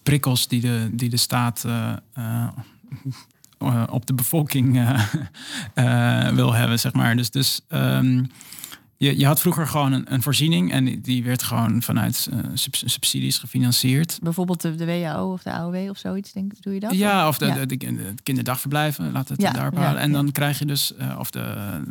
prikkels 0.04 0.48
die 0.48 0.62
de, 0.62 0.90
die 0.92 1.10
de 1.10 1.18
staat 1.18 1.66
uh, 3.64 3.84
op 3.90 4.06
de 4.06 4.14
bevolking 4.14 4.76
uh, 4.76 5.04
uh, 5.76 6.30
wil 6.40 6.54
hebben, 6.54 6.80
zeg 6.80 6.94
maar. 6.94 7.16
Dus, 7.16 7.32
dus 7.32 7.62
um, 7.70 8.28
je, 8.98 9.18
je 9.18 9.26
had 9.26 9.40
vroeger 9.40 9.68
gewoon 9.68 9.92
een, 9.92 10.14
een 10.14 10.22
voorziening 10.22 10.72
en 10.72 11.02
die, 11.02 11.24
werd 11.24 11.44
gewoon 11.44 11.82
vanuit 11.82 12.30
subsidies 12.54 13.38
gefinancierd. 13.38 14.20
Bijvoorbeeld 14.22 14.62
de, 14.62 14.76
de 14.76 14.86
WAO 14.86 15.32
of 15.32 15.44
de 15.44 15.52
AOW 15.52 15.90
of 15.90 15.98
zoiets, 15.98 16.32
denk, 16.32 16.62
doe 16.62 16.74
je 16.74 16.80
dat? 16.80 16.94
Ja, 16.94 17.28
of 17.28 17.38
de, 17.38 17.46
ja. 17.46 17.66
de, 17.66 17.78
de, 17.78 17.96
de 17.96 18.14
kinderdagverblijven, 18.24 19.12
we 19.12 19.18
het 19.18 19.32
ja, 19.36 19.52
daar 19.52 19.74
houden. 19.76 20.02
en 20.02 20.12
dan 20.12 20.32
krijg 20.32 20.60
je 20.60 20.66
dus, 20.66 20.94
of 21.18 21.32
de, 21.32 21.82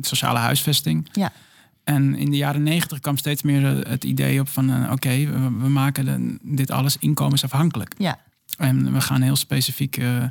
sociale 0.00 0.38
huisvesting. 0.38 1.08
Ja. 1.12 1.32
En 1.84 2.14
in 2.14 2.30
de 2.30 2.36
jaren 2.36 2.62
negentig 2.62 3.00
kwam 3.00 3.16
steeds 3.16 3.42
meer 3.42 3.88
het 3.88 4.04
idee 4.04 4.40
op 4.40 4.48
van... 4.48 4.92
oké, 4.92 5.08
we, 5.08 5.58
we, 5.58 5.68
maken 5.68 6.38
dit 6.42 6.70
alles 6.70 6.96
inkomensafhankelijk. 6.96 7.94
Ja. 7.98 8.18
En 8.60 8.92
we 8.92 9.00
gaan 9.00 9.22
heel 9.22 9.36
specifiek 9.36 9.96
uh, 9.96 10.24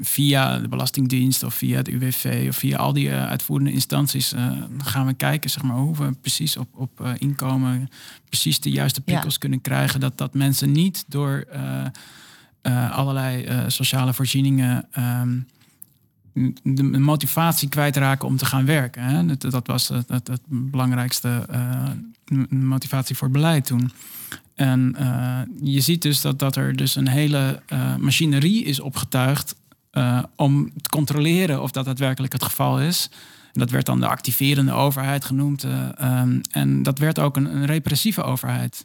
via 0.00 0.58
de 0.58 0.68
Belastingdienst 0.68 1.42
of 1.42 1.54
via 1.54 1.76
het 1.76 1.88
UWV 1.88 2.46
of 2.48 2.56
via 2.56 2.76
al 2.76 2.92
die 2.92 3.08
uh, 3.08 3.26
uitvoerende 3.26 3.72
instanties 3.72 4.32
uh, 4.32 4.52
gaan 4.78 5.06
we 5.06 5.14
kijken 5.14 5.50
zeg 5.50 5.62
maar, 5.62 5.76
hoe 5.76 5.96
we 5.96 6.12
precies 6.20 6.56
op, 6.56 6.68
op 6.72 7.14
inkomen 7.18 7.88
precies 8.28 8.60
de 8.60 8.70
juiste 8.70 9.00
prikkels 9.00 9.38
kunnen 9.38 9.60
krijgen. 9.60 10.00
Dat, 10.00 10.18
dat 10.18 10.34
mensen 10.34 10.72
niet 10.72 11.04
door 11.06 11.46
allerlei 12.90 13.48
sociale 13.66 14.12
voorzieningen 14.12 14.88
um, 14.98 15.46
de 16.62 16.82
motivatie 16.82 17.68
kwijtraken 17.68 18.28
om 18.28 18.36
te 18.36 18.46
gaan 18.46 18.64
werken. 18.64 19.02
Hè? 19.02 19.26
Dat, 19.26 19.40
dat 19.40 19.66
was 19.66 19.88
het, 19.88 20.08
het, 20.08 20.26
het 20.26 20.40
belangrijkste 20.46 21.46
motivatie 22.48 23.16
voor 23.16 23.30
beleid 23.30 23.64
toen. 23.64 23.90
En 24.56 24.96
uh, 25.00 25.40
je 25.60 25.80
ziet 25.80 26.02
dus 26.02 26.20
dat, 26.20 26.38
dat 26.38 26.56
er 26.56 26.76
dus 26.76 26.96
een 26.96 27.08
hele 27.08 27.62
uh, 27.72 27.96
machinerie 27.96 28.64
is 28.64 28.80
opgetuigd 28.80 29.56
uh, 29.92 30.22
om 30.36 30.72
te 30.82 30.88
controleren 30.88 31.62
of 31.62 31.70
dat 31.70 31.84
daadwerkelijk 31.84 32.32
het 32.32 32.42
geval 32.42 32.80
is. 32.80 33.10
Dat 33.52 33.70
werd 33.70 33.86
dan 33.86 34.00
de 34.00 34.06
activerende 34.06 34.72
overheid 34.72 35.24
genoemd. 35.24 35.64
Um, 35.64 36.40
en 36.50 36.82
dat 36.82 36.98
werd 36.98 37.18
ook 37.18 37.36
een, 37.36 37.56
een 37.56 37.66
repressieve 37.66 38.22
overheid. 38.22 38.84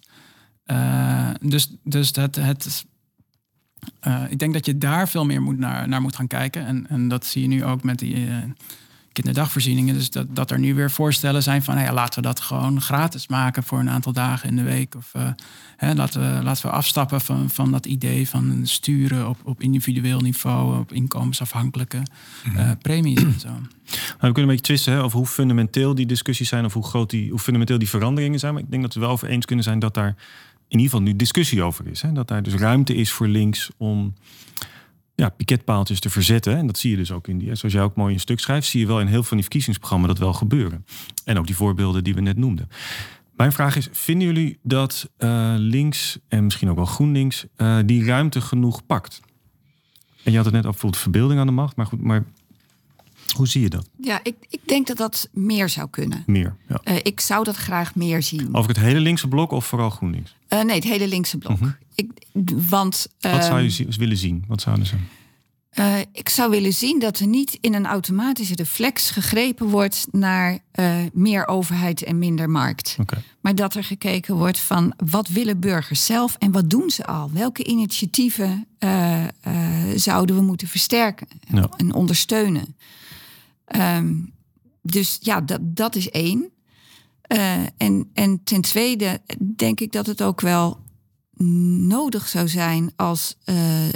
dus 1.42 1.76
dus 1.84 2.16
het, 2.16 2.36
het, 2.36 2.86
ik 4.30 4.40
denk 4.40 4.54
dat 4.54 4.66
je 4.66 4.78
daar 4.78 5.10
veel 5.10 5.26
meer 5.26 5.42
moet 5.42 5.58
naar, 5.58 5.88
naar 5.88 6.02
moet 6.02 6.16
gaan 6.16 6.28
kijken. 6.28 6.66
En, 6.66 6.88
en 6.90 7.08
dat 7.08 7.26
zie 7.26 7.42
je 7.42 7.48
nu 7.48 7.66
ook 7.66 7.84
met 7.84 8.00
die 8.00 8.28
kinderdagvoorzieningen. 9.14 9.94
Dus 9.94 10.10
dat, 10.10 10.36
dat 10.36 10.52
er 10.52 10.60
nu 10.60 10.76
weer 10.76 10.92
voorstellen 10.92 11.44
zijn 11.44 11.64
van 11.64 11.80
ja, 11.80 11.94
laten 11.94 12.22
we 12.22 12.28
dat 12.28 12.40
gewoon 12.40 12.82
gratis 12.82 13.28
maken 13.28 13.64
voor 13.64 13.80
een 13.80 13.90
aantal 13.90 14.14
dagen 14.14 14.50
in 14.50 14.56
de 14.56 14.64
week. 14.64 14.96
Of 14.96 15.12
uh, 15.16 15.30
hè, 15.78 15.94
laten, 15.94 16.22
we, 16.22 16.44
laten 16.44 16.66
we 16.66 16.72
afstappen 16.72 17.22
van, 17.22 17.50
van 17.50 17.72
dat 17.72 17.86
idee 17.86 18.30
van 18.30 18.60
sturen 18.64 19.30
op, 19.30 19.38
op 19.44 19.62
individueel 19.62 20.20
niveau, 20.20 20.80
op 20.80 20.92
inkomensafhankelijke 20.92 22.02
uh, 22.56 22.72
premies 22.82 23.24
en 23.24 23.40
zo. 23.40 23.48
Nou, 23.48 23.64
we 24.08 24.18
kunnen 24.18 24.42
een 24.42 24.48
beetje 24.48 24.62
twisten 24.62 24.94
hè, 24.94 25.04
over 25.04 25.18
hoe 25.18 25.28
fundamenteel 25.28 25.96
die 25.96 26.06
discussies 26.06 26.50
zijn 26.50 26.66
of 26.66 26.74
hoe 26.74 26.84
groot 26.84 27.10
die, 27.10 27.30
hoe 27.30 27.40
fundamenteel 27.40 27.78
die 27.78 27.90
veranderingen 27.90 28.40
zijn. 28.40 28.54
Maar 28.54 28.64
ik 28.64 28.72
denk 28.72 28.82
dat 28.82 28.94
we 28.94 29.00
wel 29.00 29.10
over 29.10 29.28
eens 29.28 29.46
kunnen 29.46 29.66
zijn 29.66 29.80
dat 29.80 29.94
daar 29.94 30.16
in 30.68 30.80
ieder 30.80 30.92
geval 30.92 31.02
nu 31.02 31.16
discussie 31.16 31.64
over 31.64 31.88
is. 31.88 32.02
Hè? 32.02 32.12
Dat 32.12 32.28
daar 32.28 32.44
dus 32.44 32.54
ruimte 32.54 32.96
is 32.96 33.12
voor 33.12 33.28
links 33.28 33.70
om 33.78 34.14
ja, 35.16 35.30
piketpaaltjes 35.30 36.00
te 36.00 36.10
verzetten. 36.10 36.58
En 36.58 36.68
dat 36.68 36.78
zie 36.78 36.92
je 36.92 36.98
dus 36.98 37.12
ook 37.12 37.28
in 37.28 37.38
die, 37.38 37.56
zoals 37.56 37.74
jij 37.74 37.84
ook 37.84 37.96
mooi 37.96 38.14
een 38.14 38.20
stuk 38.20 38.40
schrijft, 38.40 38.68
zie 38.68 38.80
je 38.80 38.88
wel 38.88 39.00
in 39.00 39.06
heel 39.06 39.16
veel 39.16 39.24
van 39.24 39.38
die 39.38 39.46
verkiezingsprogramma's 39.46 40.10
dat 40.10 40.20
wel 40.20 40.34
gebeuren. 40.34 40.86
En 41.26 41.38
ook 41.38 41.46
die 41.46 41.56
voorbeelden 41.56 42.04
die 42.04 42.16
we 42.16 42.22
net 42.22 42.38
noemden. 42.38 42.70
Mijn 43.36 43.52
vraag 43.52 43.76
is, 43.76 43.90
vinden 43.92 44.28
jullie 44.28 44.60
dat 44.64 45.10
uh, 45.18 45.54
links 45.58 46.20
en 46.28 46.44
misschien 46.44 46.70
ook 46.70 46.76
wel 46.76 46.86
GroenLinks 46.86 47.46
uh, 47.58 47.78
die 47.86 48.06
ruimte 48.06 48.42
genoeg 48.42 48.86
pakt? 48.86 49.22
En 50.24 50.32
je 50.32 50.38
had 50.38 50.46
het 50.46 50.54
net 50.54 50.66
over 50.66 50.72
bijvoorbeeld 50.72 51.02
verbeelding 51.02 51.40
aan 51.40 51.46
de 51.46 51.54
macht, 51.54 51.76
maar 51.76 51.86
goed, 51.86 52.02
maar 52.02 52.26
hoe 53.34 53.48
zie 53.48 53.62
je 53.62 53.70
dat? 53.70 53.88
Ja, 53.98 54.20
ik, 54.24 54.36
ik 54.50 54.60
denk 54.66 54.88
dat 54.88 54.98
dat 54.98 55.30
meer 55.32 55.70
zou 55.70 55.90
kunnen. 55.90 56.24
Meer, 56.26 56.56
ja. 56.68 56.82
Uh, 56.84 56.96
ik 57.04 57.20
zou 57.20 57.44
dat 57.44 57.56
graag 57.56 57.96
meer 57.96 58.24
zien. 58.24 58.56
Over 58.56 58.70
het 58.70 58.80
hele 58.80 59.00
linkse 59.00 59.28
blok 59.28 59.52
of 59.52 59.66
vooral 59.66 59.90
GroenLinks? 59.90 60.36
Uh, 60.50 60.62
nee, 60.62 60.76
het 60.76 60.84
hele 60.84 61.08
linkse 61.08 61.38
blok. 61.38 61.60
-hmm. 61.60 61.76
ik, 61.96 62.12
want, 62.70 63.08
Wat 63.20 63.44
zou 63.44 63.62
je 63.62 63.86
uh, 63.86 63.96
willen 63.96 64.18
zien? 64.18 64.44
Wat 64.48 64.62
zouden 64.62 64.86
ze? 64.86 64.96
Uh, 65.80 66.00
ik 66.12 66.30
zou 66.30 66.50
willen 66.50 66.74
zien 66.74 67.00
dat 67.00 67.20
er 67.20 67.28
niet 67.28 67.58
in 67.62 67.74
een 67.74 67.86
automatische 67.86 68.56
reflex 68.56 69.10
gegrepen 69.10 69.68
wordt 69.68 70.08
naar 70.12 70.60
meer 71.14 71.48
overheid 71.48 72.04
en 72.04 72.20
minder 72.20 72.50
markt. 72.50 72.98
Okay. 73.00 73.22
Maar 73.42 73.56
dat 73.56 73.76
er 73.76 73.84
gekeken 73.84 74.36
wordt 74.36 74.60
van 74.60 74.94
wat 75.10 75.28
willen 75.28 75.60
burgers 75.60 76.06
zelf 76.06 76.36
en 76.40 76.52
wat 76.52 76.70
doen 76.70 76.90
ze 76.90 77.06
al? 77.06 77.32
Welke 77.34 77.64
initiatieven 77.64 78.68
zouden 79.96 80.36
we 80.36 80.42
moeten 80.42 80.68
versterken 80.68 81.28
ja. 81.54 81.70
en 81.78 81.94
ondersteunen? 81.94 82.76
Um, 83.76 84.34
dus 84.82 85.18
ja, 85.22 85.42
dat, 85.42 85.60
dat 85.62 85.96
is 85.96 86.10
één. 86.10 86.50
en, 87.78 88.10
en 88.14 88.44
ten 88.44 88.62
tweede 88.62 89.22
denk 89.56 89.80
ik 89.80 89.92
dat 89.92 90.06
het 90.06 90.22
ook 90.22 90.42
wel 90.42 90.80
nodig 91.88 92.28
zou 92.28 92.48
zijn 92.48 92.92
als 92.96 93.38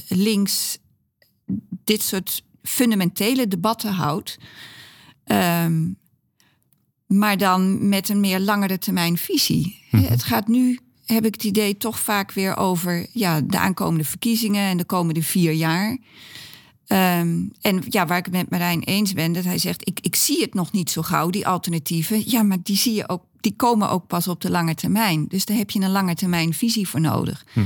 links 0.08 0.78
dit 1.84 2.02
soort 2.02 2.44
fundamentele 2.62 3.48
debatten 3.48 3.94
houdt. 3.94 4.38
Um, 5.26 5.98
maar 7.08 7.38
dan 7.38 7.90
met 7.90 8.10
een 8.10 8.20
meer 8.20 8.40
langere 8.40 8.78
termijn 8.78 9.18
visie. 9.18 9.84
Mm 9.92 10.00
-hmm. 10.00 10.10
Het 10.10 10.24
gaat 10.24 10.48
nu, 10.48 10.80
heb 11.06 11.26
ik 11.26 11.34
het 11.34 11.44
idee, 11.44 11.78
toch 11.78 12.00
vaak 12.00 12.32
weer 12.32 12.58
over 12.58 13.08
ja, 13.12 13.42
de 13.42 13.60
aankomende 13.60 14.04
verkiezingen 14.06 14.70
en 14.70 14.78
de 14.78 14.86
komende 14.86 15.24
vier 15.24 15.52
jaar. 15.52 15.98
Um, 16.88 17.52
en 17.62 17.84
ja, 17.90 18.06
waar 18.06 18.18
ik 18.18 18.26
het 18.26 18.34
met 18.34 18.50
Marijn 18.50 18.84
eens 18.84 19.14
ben, 19.14 19.34
dat 19.34 19.44
hij 19.44 19.58
zegt: 19.58 19.88
ik, 19.88 20.00
ik 20.02 20.16
zie 20.16 20.42
het 20.42 20.54
nog 20.54 20.72
niet 20.72 20.90
zo 20.90 21.02
gauw, 21.02 21.30
die 21.30 21.48
alternatieven. 21.48 22.30
Ja, 22.30 22.44
maar 22.44 22.58
die 22.64 22.78
zie 22.78 22.94
je 22.94 23.10
ook, 23.10 23.24
die 23.40 23.56
komen 23.56 23.90
ook 23.90 24.08
pas 24.08 24.28
op 24.28 24.42
de 24.42 24.50
lange 24.50 24.76
termijn. 24.76 25.28
Dus 25.28 25.46
daar 25.46 25.58
heb 25.58 25.72
je 25.72 25.82
een 25.82 25.92
lange 25.92 26.16
termijn 26.16 26.54
visie 26.54 26.88
voor 26.88 27.02
nodig. 27.02 27.46
Hm. 27.54 27.60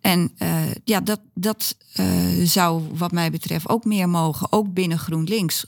En 0.00 0.32
uh, 0.38 0.60
ja, 0.84 1.00
dat, 1.00 1.20
dat 1.34 1.76
uh, 2.00 2.06
zou 2.44 2.82
wat 2.94 3.12
mij 3.12 3.30
betreft 3.30 3.68
ook 3.68 3.84
meer 3.84 4.08
mogen, 4.08 4.52
ook 4.52 4.72
binnen 4.72 4.98
GroenLinks. 4.98 5.64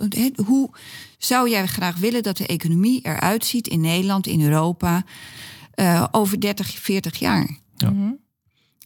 Hoe 0.47 0.70
zou 1.18 1.51
jij 1.51 1.66
graag 1.66 1.97
willen 1.97 2.22
dat 2.22 2.36
de 2.36 2.47
economie 2.47 3.01
eruit 3.03 3.45
ziet 3.45 3.68
in 3.68 3.80
Nederland, 3.80 4.26
in 4.26 4.42
Europa, 4.42 5.05
uh, 5.74 6.05
over 6.11 6.40
30, 6.40 6.78
40 6.78 7.18
jaar? 7.18 7.59
Ja. 7.76 7.90
Mm 7.90 7.97
-hmm. 7.97 8.18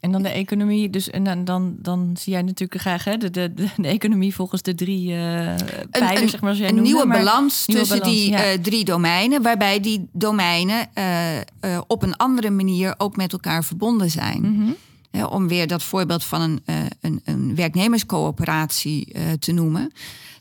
En 0.00 0.12
dan 0.12 0.22
de 0.22 0.28
economie, 0.28 0.90
dus 0.90 1.10
en 1.10 1.24
dan, 1.24 1.44
dan, 1.44 1.76
dan 1.78 2.16
zie 2.18 2.32
jij 2.32 2.42
natuurlijk 2.42 2.80
graag 2.80 3.04
hè, 3.04 3.16
de, 3.16 3.30
de, 3.30 3.52
de, 3.76 3.88
economie 3.88 4.34
volgens 4.34 4.62
de 4.62 4.74
drie 4.74 5.08
uh, 5.08 5.54
pijlers, 5.90 6.30
zeg 6.30 6.40
maar. 6.40 6.54
Jij 6.54 6.68
een 6.68 6.74
noemde, 6.74 6.90
nieuwe 6.90 7.06
maar, 7.06 7.18
balans 7.18 7.66
nieuwe 7.66 7.82
tussen 7.82 7.98
balans, 7.98 8.18
die 8.18 8.30
ja. 8.30 8.52
uh, 8.52 8.58
drie 8.58 8.84
domeinen, 8.84 9.42
waarbij 9.42 9.80
die 9.80 10.08
domeinen 10.12 10.88
uh, 10.94 11.78
op 11.86 12.02
een 12.02 12.16
andere 12.16 12.50
manier 12.50 12.94
ook 12.96 13.16
met 13.16 13.32
elkaar 13.32 13.64
verbonden 13.64 14.10
zijn. 14.10 14.40
Mm 14.40 14.56
-hmm. 14.56 14.76
Hè, 15.10 15.24
om 15.24 15.48
weer 15.48 15.66
dat 15.66 15.82
voorbeeld 15.82 16.24
van 16.24 16.40
een, 16.40 16.62
een, 17.00 17.20
een 17.24 17.54
werknemerscoöperatie 17.54 19.14
te 19.38 19.52
noemen. 19.52 19.92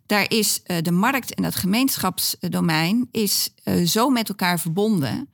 Daar 0.05 0.25
is 0.27 0.61
de 0.81 0.91
markt 0.91 1.33
en 1.33 1.43
het 1.43 1.55
gemeenschapsdomein 1.55 3.07
is 3.11 3.49
zo 3.85 4.09
met 4.09 4.29
elkaar 4.29 4.59
verbonden 4.59 5.29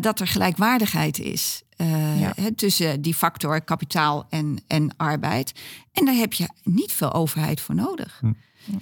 dat 0.00 0.20
er 0.20 0.26
gelijkwaardigheid 0.26 1.18
is. 1.18 1.62
Eh, 1.82 2.20
Ja. 2.20 2.34
tussen 2.56 3.02
die 3.02 3.14
factor 3.14 3.60
kapitaal 3.60 4.26
en, 4.30 4.58
en 4.66 4.94
arbeid. 4.96 5.52
En 5.92 6.04
daar 6.04 6.14
heb 6.14 6.32
je 6.32 6.48
niet 6.62 6.92
veel 6.92 7.12
overheid 7.12 7.60
voor 7.60 7.74
nodig. 7.74 8.18
Hm. 8.20 8.32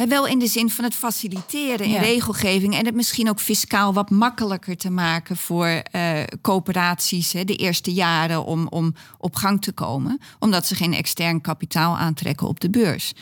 Wel 0.08 0.26
in 0.26 0.38
de 0.38 0.46
zin 0.46 0.70
van 0.70 0.84
het 0.84 0.94
faciliteren 0.94 1.86
in 1.86 1.92
Ja. 1.92 2.00
regelgeving 2.00 2.74
en 2.74 2.86
het 2.86 2.94
misschien 2.94 3.28
ook 3.28 3.40
fiscaal 3.40 3.92
wat 3.92 4.10
makkelijker 4.10 4.76
te 4.76 4.90
maken 4.90 5.36
voor 5.36 5.66
eh, 5.66 6.22
coöperaties 6.42 7.32
hè, 7.32 7.44
de 7.44 7.56
eerste 7.56 7.92
jaren 7.92 8.44
om, 8.44 8.66
om 8.68 8.94
op 9.18 9.34
gang 9.36 9.62
te 9.62 9.72
komen, 9.72 10.20
omdat 10.38 10.66
ze 10.66 10.74
geen 10.74 10.94
extern 10.94 11.40
kapitaal 11.40 11.96
aantrekken 11.98 12.46
op 12.48 12.60
de 12.60 12.70
beurs. 12.70 13.12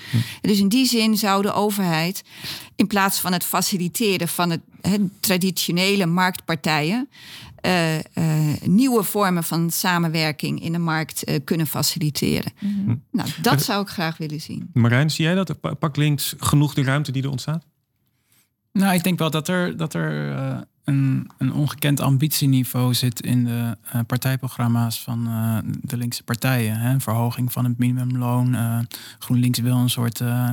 Dus 0.40 0.58
in 0.58 0.68
die 0.68 0.86
zin 0.86 1.16
zou 1.16 1.42
de 1.42 1.52
overheid 1.52 2.22
in 2.76 2.86
plaats 2.86 3.18
van 3.20 3.32
het 3.32 3.44
faciliteren 3.44 4.28
van 4.28 4.50
het, 4.50 4.60
hè, 4.80 4.96
traditionele 5.20 6.06
marktpartijen. 6.06 7.08
Eh, 7.60 7.96
eh, 7.98 8.02
nieuwe 8.64 9.02
vormen 9.02 9.44
van 9.44 9.70
samenwerking 9.70 10.62
in 10.62 10.72
de 10.72 10.78
markt 10.78 11.24
eh, 11.24 11.40
kunnen 11.44 11.66
faciliteren. 11.66 12.52
Nou, 13.10 13.28
dat 13.42 13.62
zou 13.62 13.82
ik 13.82 13.88
graag 13.88 14.16
willen 14.16 14.40
zien. 14.40 14.70
Marijn, 14.72 15.10
zie 15.10 15.24
jij 15.24 15.34
dat? 15.34 15.60
Pa- 15.60 15.74
Pak 15.74 15.96
links 15.96 16.34
genoeg 16.38 16.74
de 16.74 16.82
ruimte 16.82 17.12
die 17.12 17.22
er 17.22 17.30
ontstaat? 17.30 17.64
Nou, 18.72 18.94
ik 18.94 19.02
denk 19.02 19.18
wel 19.18 19.30
dat 19.30 19.48
er, 19.48 19.76
dat 19.76 19.94
er 19.94 20.36
eh, 20.36 20.58
een, 20.84 21.30
een 21.38 21.52
ongekend 21.52 22.00
ambitieniveau 22.00 22.94
zit 22.94 23.20
in 23.20 23.44
de 23.44 23.76
eh, 23.92 24.00
partijprogramma's 24.06 25.02
van 25.02 25.26
eh, 25.26 25.58
de 25.82 25.96
linkse 25.96 26.22
partijen. 26.22 26.76
Hè? 26.80 27.00
Verhoging 27.00 27.52
van 27.52 27.64
het 27.64 27.78
minimumloon. 27.78 28.54
eh, 28.54 28.78
GroenLinks 29.18 29.58
wil 29.58 29.76
een 29.76 29.90
soort 29.90 30.20
eh 30.20 30.50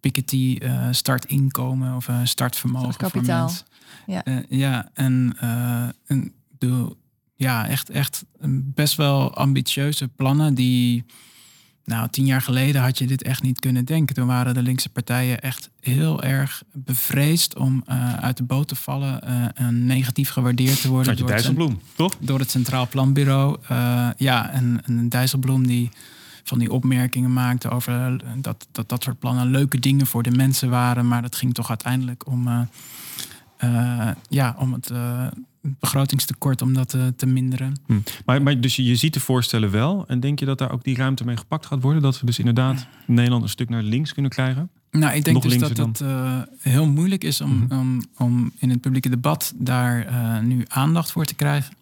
Piketty 0.00 0.58
eh, 0.62 0.86
startinkomen 0.90 1.96
of 1.96 2.08
een 2.08 2.28
startvermogen 2.28 3.10
voor 3.10 3.22
mensen. 3.24 3.66
Ja. 4.06 4.24
Eh, 4.24 4.36
ja, 4.48 4.90
en, 4.94 5.36
eh, 5.40 5.88
en 6.06 6.32
bedoel, 6.58 6.96
ja, 7.36 7.68
echt, 7.68 7.90
echt 7.90 8.24
een 8.38 8.72
best 8.74 8.96
wel 8.96 9.34
ambitieuze 9.34 10.08
plannen 10.08 10.54
die. 10.54 11.04
Nou, 11.84 12.08
tien 12.10 12.26
jaar 12.26 12.42
geleden 12.42 12.82
had 12.82 12.98
je 12.98 13.06
dit 13.06 13.22
echt 13.22 13.42
niet 13.42 13.60
kunnen 13.60 13.84
denken. 13.84 14.14
Toen 14.14 14.26
waren 14.26 14.54
de 14.54 14.62
linkse 14.62 14.88
partijen 14.88 15.40
echt 15.40 15.70
heel 15.80 16.22
erg 16.22 16.62
bevreesd 16.72 17.56
om 17.56 17.82
eh, 17.86 18.14
uit 18.14 18.36
de 18.36 18.42
boot 18.42 18.68
te 18.68 18.74
vallen 18.74 19.22
eh, 19.22 19.44
en 19.66 19.86
negatief 19.86 20.30
gewaardeerd 20.30 20.80
te 20.80 20.88
worden 20.88 21.08
Had 21.08 21.18
je 21.18 21.24
door 21.24 21.32
het, 21.32 21.42
Dijsselbloem, 21.42 21.80
toch? 21.94 22.16
door 22.20 22.38
het 22.38 22.50
Centraal 22.50 22.88
Planbureau. 22.88 23.56
Eh, 23.68 24.08
ja, 24.16 24.50
en, 24.50 24.80
en 24.84 25.08
Dijsselbloem 25.08 25.66
die 25.66 25.90
van 26.42 26.58
die 26.58 26.72
opmerkingen 26.72 27.32
maakte 27.32 27.68
over 27.70 28.20
dat, 28.36 28.66
dat 28.72 28.88
dat 28.88 29.02
soort 29.02 29.18
plannen 29.18 29.50
leuke 29.50 29.78
dingen 29.78 30.06
voor 30.06 30.22
de 30.22 30.30
mensen 30.30 30.70
waren. 30.70 31.08
Maar 31.08 31.22
dat 31.22 31.36
ging 31.36 31.54
toch 31.54 31.68
uiteindelijk 31.68 32.26
om, 32.26 32.68
eh, 33.56 34.08
ja, 34.28 34.56
om 34.58 34.72
het 34.72 34.90
eh, 34.90 35.26
begrotingstekort 35.60 36.62
om 36.62 36.74
dat 36.74 36.94
eh, 36.94 37.06
te 37.16 37.26
minderen. 37.26 37.80
Hm. 37.86 37.98
Maar, 38.24 38.42
maar 38.42 38.60
dus 38.60 38.76
je, 38.76 38.84
je 38.84 38.96
ziet 38.96 39.14
de 39.14 39.20
voorstellen 39.20 39.70
wel. 39.70 40.04
En 40.06 40.20
denk 40.20 40.38
je 40.38 40.44
dat 40.44 40.58
daar 40.58 40.72
ook 40.72 40.84
die 40.84 40.96
ruimte 40.96 41.24
mee 41.24 41.36
gepakt 41.36 41.66
gaat 41.66 41.82
worden? 41.82 42.02
Dat 42.02 42.20
we 42.20 42.26
dus 42.26 42.38
inderdaad 42.38 42.86
Nederland 43.06 43.42
een 43.42 43.48
stuk 43.48 43.68
naar 43.68 43.82
links 43.82 44.12
kunnen 44.12 44.30
krijgen? 44.30 44.70
Nou, 44.90 45.14
ik 45.14 45.24
denk 45.24 45.36
Nog 45.36 45.52
dus 45.52 45.58
dat 45.58 45.76
het 45.76 46.02
heel 46.58 46.86
moeilijk 46.86 47.24
is 47.24 47.40
om, 47.40 47.50
Mhm. 47.50 47.78
om, 47.78 48.02
om 48.16 48.52
in 48.58 48.70
het 48.70 48.80
publieke 48.80 49.08
debat 49.08 49.52
daar 49.56 50.06
nu 50.44 50.64
aandacht 50.68 51.12
voor 51.12 51.24
te 51.24 51.34
krijgen. 51.34 51.74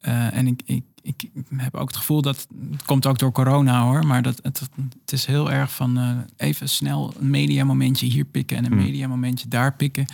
En 0.00 0.46
ik, 0.46 0.62
ik, 0.64 0.82
ik 1.02 1.24
heb 1.56 1.74
ook 1.74 1.88
het 1.88 1.96
gevoel 1.96 2.22
dat, 2.22 2.46
het 2.70 2.82
komt 2.84 3.06
ook 3.06 3.18
door 3.18 3.32
corona 3.32 3.82
hoor, 3.82 4.06
maar 4.06 4.22
dat 4.22 4.40
het, 4.42 4.60
het 5.00 5.12
is 5.12 5.24
heel 5.26 5.52
erg 5.52 5.72
van 5.72 5.98
eh, 5.98 6.16
even 6.36 6.68
snel 6.68 7.12
een 7.20 7.30
mediamomentje 7.30 8.06
hier 8.06 8.24
pikken 8.24 8.56
en 8.56 8.64
een 8.64 8.74
Mhm. 8.74 8.82
mediamomentje 8.82 9.48
daar 9.48 9.74
pikken. 9.74 10.06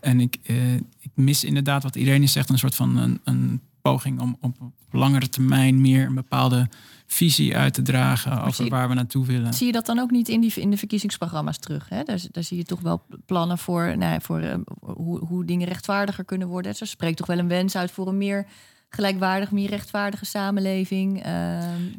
En 0.00 0.20
ik, 0.20 0.36
eh, 0.42 0.74
ik 0.74 1.10
mis 1.14 1.44
inderdaad 1.44 1.82
wat 1.82 1.96
iedereen 1.96 2.28
zegt, 2.28 2.48
een 2.50 2.58
soort 2.58 2.74
van 2.74 2.96
een, 2.96 3.20
een 3.24 3.60
poging 3.82 4.20
om 4.20 4.36
op 4.40 4.56
langere 4.90 5.28
termijn 5.28 5.80
meer 5.80 6.06
een 6.06 6.14
bepaalde 6.14 6.68
visie 7.06 7.56
uit 7.56 7.74
te 7.74 7.82
dragen 7.82 8.42
over 8.44 8.68
waar 8.68 8.88
we 8.88 8.94
naartoe 8.94 9.26
willen. 9.26 9.54
Zie 9.54 9.66
je 9.66 9.72
dat 9.72 9.86
dan 9.86 9.98
ook 9.98 10.10
niet 10.10 10.28
in, 10.28 10.40
die, 10.40 10.52
in 10.54 10.70
de 10.70 10.76
verkiezingsprogramma's 10.76 11.58
terug? 11.58 11.88
Hè? 11.88 12.02
Daar, 12.02 12.20
daar 12.32 12.42
zie 12.44 12.56
je 12.56 12.64
toch 12.64 12.80
wel 12.80 13.02
plannen 13.26 13.58
voor, 13.58 13.82
nou, 13.98 14.12
ja, 14.12 14.20
voor 14.20 14.40
eh, 14.40 14.54
hoe, 14.80 15.18
hoe 15.18 15.44
dingen 15.44 15.68
rechtvaardiger 15.68 16.24
kunnen 16.24 16.48
worden. 16.48 16.74
Zo 16.74 16.84
spreekt 16.84 17.16
toch 17.16 17.26
wel 17.26 17.38
een 17.38 17.48
wens 17.48 17.76
uit 17.76 17.90
voor 17.90 18.08
een 18.08 18.18
meer 18.18 18.46
gelijkwaardig, 18.90 19.50
meer 19.50 19.68
rechtvaardige 19.70 20.24
samenleving. 20.24 21.22
Ehm, 21.22 21.32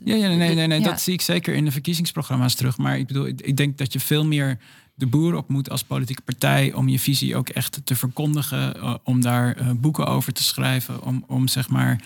Ja, 0.04 0.16
ja 0.16 0.28
nee, 0.28 0.38
nee, 0.38 0.56
nee, 0.56 0.68
nee 0.68 0.80
ja. 0.80 0.86
dat 0.86 1.02
zie 1.02 1.14
ik 1.14 1.22
zeker 1.22 1.54
in 1.54 1.66
de 1.66 1.72
verkiezingsprogramma's 1.72 2.56
terug. 2.56 2.78
Maar 2.78 2.98
ik 2.98 3.08
bedoel, 3.08 3.28
ik, 3.28 3.42
ik 3.42 3.58
denk 3.58 3.78
dat 3.78 3.94
je 3.94 4.00
veel 4.00 4.26
meer 4.26 4.58
de 4.94 5.08
boer 5.08 5.36
op 5.36 5.50
moet 5.50 5.70
als 5.70 5.84
politieke 5.84 6.22
partij 6.22 6.74
om 6.74 6.88
je 6.89 7.00
visie 7.00 7.36
ook 7.36 7.50
echt 7.50 7.82
te 7.84 7.96
verkondigen, 7.96 8.76
eh, 8.76 8.96
om 9.04 9.22
daar 9.22 9.56
eh, 9.56 9.70
boeken 9.76 10.08
over 10.08 10.34
te 10.34 10.44
schrijven, 10.44 11.04
om, 11.04 11.24
om 11.28 11.48
zeg 11.48 11.70
maar 11.70 12.02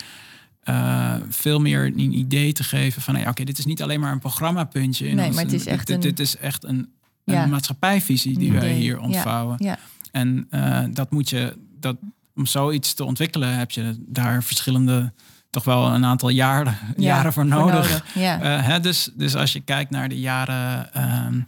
eh, 0.64 1.16
veel 1.30 1.60
meer 1.60 1.86
een 1.86 2.18
idee 2.18 2.54
te 2.54 2.64
geven 2.64 3.02
van, 3.02 3.20
ja, 3.20 3.30
oké, 3.30 3.44
dit 3.44 3.58
is 3.58 3.66
niet 3.66 3.82
alleen 3.82 4.00
maar 4.00 4.12
een 4.12 4.20
programmapuntje. 4.20 5.08
in 5.08 5.16
Nee, 5.16 5.26
ons- 5.26 5.36
maar 5.36 5.44
het 5.46 5.54
is 5.54 5.66
echt 5.66 5.88
dit, 5.88 5.96
een- 5.96 6.02
dit 6.02 6.20
is 6.20 6.38
echt 6.38 6.64
een, 6.64 6.90
een 7.26 7.50
maatschappijvisie 7.50 8.38
die 8.38 8.52
wij 8.52 8.74
hier 8.74 9.00
ontvouwen. 9.00 9.56
ja. 9.60 9.78
En 10.12 10.48
dat 10.94 11.12
moet 11.12 11.30
je, 11.30 11.58
dat, 11.80 11.96
om 12.36 12.46
zoiets 12.46 12.94
te 12.94 13.04
ontwikkelen, 13.04 13.58
heb 13.58 13.72
je 13.72 13.96
daar 14.00 14.44
verschillende, 14.44 15.14
toch 15.50 15.64
wel 15.64 15.88
een 15.88 16.06
aantal 16.06 16.30
jaren, 16.30 16.78
Ja, 16.98 17.04
jaren 17.04 17.34
voor 17.34 17.46
nodig. 17.46 18.04
Ja. 18.14 18.42
Eh, 18.42 18.66
hè, 18.66 18.80
dus, 18.80 19.10
dus 19.14 19.36
als 19.36 19.54
je 19.54 19.60
kijkt 19.60 19.92
naar 19.92 20.10
de 20.10 20.20
jaren 20.20 20.94
ehm 20.94 21.40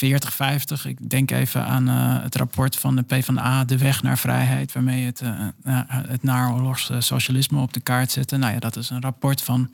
40, 0.00 0.34
50, 0.34 0.86
ik 0.86 1.10
denk 1.10 1.30
even 1.30 1.64
aan 1.64 1.88
eh, 1.88 2.22
het 2.22 2.34
rapport 2.34 2.76
van 2.76 2.96
de 2.96 3.02
PvdA, 3.02 3.64
De 3.64 3.78
Weg 3.78 4.02
naar 4.02 4.18
Vrijheid, 4.18 4.72
waarmee 4.72 5.04
het, 5.04 5.20
eh, 5.20 5.80
het 5.86 6.22
naoorlogs 6.22 6.90
eh, 6.90 7.00
socialisme 7.00 7.60
op 7.60 7.72
de 7.72 7.80
kaart 7.80 8.10
zette. 8.10 8.36
Nou 8.36 8.52
ja, 8.52 8.58
dat 8.58 8.76
is 8.76 8.90
een 8.90 9.00
rapport 9.00 9.42
van 9.42 9.70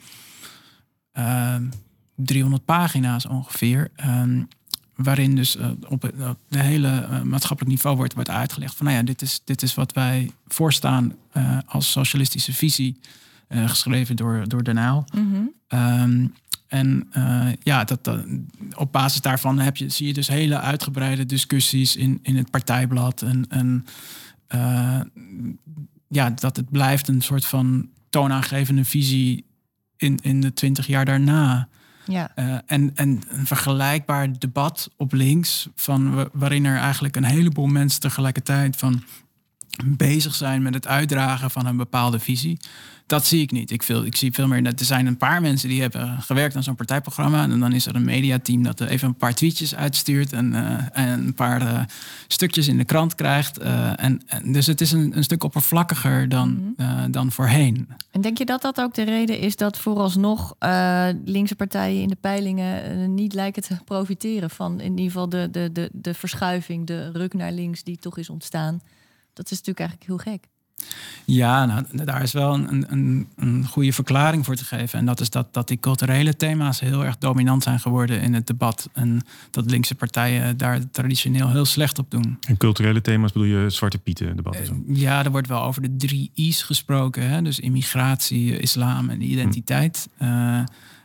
ehm 1.12 1.64
300 2.14 2.64
pagina's 2.64 3.26
ongeveer. 3.26 3.90
Waarin 4.96 5.34
dus 5.36 5.56
eh, 5.56 5.70
op 5.88 6.02
het 6.02 6.14
de 6.48 6.58
hele 6.58 6.88
eh, 6.88 7.22
maatschappelijk 7.22 7.74
niveau 7.74 7.96
wordt, 7.96 8.14
wordt 8.14 8.30
uitgelegd 8.30 8.74
van, 8.74 8.86
nou 8.86 8.98
ja, 8.98 9.04
dit 9.04 9.22
is, 9.22 9.40
dit 9.44 9.62
is 9.62 9.74
wat 9.74 9.92
wij 9.92 10.30
voorstaan 10.46 11.14
eh, 11.32 11.58
als 11.66 11.90
socialistische 11.90 12.52
visie, 12.52 13.00
geschreven 13.48 14.16
door, 14.16 14.48
door 14.48 14.64
Den 14.64 14.76
Uyl. 14.76 15.04
Mhm. 15.14 15.42
Ehm, 15.68 16.26
en 16.66 17.08
ja, 17.62 17.84
dat, 17.84 18.04
dat- 18.04 18.24
op 18.74 18.92
basis 18.92 19.20
daarvan 19.20 19.58
heb 19.58 19.76
je, 19.76 19.88
zie 19.88 20.06
je 20.06 20.12
dus 20.12 20.28
hele 20.28 20.60
uitgebreide 20.60 21.26
discussies 21.26 21.96
in, 21.96 22.18
in 22.22 22.36
het 22.36 22.50
partijblad. 22.50 23.22
En, 23.22 23.44
en 23.48 23.84
ja, 26.08 26.30
dat 26.30 26.56
het 26.56 26.70
blijft 26.70 27.08
een 27.08 27.20
soort 27.22 27.44
van 27.44 27.88
toonaangevende 28.10 28.84
visie 28.84 29.44
in, 29.96 30.18
in 30.22 30.40
de 30.40 30.52
twintig 30.52 30.86
jaar 30.86 31.04
daarna. 31.04 31.68
Ja. 32.06 32.30
Eh, 32.34 32.56
en, 32.66 32.90
en 32.94 33.20
een 33.28 33.46
vergelijkbaar 33.46 34.38
debat 34.38 34.90
op 34.96 35.12
links, 35.12 35.68
van, 35.74 36.14
wa- 36.14 36.28
waarin 36.32 36.64
er 36.64 36.76
eigenlijk 36.78 37.16
een 37.16 37.24
heleboel 37.24 37.66
mensen 37.66 38.00
tegelijkertijd 38.00 38.76
van 38.76 39.02
bezig 39.84 40.34
zijn 40.34 40.62
met 40.62 40.74
het 40.74 40.86
uitdragen 40.86 41.50
van 41.50 41.66
een 41.66 41.76
bepaalde 41.76 42.18
visie. 42.18 42.58
Dat 43.06 43.26
zie 43.26 43.42
ik 43.42 43.50
niet. 43.50 43.70
Ik, 43.70 43.82
veel, 43.82 44.04
ik 44.04 44.16
zie 44.16 44.32
veel 44.32 44.46
meer 44.46 44.64
dat 44.64 44.80
er 44.80 44.86
zijn 44.86 45.06
een 45.06 45.16
paar 45.16 45.40
mensen 45.40 45.68
die 45.68 45.80
hebben 45.80 46.22
gewerkt 46.22 46.56
aan 46.56 46.62
zo'n 46.62 46.74
partijprogramma. 46.74 47.42
En 47.42 47.60
dan 47.60 47.72
is 47.72 47.86
er 47.86 47.94
een 47.94 48.04
mediateam 48.04 48.62
dat 48.62 48.80
er 48.80 48.88
even 48.88 49.08
een 49.08 49.14
paar 49.14 49.34
tweetjes 49.34 49.74
uitstuurt 49.74 50.32
en, 50.32 50.54
eh, 50.54 51.04
en 51.04 51.26
een 51.26 51.34
paar 51.34 51.60
eh, 51.60 51.80
stukjes 52.26 52.68
in 52.68 52.76
de 52.76 52.84
krant 52.84 53.14
krijgt. 53.14 53.58
Eh, 53.58 54.02
en, 54.04 54.22
en 54.26 54.52
dus 54.52 54.66
het 54.66 54.80
is 54.80 54.92
een, 54.92 55.16
een 55.16 55.24
stuk 55.24 55.44
oppervlakkiger 55.44 56.28
dan, 56.28 56.74
eh, 56.76 57.04
dan 57.10 57.32
voorheen. 57.32 57.88
En 58.10 58.20
denk 58.20 58.38
je 58.38 58.44
dat 58.44 58.62
dat 58.62 58.80
ook 58.80 58.94
de 58.94 59.02
reden 59.02 59.38
is 59.38 59.56
dat 59.56 59.78
vooralsnog 59.78 60.54
eh 60.58 61.08
linkse 61.24 61.54
partijen 61.54 62.02
in 62.02 62.08
de 62.08 62.16
peilingen 62.20 62.84
eh, 62.84 63.08
niet 63.08 63.34
lijken 63.34 63.62
te 63.62 63.78
profiteren 63.84 64.50
van 64.50 64.80
in 64.80 64.90
ieder 64.90 65.04
geval 65.04 65.28
de, 65.28 65.48
de, 65.50 65.70
de, 65.72 65.90
de 65.92 66.14
verschuiving, 66.14 66.86
de 66.86 67.10
ruk 67.10 67.34
naar 67.34 67.52
links 67.52 67.82
die 67.82 67.96
toch 67.96 68.18
is 68.18 68.30
ontstaan? 68.30 68.80
Dat 69.36 69.50
is 69.50 69.62
natuurlijk 69.62 69.78
eigenlijk 69.78 70.08
heel 70.08 70.32
gek. 70.32 70.48
Ja, 71.24 71.64
nou, 71.64 71.84
daar 72.04 72.22
is 72.22 72.32
wel 72.32 72.54
een, 72.54 72.84
een, 72.88 73.28
een 73.36 73.66
goede 73.66 73.92
verklaring 73.92 74.44
voor 74.44 74.54
te 74.54 74.64
geven. 74.64 74.98
En 74.98 75.06
dat 75.06 75.20
is 75.20 75.30
dat, 75.30 75.54
dat 75.54 75.68
die 75.68 75.78
culturele 75.80 76.36
thema's 76.36 76.80
heel 76.80 77.04
erg 77.04 77.18
dominant 77.18 77.62
zijn 77.62 77.80
geworden 77.80 78.20
in 78.20 78.34
het 78.34 78.46
debat. 78.46 78.88
En 78.92 79.20
dat 79.50 79.70
linkse 79.70 79.94
partijen 79.94 80.56
daar 80.56 80.90
traditioneel 80.90 81.50
heel 81.50 81.64
slecht 81.64 81.98
op 81.98 82.10
doen. 82.10 82.38
En 82.46 82.56
culturele 82.56 83.00
thema's 83.00 83.32
bedoel 83.32 83.48
je 83.48 83.70
Zwarte 83.70 83.98
Pieten 83.98 84.36
debat 84.36 84.56
zo? 84.64 84.82
Ja, 84.86 85.24
er 85.24 85.30
wordt 85.30 85.48
wel 85.48 85.62
over 85.62 85.82
de 85.82 85.96
drie 85.96 86.30
I's 86.34 86.62
gesproken. 86.62 87.28
Hè? 87.28 87.42
Dus 87.42 87.60
immigratie, 87.60 88.58
islam 88.58 89.10
en 89.10 89.22
identiteit. 89.22 90.08
Eh, 90.18 90.60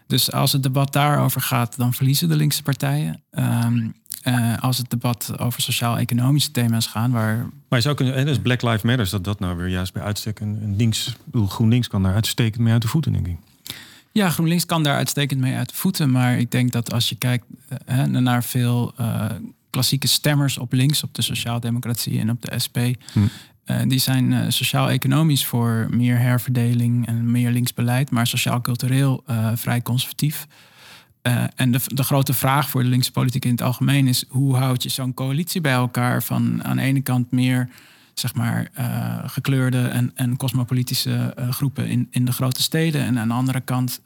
dus 0.07 0.31
als 0.31 0.51
het 0.51 0.63
debat 0.63 0.93
daarover 0.93 1.41
gaat, 1.41 1.77
dan 1.77 1.93
verliezen 1.93 2.29
de 2.29 2.35
linkse 2.35 2.63
partijen. 2.63 3.23
Ehm, 3.31 3.87
eh, 4.21 4.57
als 4.59 4.77
het 4.77 4.89
debat 4.89 5.33
over 5.37 5.61
sociaal-economische 5.61 6.51
thema's 6.51 6.87
gaat, 6.87 7.09
waar 7.09 7.37
Maar 7.37 7.79
je 7.79 7.81
zou 7.81 7.95
kunnen, 7.95 8.15
en 8.15 8.25
dus 8.25 8.39
Black 8.39 8.61
Lives 8.61 8.81
Matter, 8.81 9.09
dat 9.09 9.23
dat 9.23 9.39
nou 9.39 9.57
weer 9.57 9.67
juist 9.67 9.93
bij 9.93 10.03
uitstek 10.03 10.39
een, 10.39 10.59
een 10.63 10.75
links, 10.75 11.15
GroenLinks 11.33 11.87
kan 11.87 12.03
daar 12.03 12.13
uitstekend 12.13 12.63
mee 12.63 12.73
uit 12.73 12.81
de 12.81 12.87
voeten, 12.87 13.13
denk 13.13 13.27
ik. 13.27 13.37
Ja, 14.11 14.29
GroenLinks 14.29 14.65
kan 14.65 14.83
daar 14.83 14.95
uitstekend 14.95 15.39
mee 15.39 15.55
uit 15.55 15.69
de 15.69 15.75
voeten. 15.75 16.11
Maar 16.11 16.37
ik 16.37 16.51
denk 16.51 16.71
dat 16.71 16.93
als 16.93 17.09
je 17.09 17.15
kijkt 17.15 17.45
eh, 17.67 17.77
hè, 17.85 18.07
naar 18.07 18.43
veel 18.43 18.93
eh, 18.97 19.25
klassieke 19.69 20.07
stemmers 20.07 20.57
op 20.57 20.73
links, 20.73 21.03
op 21.03 21.15
de 21.15 21.21
sociaaldemocratie 21.21 22.19
en 22.19 22.29
op 22.29 22.41
de 22.41 22.59
SP, 22.63 22.77
Hm. 23.13 23.87
die 23.87 23.99
zijn 23.99 24.51
sociaal-economisch 24.53 25.45
voor 25.45 25.87
meer 25.89 26.19
herverdeling 26.19 27.07
en 27.07 27.31
meer 27.31 27.51
linksbeleid, 27.51 28.11
maar 28.11 28.27
sociaal-cultureel 28.27 29.23
vrij 29.55 29.81
conservatief. 29.81 30.47
En 31.55 31.71
de, 31.71 31.79
de 31.85 32.03
grote 32.03 32.33
vraag 32.33 32.69
voor 32.69 32.83
de 32.83 32.89
linkse 32.89 33.11
politiek 33.11 33.45
in 33.45 33.51
het 33.51 33.61
algemeen 33.61 34.07
is: 34.07 34.25
hoe 34.27 34.55
houd 34.55 34.83
je 34.83 34.89
zo'n 34.89 35.13
coalitie 35.13 35.61
bij 35.61 35.73
elkaar 35.73 36.23
van 36.23 36.63
aan 36.63 36.77
de 36.77 36.83
ene 36.83 37.01
kant 37.01 37.31
meer 37.31 37.69
zeg 38.13 38.33
maar, 38.33 38.69
uh, 38.79 39.19
gekleurde 39.25 39.87
en, 39.87 40.11
en 40.15 40.37
cosmopolitische 40.37 41.35
uh, 41.39 41.49
groepen 41.51 41.87
in, 41.87 42.07
in 42.11 42.25
de 42.25 42.31
grote 42.31 42.61
steden. 42.61 43.01
En 43.01 43.19
aan 43.19 43.27
de 43.27 43.33
andere 43.33 43.61
kant 43.61 44.01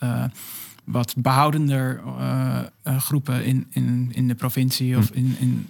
wat 0.84 1.14
behoudender 1.18 2.02
groepen 2.84 3.46
in, 3.46 3.68
in, 3.70 4.10
in 4.14 4.28
de 4.28 4.36
provincie 4.36 4.98
of 4.98 5.10
hm. 5.10 5.18
in, 5.18 5.36
in 5.40 5.70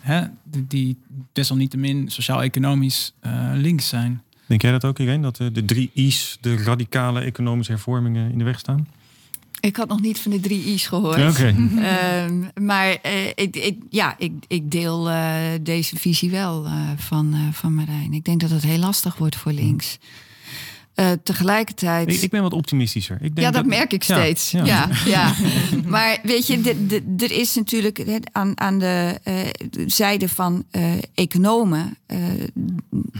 hè, 0.00 0.26
die 0.44 0.96
desalniettemin 1.32 2.10
sociaal-economisch 2.10 3.14
links 3.54 3.88
zijn. 3.88 4.22
Denk 4.46 4.62
jij 4.62 4.70
dat 4.70 4.84
ook, 4.84 4.98
Irene, 4.98 5.22
dat 5.22 5.36
de 5.36 5.64
drie 5.64 5.90
I's, 5.92 6.38
de 6.40 6.56
radicale 6.56 7.20
economische 7.20 7.72
hervormingen, 7.72 8.32
in 8.32 8.38
de 8.38 8.44
weg 8.44 8.58
staan? 8.58 8.88
Ik 9.66 9.76
had 9.76 9.88
nog 9.88 10.00
niet 10.00 10.18
van 10.18 10.30
de 10.30 10.40
drie 10.40 10.64
I's 10.64 10.86
gehoord. 10.86 11.30
Okay. 11.30 11.54
Ehm, 11.78 12.64
maar 12.64 12.98
uh, 13.06 13.26
ik, 13.34 13.56
ik, 13.56 13.78
ja, 13.90 14.14
ik, 14.18 14.32
ik 14.46 14.70
deel 14.70 15.10
uh, 15.10 15.36
deze 15.60 15.96
visie 15.96 16.30
wel 16.30 16.64
uh, 16.64 16.72
van, 16.96 17.34
van 17.52 17.74
Marijn. 17.74 18.12
Ik 18.12 18.24
denk 18.24 18.40
dat 18.40 18.50
het 18.50 18.62
heel 18.62 18.78
lastig 18.78 19.16
wordt 19.16 19.36
voor 19.36 19.52
links. 19.52 19.98
Uh, 20.96 21.10
tegelijkertijd. 21.22 22.12
Ik, 22.12 22.20
ik, 22.20 22.30
ben 22.30 22.42
wat 22.42 22.52
optimistischer. 22.52 23.16
Ik 23.16 23.34
denk 23.34 23.38
ja, 23.38 23.50
dat, 23.50 23.66
merk 23.66 23.92
ik 23.92 24.02
steeds. 24.02 24.50
Ja, 24.50 24.64
ja. 24.64 24.88
ja, 25.16 25.34
maar 25.86 26.18
weet 26.22 26.46
je, 26.46 26.60
er 27.18 27.32
is 27.32 27.54
natuurlijk 27.54 28.22
aan, 28.32 28.60
aan 28.60 28.78
de 28.78 29.20
uh, 29.24 29.34
zijde 29.86 30.28
van 30.28 30.64
uh, 30.72 30.92
economen 31.14 31.96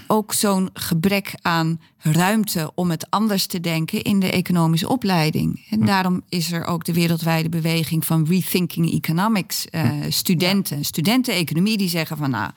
ook 0.06 0.32
zo'n 0.32 0.70
gebrek 0.72 1.34
aan 1.42 1.80
ruimte 1.98 2.70
om 2.74 2.90
het 2.90 3.10
anders 3.10 3.46
te 3.46 3.60
denken 3.60 4.02
in 4.02 4.20
de 4.20 4.30
economische 4.30 4.88
opleiding. 4.88 5.66
En 5.70 5.86
daarom 5.86 6.22
is 6.28 6.52
er 6.52 6.64
ook 6.64 6.84
de 6.84 6.92
wereldwijde 6.92 7.48
beweging 7.48 8.06
van 8.06 8.26
Rethinking 8.28 8.92
Economics. 8.92 9.66
studenten, 10.08 10.84
studenten-economie, 10.84 11.76
die 11.76 11.88
zeggen 11.88 12.16
van 12.16 12.30
nou 12.30 12.50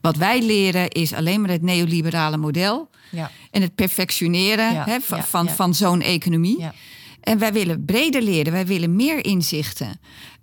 wat 0.00 0.16
wij 0.16 0.42
leren 0.42 0.90
is 0.90 1.12
alleen 1.12 1.40
maar 1.40 1.50
het 1.50 1.62
neoliberale 1.62 2.36
model. 2.36 2.88
Ja. 3.10 3.30
En 3.50 3.62
het 3.62 3.74
perfectioneren 3.74 4.82
hè, 4.82 5.00
van, 5.00 5.22
van, 5.22 5.48
van 5.48 5.74
zo'n 5.74 6.00
economie. 6.00 6.68
En 7.20 7.38
wij 7.38 7.52
willen 7.52 7.84
breder 7.84 8.22
leren, 8.22 8.52
wij 8.52 8.66
willen 8.66 8.96
meer 8.96 9.24
inzichten. 9.24 10.00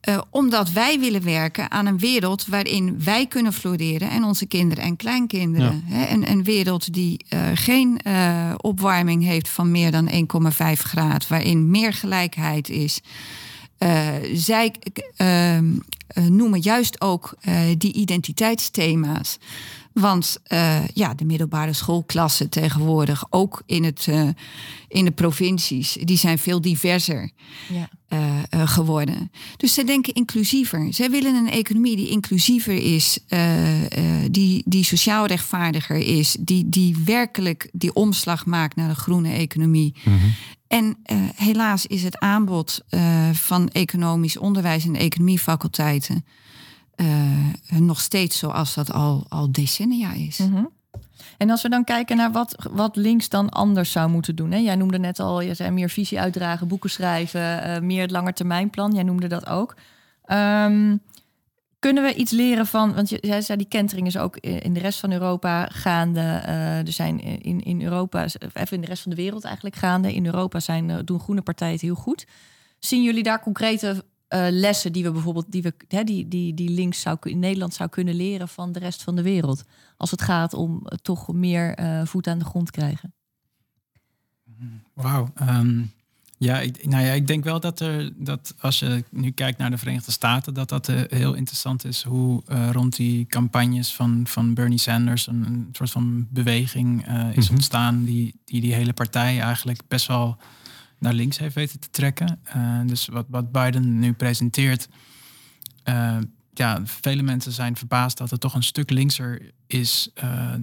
Uh, 0.10 0.22
omdat 0.30 0.72
wij 0.72 1.00
willen 1.00 1.24
werken 1.24 1.72
aan 1.72 1.86
een 1.86 1.98
wereld 1.98 2.46
waarin 2.46 3.04
wij 3.04 3.28
kunnen 3.28 3.54
floreren 3.54 4.10
en 4.10 4.24
onze 4.24 4.46
kinderen 4.46 4.84
en 4.84 4.96
kleinkinderen. 4.96 5.84
Hè, 5.86 6.14
een, 6.14 6.30
een 6.30 6.44
wereld 6.44 6.94
die 6.94 7.26
uh, 7.30 7.40
geen 7.54 8.00
uh, 8.08 8.54
opwarming 8.58 9.24
heeft 9.24 9.50
van 9.50 9.72
meer 9.72 9.92
dan 9.92 10.10
1,5 10.12 10.18
graden, 10.74 11.28
waarin 11.30 11.70
meer 11.70 11.94
gelijkheid 11.94 12.70
is. 12.70 13.02
zij 14.34 14.74
ehm, 15.16 15.66
noemen 16.30 16.60
juist 16.60 17.02
ook 17.02 17.38
die 17.78 17.94
identiteitsthema's. 17.94 19.38
Want 19.94 20.38
uh, 20.48 20.88
ja, 20.88 21.14
de 21.14 21.26
middelbare 21.26 21.74
schoolklassen 21.74 22.50
tegenwoordig, 22.50 23.26
ook 23.30 23.62
in, 23.66 23.84
het, 23.84 24.06
uh, 24.10 24.30
in 24.88 25.06
de 25.06 25.12
provincies, 25.12 25.98
die 26.02 26.18
zijn 26.18 26.38
veel 26.38 26.62
diverser 26.62 27.32
ja. 27.70 27.90
uh, 28.10 28.68
geworden. 28.68 29.32
Dus 29.58 29.74
zij 29.74 29.84
denken 29.84 30.14
inclusiever. 30.14 30.94
Zij 30.94 31.10
willen 31.10 31.36
een 31.36 31.50
economie 31.50 31.96
die 31.96 32.10
inclusiever 32.10 32.74
is, 32.74 33.20
die, 34.32 34.64
die 34.66 34.84
sociaal 34.84 35.26
rechtvaardiger 35.26 35.98
is, 35.98 36.38
die, 36.40 36.70
die 36.70 36.98
werkelijk 37.06 37.70
die 37.72 37.94
omslag 37.94 38.46
maakt 38.46 38.76
naar 38.76 38.90
de 38.90 38.96
groene 38.96 39.32
economie. 39.32 39.94
Mm 40.04 40.20
-hmm. 40.20 40.34
En 40.68 40.98
helaas 41.36 41.86
is 41.86 42.04
het 42.04 42.18
aanbod 42.20 42.82
van 43.34 43.70
economisch 43.70 44.38
onderwijs 44.38 44.86
en 44.86 44.96
economiefaculteiten 44.96 46.26
uh, 46.96 47.80
nog 47.80 48.02
steeds 48.02 48.38
zoals 48.38 48.74
dat 48.74 48.92
al, 48.92 49.26
al 49.30 49.52
decennia 49.52 50.14
is. 50.14 50.38
Mm 50.38 50.70
En 51.38 51.50
als 51.50 51.62
we 51.62 51.70
dan 51.70 51.84
kijken 51.84 52.18
naar 52.18 52.32
wat, 52.32 52.68
wat 52.72 52.96
links 52.96 53.30
dan 53.30 53.50
anders 53.50 53.92
zou 53.92 54.10
moeten 54.10 54.36
doen. 54.36 54.52
Hè? 54.52 54.58
Jij 54.58 54.76
noemde 54.76 55.00
net 55.00 55.20
al, 55.20 55.42
je 55.42 55.54
zei 55.54 55.72
meer 55.72 55.90
visie 55.90 56.20
uitdragen, 56.20 56.68
boeken 56.68 56.90
schrijven, 56.90 57.68
uh, 57.68 57.80
meer 57.80 58.02
het 58.02 58.12
langetermijnplan. 58.12 58.94
Jij 58.94 59.04
noemde 59.04 59.28
dat 59.28 59.48
ook. 59.48 59.76
Um, 60.28 61.02
kunnen 61.80 62.04
we 62.04 62.14
iets 62.14 62.32
leren 62.32 62.66
van, 62.66 62.94
want 62.94 63.10
jij 63.22 63.42
zei 63.42 63.58
die 63.58 63.68
kentering 63.68 64.08
is 64.08 64.18
ook 64.18 64.38
in 64.38 64.74
de 64.74 64.80
rest 64.80 65.00
van 65.00 65.12
Europa 65.12 65.66
gaande. 65.72 66.20
Uh, 66.20 66.78
er 66.78 66.92
zijn 66.92 67.20
in, 67.20 67.64
in 67.64 67.82
Europa, 67.82 68.26
even 68.54 68.76
in 68.76 68.82
de 68.82 68.88
rest 68.88 69.02
van 69.02 69.12
de 69.12 69.22
wereld 69.22 69.44
eigenlijk 69.44 69.76
gaande. 69.76 70.14
In 70.14 70.26
Europa 70.26 70.60
zijn, 70.60 71.02
doen 71.06 71.20
groene 71.20 71.42
partijen 71.42 71.74
het 71.74 71.82
heel 71.82 71.96
goed. 71.96 72.26
Zien 72.80 73.04
jullie 73.04 73.24
daar 73.24 73.40
concrete 73.40 74.04
uh, 74.34 74.46
lessen 74.50 74.92
die 74.92 75.04
we 75.04 75.12
bijvoorbeeld 75.12 75.52
die 75.52 75.62
we 75.62 75.74
hè, 75.88 76.04
die, 76.04 76.28
die, 76.28 76.54
die 76.54 76.70
links 76.70 77.02
zou 77.02 77.18
in 77.22 77.40
Nederland 77.40 77.74
zou 77.74 77.90
kunnen 77.90 78.16
leren 78.16 78.48
van 78.48 78.72
de 78.72 78.80
rest 78.80 79.04
van 79.04 79.16
de 79.16 79.22
wereld. 79.22 79.64
Als 79.98 80.12
het 80.12 80.22
gaat 80.22 80.54
om 80.54 80.82
uh, 80.84 80.98
toch 81.02 81.34
meer 81.34 81.80
uh, 81.80 82.06
voet 82.06 82.28
aan 82.28 82.40
de 82.40 82.46
grond 82.46 82.72
krijgen. 82.72 83.14
Wauw. 84.94 85.34
Um, 85.42 85.92
ja, 86.38 86.60
ik, 86.60 86.86
nou 86.86 87.06
ja, 87.06 87.12
ik 87.12 87.28
denk 87.28 87.44
wel 87.44 87.60
dat 87.60 87.80
er 87.80 88.12
dat 88.16 88.56
als 88.60 88.80
je 88.80 89.04
nu 89.10 89.32
kijkt 89.32 89.58
naar 89.58 89.70
de 89.70 89.78
Verenigde 89.78 90.12
Staten, 90.12 90.54
dat 90.54 90.70
dat 90.70 90.88
heel 90.88 91.34
interessant 91.34 91.86
is 91.86 92.04
hoe 92.04 92.44
rond 92.72 92.96
die 92.96 93.26
campagnes 93.26 93.94
van, 93.94 94.28
van 94.28 94.54
Bernie 94.54 94.78
Sanders 94.78 95.28
een, 95.28 95.46
een 95.46 95.70
soort 95.72 95.92
van 95.92 96.28
beweging 96.30 97.02
is 97.02 97.08
mm 97.08 97.32
-hmm. 97.34 97.56
ontstaan 97.56 98.04
die, 98.04 98.36
die 98.46 98.62
die 98.62 98.74
hele 98.74 98.94
partij 98.94 99.40
eigenlijk 99.40 99.82
best 99.88 100.08
wel 100.08 100.38
naar 101.04 101.14
links 101.14 101.38
heeft 101.38 101.56
weten 101.56 101.80
te 101.80 101.90
trekken. 101.90 102.40
Uh, 102.56 102.80
dus 102.86 103.08
wat, 103.08 103.26
wat 103.30 103.52
Biden 103.52 104.00
nu 104.00 104.14
presenteert. 104.14 104.88
Uh, 105.90 106.18
ja, 106.54 106.82
vele 106.84 107.22
mensen 107.22 107.52
zijn 107.52 107.76
verbaasd 107.76 108.18
dat 108.18 108.30
het 108.30 108.40
toch 108.40 108.54
een 108.54 108.64
stuk 108.64 108.90
linkser 108.90 109.52
is 109.68 110.10
uh, 110.24 110.54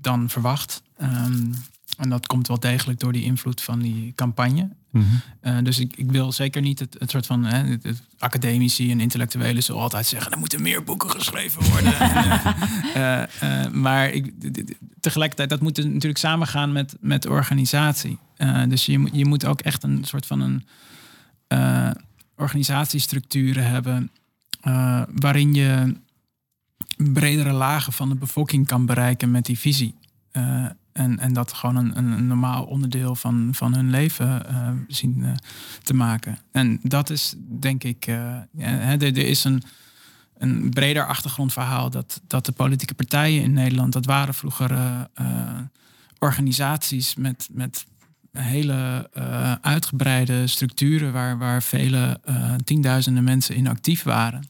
dan 0.00 0.28
verwacht. 0.28 0.82
Um, 1.02 1.54
en 1.96 2.08
dat 2.08 2.26
komt 2.26 2.48
wel 2.48 2.60
degelijk 2.60 3.00
door 3.00 3.12
die 3.12 3.24
invloed 3.24 3.60
van 3.60 3.78
die 3.78 4.12
campagne. 4.14 4.68
Mm 4.90 5.06
-hmm. 5.40 5.64
dus 5.64 5.78
ik, 5.78 5.96
ik, 5.96 6.10
wil 6.10 6.32
zeker 6.32 6.62
niet 6.62 6.78
het, 6.78 6.96
het 6.98 7.10
soort 7.10 7.26
van 7.26 7.44
hè, 7.44 7.64
het, 7.70 7.82
het 7.82 8.02
academici 8.18 8.90
en 8.90 9.00
intellectuelen 9.00 9.62
zullen 9.62 9.80
altijd 9.80 10.06
zeggen: 10.06 10.32
er 10.32 10.38
moeten 10.38 10.62
meer 10.62 10.84
boeken 10.84 11.10
geschreven 11.10 11.62
worden. 11.70 11.92
uh, 12.96 13.22
uh, 13.64 13.72
maar 13.72 14.10
ik, 14.10 14.32
tegelijkertijd, 15.00 15.48
dat 15.48 15.60
moet 15.60 15.76
natuurlijk 15.76 16.18
samengaan 16.18 16.72
met, 16.72 16.96
met 17.00 17.26
organisatie. 17.26 18.18
Dus 18.68 18.86
je, 18.86 19.08
je 19.12 19.26
moet 19.26 19.44
ook 19.44 19.60
echt 19.60 19.82
een 19.82 20.04
soort 20.04 20.26
van 20.26 20.40
een 20.40 20.64
organisatiestructuren 22.36 23.66
hebben 23.66 24.10
waarin 25.20 25.54
je 25.54 25.96
bredere 26.96 27.52
lagen 27.52 27.92
van 27.92 28.08
de 28.08 28.14
bevolking 28.14 28.66
kan 28.66 28.86
bereiken 28.86 29.30
met 29.30 29.44
die 29.44 29.58
visie. 29.58 29.94
En, 30.92 31.18
en 31.18 31.32
dat 31.32 31.52
gewoon 31.52 31.76
een, 31.76 31.98
een 31.98 32.26
normaal 32.26 32.64
onderdeel 32.64 33.14
van, 33.14 33.48
van 33.52 33.74
hun 33.74 33.90
leven 33.90 34.42
uh, 34.50 34.70
zien 34.88 35.18
uh, 35.18 35.32
te 35.82 35.94
maken. 35.94 36.38
En 36.52 36.80
dat 36.82 37.10
is 37.10 37.34
denk 37.38 37.84
ik, 37.84 38.06
uh, 38.06 38.36
ja, 38.52 38.80
er, 38.80 39.02
er 39.02 39.16
is 39.16 39.44
een, 39.44 39.62
een 40.38 40.70
breder 40.70 41.06
achtergrondverhaal 41.06 41.90
dat, 41.90 42.20
dat 42.26 42.46
de 42.46 42.52
politieke 42.52 42.94
partijen 42.94 43.42
in 43.42 43.52
Nederland, 43.52 43.92
dat 43.92 44.06
waren 44.06 44.34
vroeger 44.34 44.78
organisaties 46.18 47.14
met, 47.14 47.48
met 47.52 47.86
hele 48.32 49.10
uitgebreide 49.60 50.46
structuren 50.46 51.12
waar, 51.12 51.38
waar 51.38 51.62
vele 51.62 52.20
tienduizenden 52.64 53.24
mensen 53.24 53.54
in 53.54 53.68
actief 53.68 54.02
waren. 54.02 54.48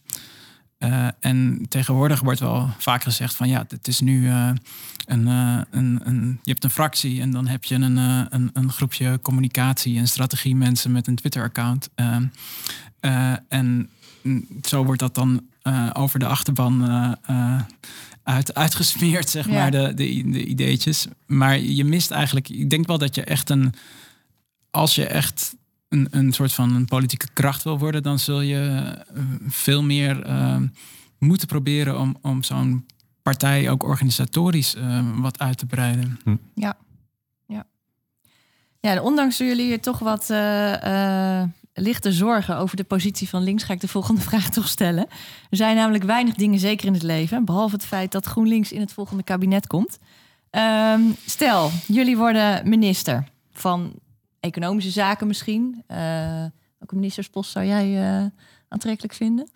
Uh, 0.79 1.09
en 1.21 1.67
tegenwoordig 1.69 2.21
wordt 2.21 2.41
wel 2.41 2.71
vaak 2.79 3.03
gezegd 3.03 3.37
van 3.37 3.49
ja, 3.49 3.65
het 3.69 3.89
is 3.89 4.01
nu 4.01 4.29
een, 4.31 4.59
een, 5.07 6.01
een, 6.05 6.41
je 6.43 6.51
hebt 6.51 6.65
een 6.65 6.71
fractie 6.71 7.21
en 7.21 7.31
dan 7.31 7.47
heb 7.47 7.65
je 7.65 7.75
een, 7.75 7.97
een, 7.97 8.51
een, 8.53 8.73
groepje 8.73 9.19
communicatie 9.23 9.99
en 9.99 10.09
strategie 10.09 10.57
mensen 10.57 10.93
met 10.93 11.07
een 11.07 11.15
Twitter-account. 11.15 11.89
en 13.49 13.91
zo 14.63 14.85
wordt 14.85 15.01
dat 15.01 15.15
dan 15.15 15.43
over 15.93 16.19
de 16.19 16.27
achterban 16.27 16.83
uit, 18.23 18.55
uitgesmeerd, 18.55 19.31
zeg 19.31 19.49
maar, 19.49 19.71
de, 19.71 19.95
de, 19.95 20.31
de 20.31 20.45
ideetjes. 20.45 21.07
Maar 21.27 21.59
je 21.59 21.85
mist 21.85 22.11
eigenlijk, 22.11 22.49
ik 22.49 22.71
denk 22.71 22.87
wel 22.87 22.99
dat 22.99 23.15
je 23.15 23.25
echt 23.25 23.51
een, 23.51 23.75
als 24.71 24.95
je 24.95 25.07
echt 25.07 25.57
een, 25.89 26.09
een 26.11 26.33
soort 26.33 26.53
van 26.53 26.75
een 26.75 26.85
politieke 26.85 27.29
kracht 27.33 27.63
wil 27.63 27.79
worden, 27.79 28.03
dan 28.03 28.19
zul 28.19 28.41
je 28.41 28.95
eh, 29.15 29.23
veel 29.49 29.83
meer 29.83 30.27
uh, 30.27 30.57
moeten 31.19 31.49
proberen 31.49 31.99
om, 31.99 32.17
om 32.21 32.43
zo'n 32.43 32.87
partij 33.23 33.71
ook 33.71 33.83
organisatorisch 33.83 34.75
uh, 34.75 35.21
wat 35.21 35.39
uit 35.39 35.59
te 35.59 35.67
breiden. 35.67 36.19
Hm. 36.25 36.37
Ja. 36.55 36.77
ja. 37.47 37.67
Ja, 38.81 39.03
ondanks 39.03 39.37
jullie 39.39 39.81
toch 39.81 39.99
wat 39.99 40.31
uh, 40.31 41.43
lichte 41.81 42.13
zorgen 42.13 42.57
over 42.57 42.77
de 42.77 42.85
positie 42.85 43.29
van 43.29 43.43
links, 43.43 43.63
ga 43.63 43.73
ik 43.73 43.81
de 43.81 43.89
volgende 43.89 44.21
vraag 44.31 44.51
toch 44.51 44.69
stellen. 44.69 45.07
Er 45.51 45.57
zijn 45.57 45.77
namelijk 45.77 46.05
weinig 46.05 46.35
dingen 46.35 46.59
zeker 46.59 46.87
in 46.87 46.93
het 46.93 47.03
leven, 47.03 47.45
behalve 47.45 47.75
het 47.75 47.87
feit 47.87 48.13
dat 48.13 48.27
GroenLinks 48.27 48.73
in 48.73 48.81
het 48.81 48.93
volgende 48.93 49.23
kabinet 49.23 49.67
komt. 49.67 49.99
Ehm, 50.51 51.01
stel, 51.27 51.71
jullie 51.87 52.17
worden 52.17 52.69
minister 52.69 53.25
van 53.53 53.93
economische 54.41 54.91
zaken 54.91 55.27
misschien. 55.27 55.83
Uh, 55.89 55.97
welke 56.79 56.95
ministerspost 56.95 57.51
zou 57.51 57.67
jij 57.67 58.21
uh, 58.21 58.27
aantrekkelijk 58.69 59.15
vinden? 59.15 59.51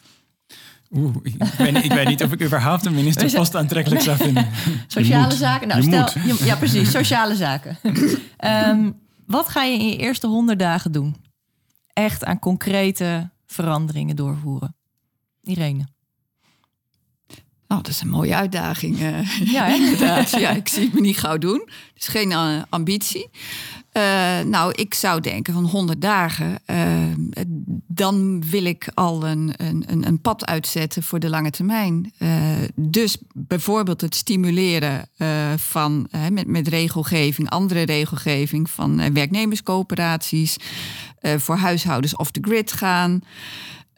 Oeh, 0.91 1.17
ik 1.23 1.35
weet, 1.59 1.73
niet, 1.73 1.85
ik 1.85 1.93
weet, 1.93 2.09
niet 2.09 2.23
of 2.23 2.33
ik 2.33 2.43
überhaupt 2.43 2.87
een 2.87 2.95
ministerspost 2.95 3.55
aantrekkelijk 3.65 4.03
zou 4.03 4.17
vinden. 4.17 4.49
Sociale 4.87 5.35
zaken? 5.35 5.69
Nou, 5.69 5.83
stel, 5.83 6.09
ja, 6.47 6.57
precies, 6.57 6.91
sociale 6.91 7.35
zaken. 7.35 7.79
um, 8.45 8.95
wat 9.27 9.49
ga 9.49 9.63
je 9.63 9.79
in 9.79 9.87
je 9.87 9.97
eerste 9.97 10.27
honderd 10.27 10.59
dagen 10.59 10.93
doen? 10.93 11.17
Echt 11.95 12.25
aan 12.25 12.39
concrete 12.39 13.31
veranderingen 13.47 14.17
doorvoeren. 14.17 14.77
Irene. 15.43 15.94
Oh, 17.69 17.77
dat 17.77 17.89
is 17.89 18.01
een 18.01 18.09
mooie 18.09 18.35
uitdaging. 18.35 19.01
Uh, 19.01 19.39
ja, 19.39 19.67
inderdaad. 19.81 20.31
Ja, 20.31 20.51
ik 20.63 20.69
zie 20.69 20.85
het 20.85 20.93
me 20.93 21.01
niet 21.01 21.19
gauw 21.19 21.39
doen. 21.39 21.63
Het 21.95 22.03
is 22.03 22.09
geen 22.09 22.31
uh, 22.31 22.63
ambitie. 22.69 23.29
Uh, 23.93 24.41
nou, 24.41 24.73
ik 24.73 24.95
zou 24.95 25.21
denken 25.21 25.53
van 25.53 25.65
100 25.65 26.01
dagen. 26.01 26.59
dan 27.87 28.45
wil 28.51 28.65
ik 28.65 28.89
al 28.95 29.27
een, 29.27 29.53
een, 29.57 30.07
een 30.07 30.21
pad 30.21 30.47
uitzetten 30.47 31.03
voor 31.03 31.19
de 31.19 31.29
lange 31.29 31.51
termijn. 31.51 32.13
dus 32.75 33.17
bijvoorbeeld 33.33 34.01
het 34.01 34.15
stimuleren 34.15 35.09
van 35.57 36.09
met, 36.31 36.47
met 36.47 36.69
regelgeving, 36.69 37.51
andere 37.51 37.83
regelgeving 37.83 38.71
van 38.71 39.13
werknemerscoöperaties. 39.13 40.57
voor 41.21 41.57
huishoudens 41.57 42.17
off 42.17 42.31
the 42.31 42.41
grid 42.43 42.73
gaan. 42.73 43.21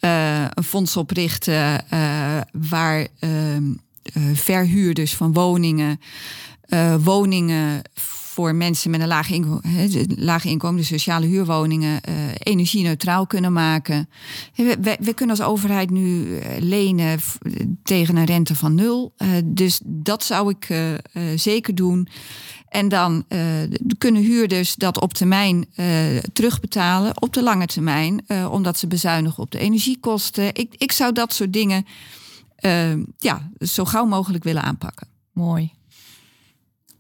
Eh, 0.07 0.44
een 0.54 0.64
fonds 0.64 0.96
oprichten 0.96 1.84
uh, 1.92 2.40
waar 2.52 3.07
ehm, 3.18 3.72
eh, 4.02 4.22
verhuurders 4.34 5.14
van 5.14 5.32
woningen, 5.32 6.00
woningen 7.00 7.82
voor 7.94 8.54
mensen 8.54 8.90
met 8.90 9.00
een 9.00 9.07
laag 9.07 9.30
inkomen, 9.30 9.62
lage 10.16 10.48
inkomen, 10.48 10.80
de 10.80 10.86
sociale 10.86 11.26
huurwoningen, 11.26 12.00
energie-neutraal 12.38 13.26
kunnen 13.26 13.52
maken. 13.52 14.09
We, 14.54 14.96
we, 15.00 15.14
kunnen 15.14 15.36
als 15.38 15.46
overheid 15.46 15.90
nu 15.90 16.38
lenen 16.59 17.18
tegen 17.82 18.16
een 18.16 18.24
rente 18.24 18.54
van 18.54 18.74
nul. 18.74 19.14
dus 19.44 19.80
dat 19.84 20.24
zou 20.24 20.54
ik 20.59 20.68
zeker 21.36 21.74
doen. 21.74 22.09
En 22.68 22.88
dan 22.88 23.24
uh, 23.28 23.40
kunnen 23.98 24.22
huurders 24.22 24.74
dat 24.74 25.00
op 25.00 25.14
termijn 25.14 25.66
uh, 25.76 26.18
terugbetalen, 26.32 27.22
op 27.22 27.32
de 27.32 27.42
lange 27.42 27.66
termijn, 27.66 28.24
uh, 28.28 28.52
omdat 28.52 28.78
ze 28.78 28.86
bezuinigen 28.86 29.42
op 29.42 29.50
de 29.50 29.58
energiekosten. 29.58 30.54
Ik, 30.54 30.74
ik 30.76 30.92
zou 30.92 31.12
dat 31.12 31.32
soort 31.32 31.52
dingen 31.52 31.86
ja, 33.18 33.50
zo 33.58 33.84
gauw 33.84 34.04
mogelijk 34.04 34.44
willen 34.44 34.62
aanpakken. 34.62 35.06
Mooi. 35.32 35.72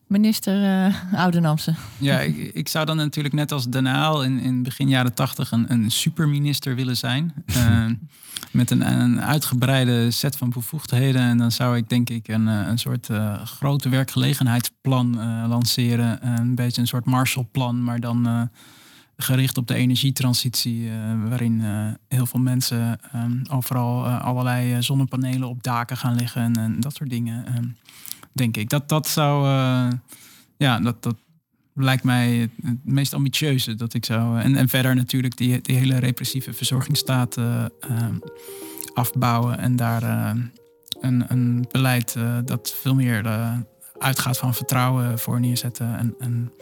Minister 0.06 0.86
uh, 0.86 0.94
Oudenamse. 1.12 1.74
Ja, 1.98 2.20
ik, 2.20 2.36
ik, 2.36 2.68
zou 2.68 2.86
dan 2.86 2.96
natuurlijk 2.96 3.34
net 3.34 3.52
als 3.52 3.68
Den 3.68 3.86
Haal 3.86 4.24
in, 4.24 4.38
in 4.38 4.62
begin 4.62 4.88
jaren 4.88 5.14
tachtig 5.14 5.50
een, 5.50 5.72
een 5.72 5.90
superminister 5.90 6.74
willen 6.74 6.96
zijn. 6.96 7.34
Met 8.56 8.70
een, 8.70 9.00
een, 9.00 9.20
uitgebreide 9.22 10.10
set 10.10 10.36
van 10.36 10.50
bevoegdheden. 10.50 11.22
En 11.22 11.38
dan 11.38 11.52
zou 11.52 11.76
ik 11.76 11.88
denk 11.88 12.10
ik 12.10 12.28
een, 12.28 12.46
een 12.46 12.78
soort 12.78 13.08
uh, 13.08 13.42
grote 13.42 13.88
werkgelegenheidsplan 13.88 15.16
lanceren. 15.48 16.26
een 16.26 16.54
beetje 16.54 16.80
een 16.80 16.86
soort 16.86 17.04
Marshallplan, 17.04 17.84
maar 17.84 18.00
dan 18.00 18.50
gericht 19.16 19.58
op 19.58 19.66
de 19.66 19.74
energietransitie. 19.74 20.90
waarin 21.28 21.62
heel 22.08 22.26
veel 22.26 22.40
mensen 22.40 22.98
ehm, 23.12 23.44
overal 23.50 24.06
allerlei 24.06 24.82
zonnepanelen 24.82 25.48
op 25.48 25.62
daken 25.62 25.96
gaan 25.96 26.14
liggen 26.14 26.56
en, 26.56 26.80
dat 26.80 26.94
soort 26.94 27.10
dingen. 27.10 27.46
Ehm 27.46 27.64
denk 28.32 28.56
ik. 28.56 28.68
Dat, 28.68 28.88
dat 28.88 29.08
zou, 29.08 29.46
ja, 30.56 30.80
dat, 30.80 31.02
dat 31.02 31.16
lijkt 31.84 32.04
mij 32.04 32.50
het 32.62 32.78
meest 32.84 33.14
ambitieuze 33.14 33.74
dat 33.74 33.94
ik 33.94 34.04
zou. 34.04 34.40
En, 34.40 34.56
en 34.56 34.68
verder 34.68 34.94
natuurlijk 34.94 35.36
die, 35.36 35.60
die 35.60 35.76
hele 35.76 35.98
repressieve 35.98 36.52
verzorgingsstaat 36.52 37.36
uh, 37.36 37.64
afbouwen 38.94 39.58
en 39.58 39.76
daar 39.76 40.02
een, 41.00 41.24
een 41.28 41.66
beleid 41.70 42.16
dat 42.44 42.74
veel 42.80 42.94
meer 42.94 43.22
uitgaat 43.98 44.38
van 44.38 44.54
vertrouwen 44.54 45.18
voor 45.18 45.40
neerzetten. 45.40 45.98
En, 45.98 46.14
en 46.18 46.52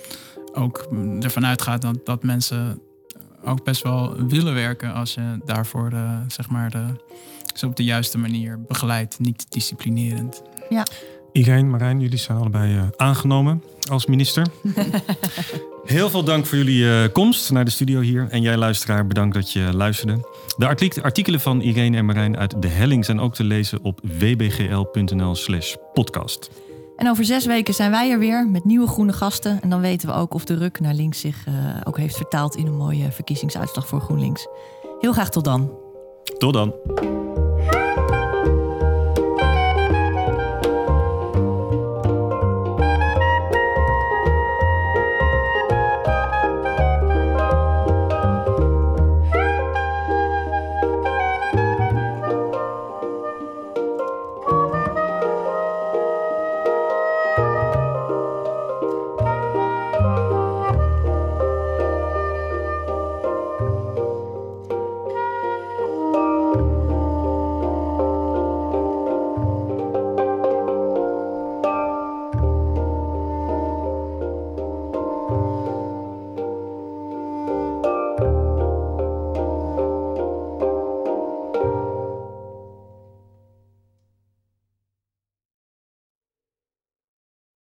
ook 0.52 0.88
ervan 1.20 1.46
uitgaat 1.46 1.82
dat, 1.82 2.06
dat 2.06 2.22
mensen 2.22 2.80
ook 3.44 3.64
best 3.64 3.82
wel 3.82 4.26
willen 4.26 4.54
werken 4.54 4.94
als 4.94 5.14
je 5.14 5.40
daarvoor 5.44 5.92
zeg 6.28 6.48
maar 6.48 6.70
de, 6.70 6.84
zo 7.54 7.66
op 7.66 7.76
de 7.76 7.84
juiste 7.84 8.18
manier 8.18 8.62
begeleidt, 8.62 9.18
niet 9.18 9.46
disciplinerend. 9.50 10.42
Ja. 10.68 10.86
Irene, 11.34 11.68
Marijn, 11.68 12.00
jullie 12.00 12.18
zijn 12.18 12.38
allebei 12.38 12.74
uh, 12.74 12.82
aangenomen 12.96 13.62
als 13.90 14.06
minister. 14.06 14.46
Heel 15.84 16.10
veel 16.10 16.24
dank 16.24 16.46
voor 16.46 16.58
jullie 16.58 16.82
uh, 16.82 17.12
komst 17.12 17.50
naar 17.50 17.64
de 17.64 17.70
studio 17.70 18.00
hier. 18.00 18.26
En 18.30 18.42
jij 18.42 18.56
luisteraar, 18.56 19.06
bedankt 19.06 19.34
dat 19.34 19.52
je 19.52 19.70
luisterde. 19.72 20.28
De 20.56 20.66
artikelen 21.02 21.40
van 21.40 21.60
Irene 21.60 21.96
en 21.96 22.04
Marijn 22.04 22.36
uit 22.36 22.62
De 22.62 22.68
Helling 22.68 23.04
zijn 23.04 23.20
ook 23.20 23.34
te 23.34 23.44
lezen 23.44 23.78
op 23.82 24.00
wbgl.nl 24.02 25.34
slash 25.34 25.74
podcast. 25.92 26.50
En 26.96 27.08
over 27.10 27.24
zes 27.24 27.46
weken 27.46 27.74
zijn 27.74 27.90
wij 27.90 28.10
er 28.10 28.18
weer 28.18 28.48
met 28.48 28.64
nieuwe 28.64 28.86
groene 28.86 29.12
gasten. 29.12 29.62
En 29.62 29.70
dan 29.70 29.80
weten 29.80 30.08
we 30.08 30.14
ook 30.14 30.34
of 30.34 30.44
de 30.44 30.54
ruk 30.54 30.80
naar 30.80 30.94
links 30.94 31.20
zich 31.20 31.46
uh, 31.48 31.54
ook 31.84 31.98
heeft 31.98 32.16
vertaald 32.16 32.56
in 32.56 32.66
een 32.66 32.76
mooie 32.76 33.12
verkiezingsuitslag 33.12 33.86
voor 33.86 34.00
GroenLinks. 34.00 34.46
Heel 35.00 35.12
graag 35.12 35.30
tot 35.30 35.44
dan. 35.44 35.72
Tot 36.38 36.52
dan. 36.52 36.74